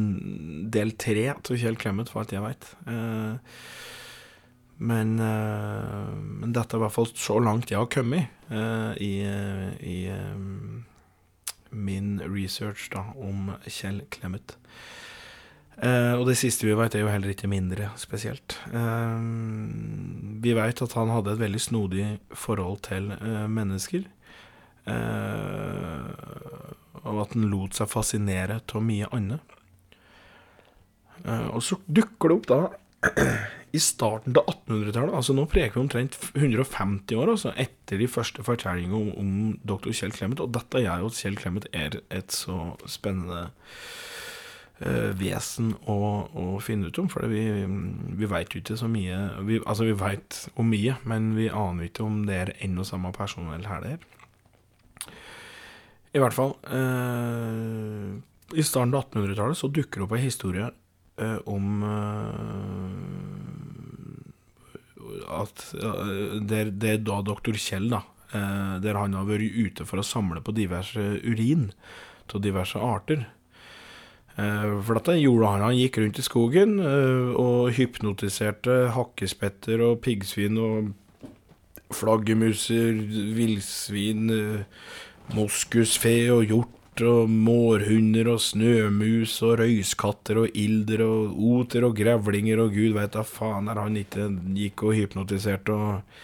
del 0.74 0.96
tre 0.98 1.28
av 1.36 1.54
Kjell 1.54 1.78
Clemet, 1.78 2.10
for 2.10 2.24
alt 2.24 2.34
jeg 2.34 2.42
veit. 2.42 2.72
Eh, 2.90 3.62
men, 4.90 5.14
eh, 5.22 6.10
men 6.42 6.58
dette 6.58 6.74
er 6.74 6.82
i 6.82 6.86
hvert 6.88 6.98
fall 6.98 7.12
så 7.14 7.38
langt 7.46 7.70
jeg 7.70 7.78
har 7.78 7.94
kommet 7.94 8.50
eh, 8.50 8.98
i, 8.98 9.14
i 9.86 10.00
min 11.70 12.16
research 12.26 12.90
da, 12.94 13.06
om 13.22 13.54
Kjell 13.70 14.02
Clemet. 14.18 14.58
Eh, 15.78 16.14
og 16.18 16.26
det 16.26 16.38
siste 16.40 16.66
vi 16.66 16.74
vet, 16.78 16.96
er 16.96 17.04
jo 17.04 17.12
heller 17.12 17.34
ikke 17.34 17.50
mindre 17.50 17.92
spesielt. 18.02 18.58
Uh, 18.74 19.22
vi 20.42 20.56
vet 20.58 20.82
at 20.82 20.96
han 20.98 21.12
hadde 21.14 21.36
et 21.36 21.44
veldig 21.44 21.62
snodig 21.62 22.08
forhold 22.34 22.82
til 22.90 23.12
uh, 23.14 23.46
mennesker. 23.52 24.08
Og 27.08 27.18
at 27.22 27.34
han 27.36 27.50
lot 27.52 27.76
seg 27.76 27.92
fascinere 27.92 28.62
av 28.64 28.84
mye 28.88 29.10
annet. 29.12 29.56
Og 31.28 31.60
så 31.66 31.76
dukker 31.92 32.32
det 32.32 32.38
opp 32.38 32.48
da 32.48 32.60
i 33.76 33.82
starten 33.84 34.38
av 34.40 34.48
1800-tallet, 34.48 35.14
altså 35.20 35.36
nå 35.36 35.44
preker 35.52 35.76
vi 35.76 35.84
omtrent 35.84 36.16
150 36.32 37.20
år 37.20 37.34
altså, 37.34 37.52
etter 37.60 38.00
de 38.00 38.08
første 38.10 38.46
fortellingene 38.48 38.96
om, 38.96 39.10
om 39.20 39.32
dr. 39.68 39.92
Kjell 39.92 40.16
Clemet, 40.16 40.40
og 40.44 40.56
dette 40.56 40.82
gjør 40.86 41.04
jo 41.04 41.12
at 41.12 41.20
Kjell 41.20 41.38
Clemet 41.42 41.68
er 41.76 42.00
et 42.08 42.32
så 42.34 42.58
spennende 42.90 43.50
vesen 45.18 45.72
å, 45.90 45.96
å, 46.38 46.44
finne 46.62 46.92
ut 46.92 47.00
om, 47.02 47.08
for 47.10 47.26
vi, 47.32 47.42
vi 48.20 48.28
veit 48.30 48.54
ikke 48.60 48.76
så 48.78 48.86
mye 48.92 49.16
vi, 49.48 49.58
Altså, 49.64 49.88
vi 49.88 49.96
veit 49.98 50.44
om 50.54 50.70
mye, 50.70 51.00
men 51.10 51.32
vi 51.34 51.48
aner 51.50 51.88
ikke 51.88 52.06
om 52.06 52.20
det 52.28 52.36
er 52.38 52.52
en 52.68 52.78
og 52.84 52.86
samme 52.86 53.10
person 53.16 53.50
eller 53.50 53.72
her 53.72 53.82
det 53.82 53.96
er. 53.96 54.06
I 56.14 56.22
hvert 56.22 56.36
fall 56.38 56.54
eh, 56.74 58.14
I 58.58 58.66
starten 58.66 58.96
av 58.96 59.08
1800-tallet 59.10 59.60
så 59.60 59.70
dukker 59.74 60.02
det 60.02 60.08
opp 60.08 60.16
ei 60.18 60.24
historie 60.24 60.70
eh, 61.22 61.40
om 61.50 61.84
eh, 61.88 63.48
at 65.38 65.64
det 66.48 66.58
er, 66.58 66.72
det 66.72 66.92
er 66.92 67.02
da 67.06 67.22
doktor 67.26 67.58
Kjell, 67.60 67.90
da, 67.92 68.02
eh, 68.32 68.76
der 68.84 69.00
han 69.00 69.16
har 69.18 69.28
vært 69.28 69.56
ute 69.56 69.88
for 69.88 70.02
å 70.02 70.06
samle 70.06 70.44
på 70.44 70.56
diverse 70.56 71.04
urin 71.24 71.72
av 72.28 72.44
diverse 72.44 72.80
arter. 72.84 73.28
Eh, 74.38 74.72
for 74.86 75.00
dette 75.00 75.18
gjorde 75.18 75.50
han. 75.50 75.76
Gikk 75.78 75.98
rundt 76.04 76.22
i 76.22 76.26
skogen 76.26 76.78
eh, 76.84 77.34
og 77.42 77.74
hypnotiserte 77.78 78.78
hakkespetter 78.94 79.82
og 79.88 80.00
piggsvin 80.06 80.60
og 80.62 80.94
flaggermuser, 81.98 83.02
villsvin, 83.38 84.30
eh, 84.34 84.90
moskusfe 85.34 86.18
og 86.36 86.46
hjort 86.52 86.74
og 87.06 87.30
mårhunder 87.30 88.30
og 88.32 88.40
snømus 88.42 89.36
og 89.46 89.60
røyskatter 89.62 90.40
og 90.42 90.56
ilder 90.58 91.04
og 91.06 91.36
oter 91.52 91.86
og 91.86 91.98
grevlinger 91.98 92.62
og 92.64 92.74
gud 92.74 92.96
veit 92.98 93.14
da 93.14 93.22
faen 93.28 93.70
er 93.70 93.82
han 93.84 94.00
ikke 94.00 94.32
gikk 94.58 94.86
og 94.88 94.98
hypnotiserte 94.98 95.76
og 95.76 96.18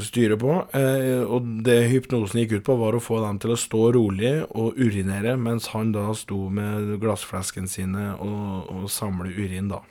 styre 0.00 0.38
på. 0.40 0.54
Eh, 0.76 1.22
og 1.22 1.48
det 1.66 1.78
hypnosen 1.92 2.42
gikk 2.42 2.58
ut 2.58 2.68
på, 2.68 2.76
var 2.80 2.96
å 2.96 3.02
få 3.02 3.20
dem 3.24 3.40
til 3.42 3.54
å 3.54 3.60
stå 3.60 3.82
rolig 3.96 4.34
og 4.48 4.78
urinere, 4.80 5.36
mens 5.36 5.70
han 5.74 5.92
da 5.94 6.08
sto 6.16 6.46
med 6.52 6.96
glassfleskene 7.02 7.70
sine 7.70 8.12
og, 8.16 8.72
og 8.72 8.88
samle 8.92 9.32
urin, 9.36 9.72
da. 9.72 9.82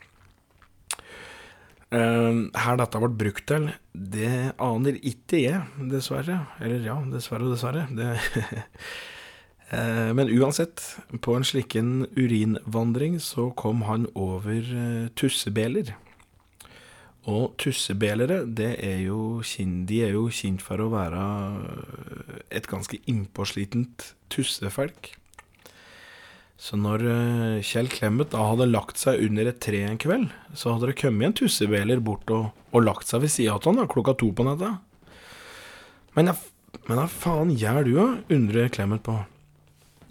Uh, 1.91 2.47
her 2.55 2.77
dette 2.79 2.99
ble 3.03 3.09
brukt 3.19 3.43
til, 3.51 3.65
det 3.91 4.53
aner 4.63 4.95
ikke 5.03 5.41
jeg, 5.41 5.87
dessverre. 5.91 6.37
Eller 6.63 6.85
ja, 6.87 6.95
dessverre 7.11 7.49
og 7.49 7.57
dessverre. 7.57 7.83
Det 7.91 8.13
uh, 9.75 10.11
men 10.17 10.31
uansett, 10.31 10.79
på 11.19 11.35
en 11.35 11.45
slik 11.47 11.75
urinvandring 11.75 13.19
så 13.23 13.49
kom 13.59 13.83
han 13.89 14.07
over 14.15 14.63
tussebeler. 15.19 15.93
Og 17.29 17.53
tussebelere, 17.61 18.41
det 18.49 18.75
er 18.81 19.03
jo 19.05 19.43
de 19.45 19.97
er 20.01 20.15
jo 20.15 20.25
kjent 20.33 20.61
for 20.65 20.81
å 20.81 20.89
være 20.89 21.23
et 22.49 22.65
ganske 22.67 22.97
innpåslitent 23.05 24.15
tussefolk. 24.33 25.11
Så 26.61 26.77
når 26.77 27.03
uh, 27.05 27.61
Kjell 27.65 27.89
Clemet 27.89 28.33
da 28.33 28.43
hadde 28.51 28.69
lagt 28.69 29.01
seg 29.01 29.21
under 29.25 29.49
et 29.49 29.59
tre 29.61 29.81
en 29.85 29.97
kveld, 30.01 30.29
så 30.53 30.75
hadde 30.75 30.91
det 30.91 30.99
kommet 31.01 31.31
en 31.31 31.37
tussebeler 31.39 32.01
bort 32.05 32.29
og, 32.33 32.51
og 32.73 32.85
lagt 32.85 33.09
seg 33.09 33.23
ved 33.23 33.33
sida 33.33 33.55
av 33.55 33.65
han 33.65 33.81
da, 33.81 33.87
klokka 33.89 34.13
to 34.17 34.29
på 34.37 34.45
natta. 34.45 34.75
Men 36.17 36.33
hva 36.85 37.07
faen 37.09 37.53
gjør 37.57 37.85
du, 37.87 37.93
da? 37.97 38.07
undrer 38.33 38.69
Clemet 38.73 39.01
på. 39.05 39.17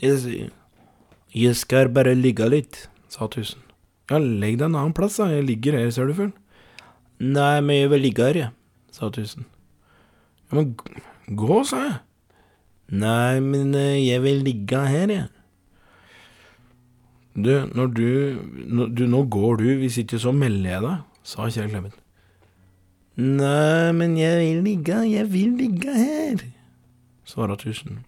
Jeg, 0.01 1.57
skal 1.59 1.91
bare 1.95 2.17
ligge 2.19 2.47
litt, 2.51 2.87
sa 3.13 3.29
tusen. 3.31 3.63
Ja, 4.11 4.19
legg 4.19 4.59
deg 4.59 4.71
en 4.71 4.79
annen 4.79 4.95
plass, 4.97 5.21
da. 5.21 5.29
Jeg 5.31 5.47
ligger 5.47 5.77
her, 5.79 5.91
ser 5.95 6.11
du 6.11 6.17
fuglen. 6.17 6.35
Nei, 7.21 7.61
men 7.61 7.77
jeg 7.77 7.91
vil 7.93 8.01
ligge 8.01 8.29
her, 8.31 8.39
jeg, 8.39 8.53
sa 8.97 9.11
tusen. 9.12 9.45
Ja, 10.49 10.57
men 10.57 10.73
gå, 11.37 11.61
sa 11.68 11.83
jeg. 11.85 11.99
Nei, 12.91 13.41
men 13.45 13.75
eh, 13.79 14.01
jeg 14.03 14.23
vil 14.25 14.41
ligge 14.47 14.81
her, 14.89 15.12
jeg. 15.12 15.29
Du, 17.37 17.53
når 17.71 17.93
du, 17.95 18.09
når 18.66 18.89
du 18.97 19.05
Nå 19.07 19.23
går 19.31 19.61
du, 19.61 19.68
hvis 19.79 20.01
ikke 20.03 20.18
så 20.18 20.33
melder 20.35 20.71
jeg 20.71 20.83
deg, 20.83 21.05
sa 21.23 21.47
Kjell 21.47 21.71
Clemet. 21.71 21.95
Nei, 23.21 23.93
men 23.95 24.16
jeg 24.18 24.41
vil 24.41 24.62
ligge, 24.64 25.03
jeg 25.07 25.29
vil 25.31 25.55
ligge 25.61 25.95
her, 25.95 26.43
svarer 27.29 27.61
tusen. 27.61 28.01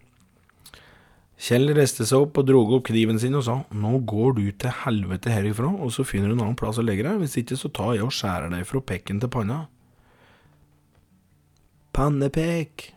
Kjell 1.43 1.73
reiste 1.75 2.05
seg 2.07 2.23
opp 2.23 2.37
og 2.39 2.47
drog 2.47 2.69
opp 2.77 2.85
kniven 2.87 3.17
sin 3.19 3.35
og 3.35 3.43
sa, 3.43 3.57
nå 3.75 3.97
går 4.07 4.37
du 4.37 4.45
til 4.55 4.71
helvete 4.85 5.33
herifra, 5.33 5.67
og 5.67 5.91
så 5.91 6.05
finner 6.07 6.31
du 6.31 6.37
en 6.37 6.45
annen 6.45 6.59
plass 6.59 6.79
å 6.79 6.85
legge 6.85 7.03
deg, 7.03 7.19
hvis 7.19 7.35
ikke 7.41 7.57
så 7.59 7.71
tar 7.75 7.97
jeg 7.97 8.05
og 8.05 8.13
skjærer 8.15 8.53
deg 8.53 8.63
fra 8.69 8.79
pekken 8.93 9.19
til 9.19 9.31
panna. 9.33 9.57
Pannepek, 11.93 12.87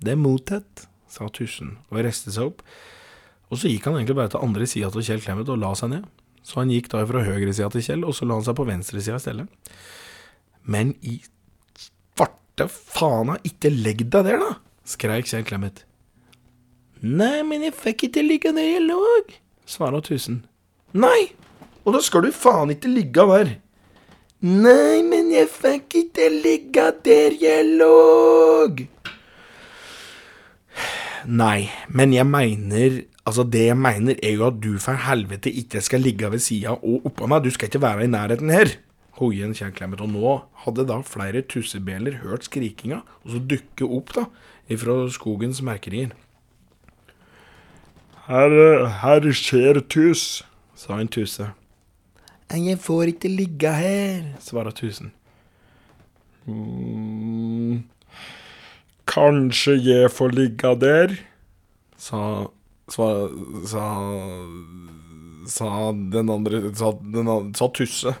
det 0.00 0.14
er 0.14 0.18
mottatt, 0.22 0.86
sa 1.12 1.28
tusen 1.28 1.76
og 1.90 2.00
reiste 2.06 2.32
seg 2.32 2.48
opp. 2.48 2.64
Og 3.52 3.60
så 3.60 3.68
gikk 3.68 3.84
han 3.90 3.98
egentlig 3.98 4.16
bare 4.16 4.32
til 4.32 4.46
andre 4.46 4.66
sida 4.66 4.88
til 4.94 5.04
Kjell 5.04 5.20
Clemet 5.20 5.52
og 5.52 5.60
la 5.60 5.74
seg 5.76 5.92
ned. 5.92 6.08
Så 6.42 6.62
han 6.62 6.72
gikk 6.72 6.88
da 6.94 7.04
fra 7.06 7.22
høyre 7.28 7.52
sida 7.52 7.68
til 7.76 7.84
Kjell, 7.84 8.08
og 8.08 8.16
så 8.16 8.24
la 8.24 8.40
han 8.40 8.48
seg 8.48 8.56
på 8.56 8.66
venstre 8.72 9.04
sida 9.04 9.20
i 9.20 9.26
stedet. 9.26 9.46
Men 10.64 10.96
i 11.04 11.18
svarte 11.76 12.72
fana, 12.72 13.36
ikke 13.44 13.70
legg 13.76 14.06
deg 14.08 14.30
der, 14.32 14.40
da! 14.40 14.54
skreik 14.88 15.28
Kjell 15.28 15.44
Clemet. 15.46 15.84
Nei, 17.02 17.42
men 17.42 17.64
jeg 17.66 17.74
fikk 17.74 18.06
ikke 18.06 18.22
ligge 18.22 18.52
der 18.54 18.68
jeg 18.76 18.82
lå, 18.86 19.00
svarer 19.66 20.02
Tusen. 20.06 20.44
Nei, 20.94 21.32
og 21.82 21.96
da 21.96 22.00
skal 22.04 22.22
du 22.22 22.30
faen 22.30 22.70
ikke 22.70 22.90
ligge 22.92 23.24
der. 23.26 23.56
Nei, 24.42 25.02
men 25.06 25.32
jeg 25.34 25.48
fikk 25.50 25.96
ikke 26.04 26.28
ligge 26.30 26.84
der 27.02 27.34
jeg 27.42 27.66
lå. 27.80 28.76
Nei, 31.26 31.70
men 31.88 32.14
jeg 32.14 32.26
mener 32.26 33.02
Altså, 33.22 33.44
det 33.46 33.68
jeg 33.68 33.78
mener, 33.78 34.16
er 34.18 34.32
jo 34.34 34.48
at 34.48 34.56
du 34.58 34.72
for 34.82 34.98
helvete 34.98 35.46
ikke 35.54 35.78
skal 35.86 36.02
ligge 36.02 36.26
ved 36.32 36.40
sida 36.42 36.72
og 36.74 37.04
oppå 37.06 37.28
meg. 37.30 37.44
Du 37.44 37.54
skal 37.54 37.68
ikke 37.70 37.82
være 37.84 38.08
i 38.08 38.10
nærheten 38.10 38.50
her. 38.50 38.72
Hoien 39.20 39.54
kjærklemmet. 39.54 40.02
Og 40.02 40.10
nå 40.10 40.32
hadde 40.64 40.88
da 40.88 40.96
flere 41.06 41.44
tussebeler 41.46 42.18
hørt 42.24 42.48
skrikinga, 42.50 43.04
og 43.22 43.30
så 43.30 43.38
dukke 43.38 43.86
opp, 43.86 44.10
da, 44.16 44.24
ifra 44.66 45.04
skogens 45.14 45.62
merkerier. 45.62 46.10
Her, 48.32 48.52
her 49.02 49.26
skjer 49.36 49.82
tus, 49.92 50.40
sa 50.78 50.96
en 50.96 51.10
tusse. 51.12 51.50
Jeg 52.52 52.78
får 52.80 53.10
ikke 53.12 53.28
ligge 53.28 53.68
her, 53.76 54.30
svarer 54.40 54.72
tusen. 54.76 55.12
Mm, 56.48 57.84
kanskje 59.08 59.76
jeg 59.84 60.10
får 60.16 60.32
ligge 60.36 60.72
der, 60.80 61.14
sa 62.00 62.48
sa, 62.92 63.08
sa, 63.66 63.86
sa 65.46 65.70
den 65.92 66.30
andre 66.30 66.74
Sa, 66.74 66.92
den 66.92 67.28
andre, 67.28 67.52
sa 67.56 67.68
Tusse. 67.74 68.14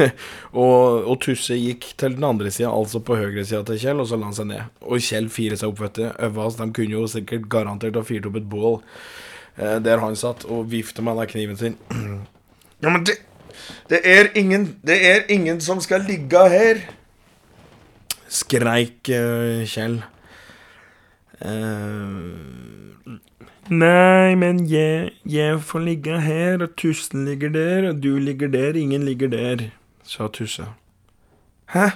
og, 0.56 1.06
og, 1.06 1.16
Tusse 1.22 1.56
gikk 1.58 1.92
til 2.00 2.16
den 2.18 2.26
andre 2.26 2.50
sida, 2.50 2.72
altså 2.72 3.02
på 3.04 3.18
høyresida 3.20 3.62
til 3.66 3.80
Kjell, 3.80 4.02
og 4.02 4.10
så 4.10 4.18
la 4.18 4.30
han 4.30 4.36
seg 4.36 4.50
ned. 4.50 4.78
Og 4.82 5.02
Kjell 5.04 5.30
firer 5.32 5.60
seg 5.60 5.72
opp, 5.72 5.82
vet 5.84 6.00
du. 6.00 6.06
Øvas, 6.26 6.58
de 6.58 6.70
kunne 6.76 6.96
jo 6.96 7.06
sikkert 7.10 7.48
garantert 7.52 7.98
ha 7.98 8.06
fyrt 8.06 8.28
opp 8.30 8.40
et 8.40 8.48
bål 8.50 8.80
der 9.60 10.00
han 10.00 10.16
satt, 10.16 10.46
og 10.48 10.70
vifta 10.72 11.02
med 11.04 11.18
den 11.20 11.28
kniven 11.28 11.56
sin. 11.60 11.76
ja, 12.82 12.88
men 12.88 13.04
det, 13.06 13.18
det 13.90 14.00
er 14.04 14.30
ingen 14.34 14.78
Det 14.86 14.96
er 15.06 15.28
ingen 15.28 15.60
som 15.60 15.80
skal 15.80 16.06
ligge 16.08 16.48
her! 16.48 16.80
Skreik 18.30 19.08
eh, 19.10 19.66
Kjell. 19.66 20.00
Uh, 21.40 23.18
Nei, 23.70 24.34
men 24.34 24.64
jeg, 24.66 25.12
jeg 25.30 25.58
får 25.62 25.82
ligge 25.86 26.20
her, 26.24 26.62
og 26.62 26.72
Tusen 26.78 27.24
ligger 27.24 27.52
der, 27.54 27.88
og 27.90 28.02
du 28.02 28.18
ligger 28.18 28.48
der, 28.50 28.74
ingen 28.74 29.04
ligger 29.06 29.30
der, 29.30 29.68
sa 30.02 30.26
Tusse. 30.26 30.66
Hæ? 31.70 31.86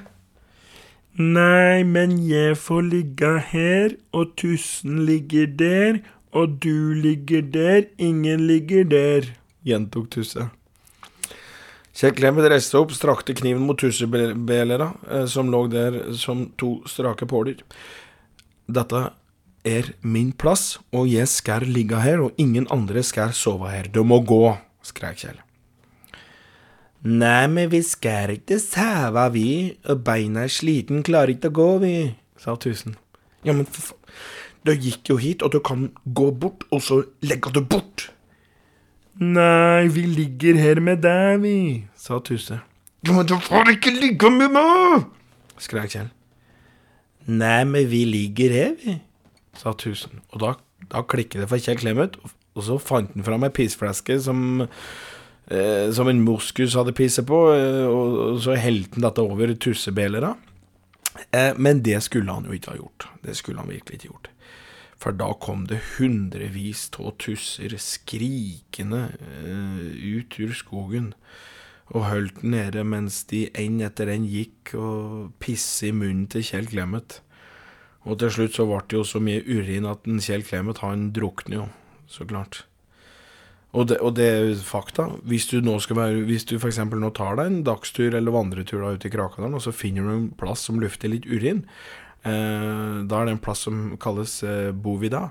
Nei, 1.19 1.83
men 1.83 2.15
jeg 2.31 2.57
får 2.59 2.87
ligge 2.87 3.33
her, 3.51 3.97
og 4.13 4.37
Tusen 4.39 5.03
ligger 5.07 5.47
der, 5.47 5.99
og 6.35 6.59
du 6.63 6.95
ligger 6.99 7.43
der, 7.55 7.87
ingen 7.99 8.47
ligger 8.49 8.85
der, 8.91 9.31
gjentok 9.65 10.11
Tusse. 10.11 10.49
Kjell 11.95 12.15
Clemet 12.19 12.49
reiste 12.51 12.81
opp, 12.81 12.91
strakte 12.91 13.37
kniven 13.39 13.63
mot 13.69 13.79
tussebelera, 13.79 14.89
eh, 15.11 15.27
som 15.31 15.51
lå 15.53 15.67
der 15.71 16.01
som 16.19 16.49
to 16.59 16.81
strake 16.91 17.29
påler. 17.31 17.63
Dette 18.67 19.13
er 19.65 19.93
min 20.03 20.33
plass, 20.35 20.81
og 20.91 21.07
jeg 21.09 21.31
skal 21.31 21.69
ligge 21.71 22.03
her, 22.03 22.25
og 22.27 22.35
ingen 22.37 22.67
andre 22.75 23.05
skal 23.07 23.31
sove 23.33 23.71
her. 23.71 23.87
Du 23.95 24.03
må 24.03 24.19
gå, 24.27 24.57
skrek 24.83 25.23
Kjell. 25.23 25.39
Nei, 27.05 27.47
men 27.53 27.71
vi 27.71 27.83
skal 27.87 28.35
ikke 28.41 28.59
sove, 28.59 29.29
vi, 29.37 29.49
og 29.87 30.03
beina 30.03 30.49
er 30.49 30.53
sliten, 30.53 31.05
klarer 31.07 31.37
ikke 31.37 31.53
å 31.53 31.59
gå, 31.61 31.71
vi, 31.85 31.97
sa 32.43 32.57
Tusen. 32.59 32.99
Ja, 33.47 33.55
men 33.55 33.69
for 33.69 33.93
faen, 33.93 34.01
du 34.65 34.73
gikk 34.73 35.11
jo 35.13 35.19
hit, 35.21 35.43
og 35.45 35.53
du 35.53 35.61
kan 35.65 35.89
gå 36.05 36.31
bort, 36.41 36.65
og 36.73 36.83
så 36.83 37.03
legger 37.25 37.53
du 37.53 37.61
bort. 37.61 38.09
Nei, 39.21 39.87
vi 39.95 40.07
ligger 40.11 40.59
her 40.59 40.81
med 40.83 41.05
deg, 41.05 41.43
vi, 41.45 41.57
sa 42.01 42.19
Tusse. 42.25 42.59
Men 43.07 43.27
du 43.29 43.37
får 43.39 43.77
ikke 43.77 43.93
ligge 43.95 44.31
med 44.33 44.55
meg! 44.57 45.05
skrek 45.61 45.93
Kjell. 45.93 46.09
Nei, 47.31 47.63
men 47.69 47.87
vi 47.89 48.03
ligger 48.09 48.55
her, 48.57 48.73
vi, 48.81 48.97
sa 49.61 49.75
Tusen. 49.79 50.25
Og 50.33 50.43
da, 50.43 50.55
da 50.91 51.05
klikket 51.07 51.45
det 51.45 51.51
for 51.53 51.63
Kjell 51.63 51.79
Clemet, 51.81 52.19
og 52.55 52.67
så 52.67 52.79
fant 52.83 53.13
han 53.15 53.27
fram 53.27 53.47
ei 53.47 53.53
pissflaske 53.55 54.19
som 54.23 54.65
eh, 54.65 55.91
som 55.95 56.09
en 56.11 56.25
moskus 56.25 56.77
hadde 56.79 56.95
pisset 56.97 57.27
på, 57.29 57.41
eh, 57.55 57.85
og, 57.87 58.19
og 58.35 58.43
så 58.45 58.59
helte 58.59 58.99
han 58.99 59.07
dette 59.09 59.25
over 59.25 59.55
tussebelera. 59.55 60.35
Eh, 61.31 61.53
men 61.57 61.83
det 61.87 62.01
skulle 62.07 62.33
han 62.33 62.47
jo 62.49 62.55
ikke 62.57 62.73
ha 62.73 62.79
gjort. 62.79 63.09
Det 63.23 63.37
skulle 63.39 63.63
han 63.63 63.71
virkelig 63.71 64.01
ikke 64.01 64.11
gjort. 64.13 64.31
For 65.05 65.13
da 65.13 65.35
kom 65.37 65.67
det 65.69 65.83
hundrevis 65.99 66.87
av 66.97 67.19
tusser 67.21 67.77
skrikende 67.77 69.03
eh, 69.21 69.83
ut 70.17 70.39
ur 70.41 70.55
skogen 70.57 71.13
og 71.93 72.07
holdt 72.09 72.41
nede 72.41 72.81
mens 72.89 73.19
de 73.29 73.43
en 73.61 73.83
etter 73.85 74.09
en 74.09 74.25
gikk 74.25 74.73
og 74.81 75.35
pisset 75.45 75.91
i 75.91 75.93
munnen 75.93 76.25
til 76.33 76.47
Kjell 76.49 76.71
Clemet. 76.71 77.19
Og 78.09 78.17
til 78.21 78.33
slutt 78.33 78.57
så 78.57 78.65
ble 78.69 78.81
det 78.89 78.97
jo 78.97 79.05
så 79.05 79.21
mye 79.21 79.45
urin 79.45 79.91
at 79.91 80.09
en 80.09 80.23
Kjell 80.25 80.47
Clemet 80.49 80.81
han 80.81 81.11
drukner 81.13 81.59
jo, 81.59 81.67
så 82.09 82.25
klart. 82.25 82.65
Og 83.75 83.89
det, 83.91 83.99
og 84.07 84.15
det 84.15 84.27
er 84.31 84.51
fakta. 84.63 85.09
Hvis 85.27 85.49
du 85.51 85.59
nå 85.65 85.75
skal 85.83 86.23
du 86.25 86.57
f.eks. 86.57 86.81
nå 86.95 87.11
tar 87.17 87.37
deg 87.41 87.51
en 87.51 87.63
dagstur 87.67 88.15
eller 88.15 88.33
vandretur 88.33 88.81
da 88.81 88.95
ute 88.95 89.11
i 89.11 89.13
Krakadalen, 89.13 89.57
og 89.59 89.65
så 89.65 89.75
finner 89.75 90.07
du 90.07 90.13
en 90.15 90.29
plass 90.39 90.63
som 90.69 90.79
lufter 90.81 91.11
litt 91.11 91.27
urin, 91.27 91.65
da 92.25 93.21
er 93.21 93.29
det 93.29 93.35
en 93.35 93.45
plass 93.45 93.67
som 93.67 93.95
kalles 94.01 94.39
eh, 94.47 94.73
Bovida. 94.73 95.29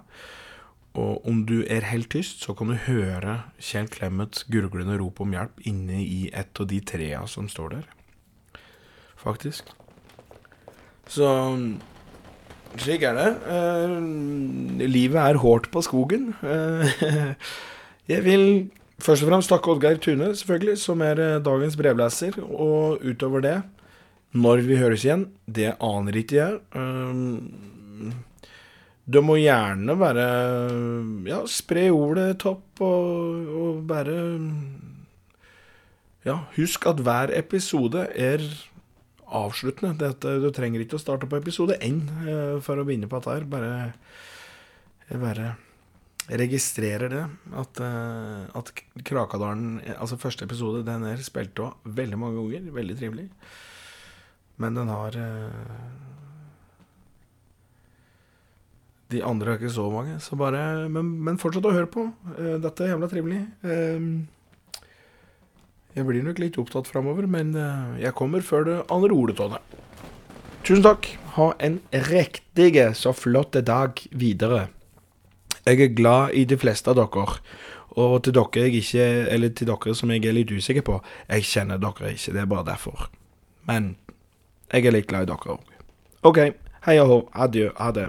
Og 0.93 1.25
om 1.25 1.39
du 1.49 1.63
er 1.65 1.87
helt 1.89 2.11
tyst, 2.13 2.43
så 2.45 2.53
kan 2.53 2.69
du 2.69 2.77
høre 2.77 3.39
Kjell 3.57 3.89
Clemets 3.89 4.45
gurglende 4.45 4.99
rop 5.01 5.23
om 5.23 5.33
hjelp 5.33 5.63
inne 5.65 6.03
i 6.03 6.27
et 6.29 6.61
av 6.61 6.69
de 6.69 6.81
trea 6.85 7.23
som 7.29 7.47
står 7.49 7.79
der. 7.79 7.87
Faktisk. 9.17 9.71
Så 11.09 11.25
slik 12.77 13.03
er 13.07 13.17
det. 13.17 13.29
Eh, 13.55 14.85
livet 14.85 15.19
er 15.21 15.41
hårdt 15.41 15.71
på 15.73 15.81
skogen. 15.85 16.31
Eh, 16.45 16.93
jeg 18.13 18.25
vil 18.25 18.45
først 19.01 19.25
og 19.25 19.31
fremst 19.31 19.49
takke 19.49 19.73
Oddgeir 19.73 19.97
Tune, 19.97 20.29
selvfølgelig, 20.35 20.77
som 20.81 21.01
er 21.01 21.21
eh, 21.21 21.39
dagens 21.43 21.77
brevleser. 21.79 22.37
Og 22.43 23.01
utover 23.01 23.41
det, 23.45 23.57
når 24.33 24.63
vi 24.65 24.77
høres 24.81 25.05
igjen, 25.05 25.27
det 25.45 25.75
aner 25.83 26.17
ikke 26.17 26.39
jeg. 26.39 26.59
Eh, 26.73 28.13
det 29.03 29.19
må 29.19 29.35
gjerne 29.35 29.97
være 29.99 30.25
Ja, 31.27 31.41
spre 31.51 31.89
ordet 31.91 32.37
topp, 32.43 32.81
og, 32.81 33.49
og 33.63 33.81
bare 33.89 34.15
Ja, 36.23 36.37
husk 36.55 36.87
at 36.87 37.01
hver 37.03 37.33
episode 37.35 38.07
er 38.15 38.45
avsluttende. 39.33 39.97
Dette, 39.99 40.37
du 40.39 40.49
trenger 40.55 40.83
ikke 40.83 40.97
å 40.99 41.01
starte 41.03 41.27
på 41.29 41.39
episode 41.39 41.77
én 41.83 42.01
eh, 42.23 42.57
for 42.63 42.79
å 42.79 42.87
begynne 42.87 43.09
på 43.11 43.19
dette 43.19 43.35
her. 43.35 43.47
Bare, 43.49 43.71
jeg 45.09 45.21
bare 45.21 45.51
registrerer 46.39 47.11
det. 47.11 47.23
At, 47.59 47.81
eh, 47.83 48.45
at 48.55 48.71
Krakadalen, 49.03 49.81
altså 49.97 50.19
første 50.21 50.47
episode, 50.47 50.85
den 50.87 51.05
er 51.09 51.23
spilt 51.25 51.59
av 51.63 51.75
veldig 51.83 52.19
mange 52.19 52.39
ganger. 52.39 52.71
Veldig 52.79 52.99
trivelig. 53.01 53.27
Men 54.61 54.77
den 54.77 54.91
har 54.91 55.15
eh, 55.17 55.81
De 59.13 59.21
andre 59.25 59.53
har 59.53 59.59
ikke 59.61 59.73
så 59.73 59.87
mange, 59.93 60.19
så 60.21 60.37
bare 60.37 60.89
Men, 60.89 61.11
men 61.25 61.39
fortsett 61.41 61.65
å 61.69 61.73
høre 61.73 61.89
på. 61.89 62.07
Eh, 62.37 62.55
dette 62.61 62.85
er 62.85 62.93
jævla 62.93 63.09
trivelig. 63.11 63.41
Eh, 63.65 64.07
jeg 65.93 66.07
blir 66.09 66.25
nok 66.25 66.39
litt 66.41 66.57
opptatt 66.57 66.89
framover, 66.89 67.27
men 67.29 67.53
eh, 67.53 68.05
jeg 68.07 68.17
kommer 68.17 68.45
før 68.45 68.69
det 68.69 68.77
andre 68.93 69.13
ordet 69.13 69.41
av 69.43 69.57
det. 69.57 69.81
Tusen 70.65 70.85
takk. 70.85 71.09
Ha 71.35 71.51
en 71.65 71.79
riktig 72.09 72.71
så 72.97 73.13
flott 73.13 73.57
dag 73.65 73.99
videre. 74.11 74.67
Jeg 75.65 75.79
er 75.81 75.95
glad 75.95 76.33
i 76.37 76.45
de 76.45 76.57
fleste 76.59 76.91
av 76.91 76.97
dere. 76.99 77.39
Og 77.93 78.15
til 78.25 78.33
dere, 78.35 78.69
ikke, 78.73 79.05
til 79.53 79.69
dere 79.69 79.95
som 79.95 80.11
jeg 80.11 80.25
er 80.25 80.35
litt 80.35 80.51
usikker 80.51 80.85
på, 80.85 80.97
jeg 81.29 81.45
kjenner 81.45 81.81
dere 81.81 82.13
ikke. 82.15 82.33
Det 82.33 82.41
er 82.41 82.49
bare 82.49 82.67
derfor. 82.71 83.09
Men 83.69 83.93
jeg 84.73 84.87
er 84.89 84.95
litt 84.95 85.09
glad 85.09 85.27
i 85.27 85.29
dere 85.29 85.53
òg. 85.53 85.73
OK. 86.25 86.39
Hei 86.87 86.97
og 87.03 87.11
hå. 87.11 87.19
Adjø. 87.45 87.69
Ha 87.77 87.91
det. 87.95 88.07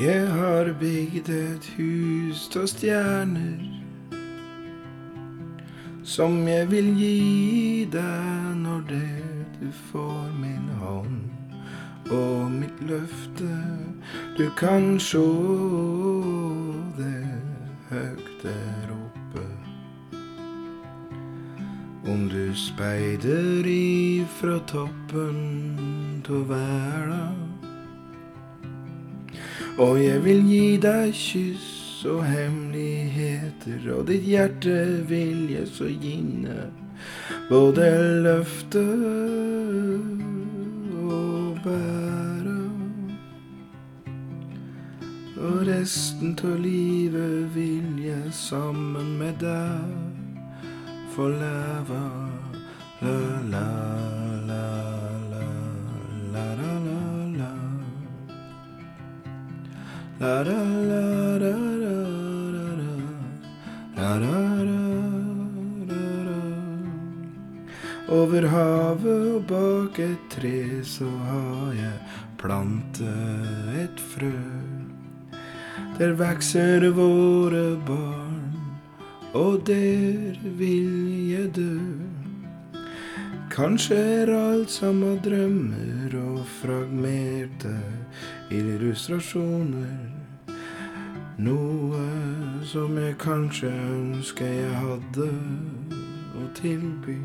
Jeg 0.00 0.26
har 0.26 0.72
bygd 0.80 1.28
et 1.30 1.66
hus 1.76 2.48
av 2.58 2.64
stjerner 2.66 3.60
som 6.02 6.34
jeg 6.50 6.66
vil 6.72 6.88
gi 6.98 7.84
deg 7.92 8.56
når 8.58 8.80
det 8.88 9.52
du 9.60 9.68
får 9.92 10.32
min 10.40 10.66
hånd 10.80 12.10
og 12.10 12.50
mitt 12.56 12.82
løfte. 12.90 13.52
Du 14.34 14.50
kan 14.58 14.98
sjå 14.98 15.22
det 16.98 17.22
høgt 17.92 18.42
der 18.42 18.90
oppe. 18.98 19.46
Om 22.10 22.26
du 22.34 22.50
speider 22.58 23.62
ifra 23.78 24.58
toppen 24.74 26.22
av 26.26 26.46
verda. 26.50 27.43
Og 29.78 30.04
jeg 30.04 30.20
vil 30.24 30.44
gi 30.46 30.76
deg 30.78 31.10
kyss 31.18 32.04
og 32.06 32.20
hemmeligheter, 32.28 33.80
og 33.96 34.04
ditt 34.06 34.22
hjerte 34.22 34.74
vil 35.08 35.48
jeg 35.50 35.66
så 35.66 35.88
gine 35.98 36.68
både 37.48 37.88
løfte 38.22 38.84
og 41.02 41.58
bære. 41.64 42.58
Og 45.42 45.56
resten 45.66 46.38
av 46.38 46.54
livet 46.62 47.50
vil 47.56 47.98
jeg 48.04 48.30
sammen 48.30 49.16
med 49.18 49.42
deg 49.42 50.70
få 51.16 51.32
leve. 51.34 52.04
La, 53.02 53.18
la, 53.50 54.23
Over 68.08 68.46
havet 68.46 69.26
og 69.34 69.46
bak 69.48 69.98
et 69.98 70.22
tre 70.30 70.82
så 70.86 71.08
har 71.26 71.72
jeg 71.74 71.98
plantet 72.38 73.74
et 73.82 73.98
frø. 74.12 74.30
Der 75.98 76.14
vokser 76.18 76.90
våre 76.94 77.74
barn, 77.86 78.54
og 79.34 79.66
der 79.66 80.38
vil 80.58 81.30
jeg 81.32 81.50
dø. 81.58 81.78
Kanskje 83.50 83.98
er 83.98 84.34
alt 84.34 84.70
sammen 84.70 85.18
drømmer 85.24 86.14
og 86.22 86.42
fragmerte 86.60 87.74
illustrasjoner. 88.58 90.10
Noe 91.44 92.04
som 92.66 92.98
jeg 92.98 93.16
kanskje 93.18 93.70
ønsker 93.70 94.46
jeg 94.46 94.74
hadde 94.84 95.28
å 96.38 96.46
tilby. 96.58 97.18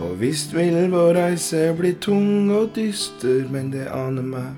Og 0.00 0.18
visst 0.20 0.54
vil 0.56 0.90
vår 0.92 1.14
reise 1.16 1.74
bli 1.76 1.92
tung 2.00 2.50
og 2.52 2.74
dyster, 2.76 3.44
men 3.52 3.70
det 3.72 3.86
aner 3.92 4.26
meg 4.34 4.50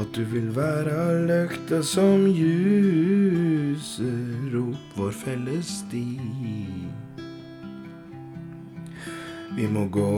at 0.00 0.08
du 0.16 0.24
vil 0.26 0.56
være 0.56 1.26
løkta 1.28 1.82
som 1.86 2.26
ljuser 2.26 3.94
opp 4.60 4.98
vår 4.98 5.12
felles 5.24 5.68
sti. 5.84 6.04
Vi 9.56 9.68
må 9.70 9.84
gå 9.86 10.10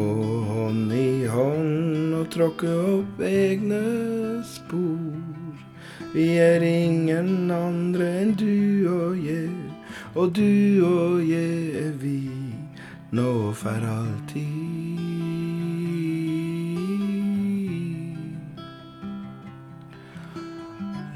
hånd 0.48 0.92
i 0.96 1.26
hånd 1.28 2.14
og 2.16 2.28
tråkke 2.32 2.70
opp 2.72 3.18
egne 3.20 3.80
spor. 4.48 5.58
Vi 6.14 6.24
er 6.40 6.64
ingen 6.64 7.50
andre 7.52 8.06
enn 8.22 8.32
du 8.40 8.88
og 8.88 9.20
jeg, 9.20 9.52
og 10.16 10.32
du 10.38 10.80
og 10.88 11.20
jeg 11.28 11.76
er 11.82 11.92
vi, 12.00 12.22
nå 13.12 13.52
for 13.52 13.84
alltid. 13.92 14.96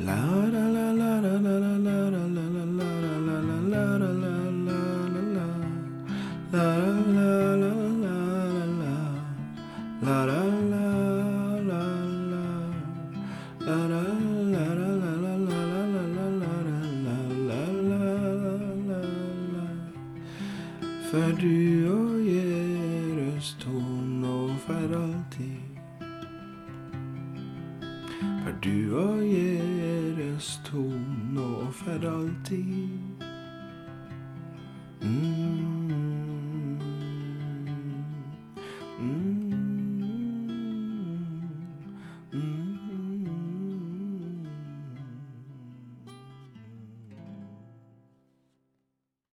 La, 0.05 0.21
la, 0.53 0.67
la, 0.77 0.89
la, 0.93 1.13
la, 1.25 1.37
la, 1.41 1.57
la, 1.89 1.99
la. 2.13 2.20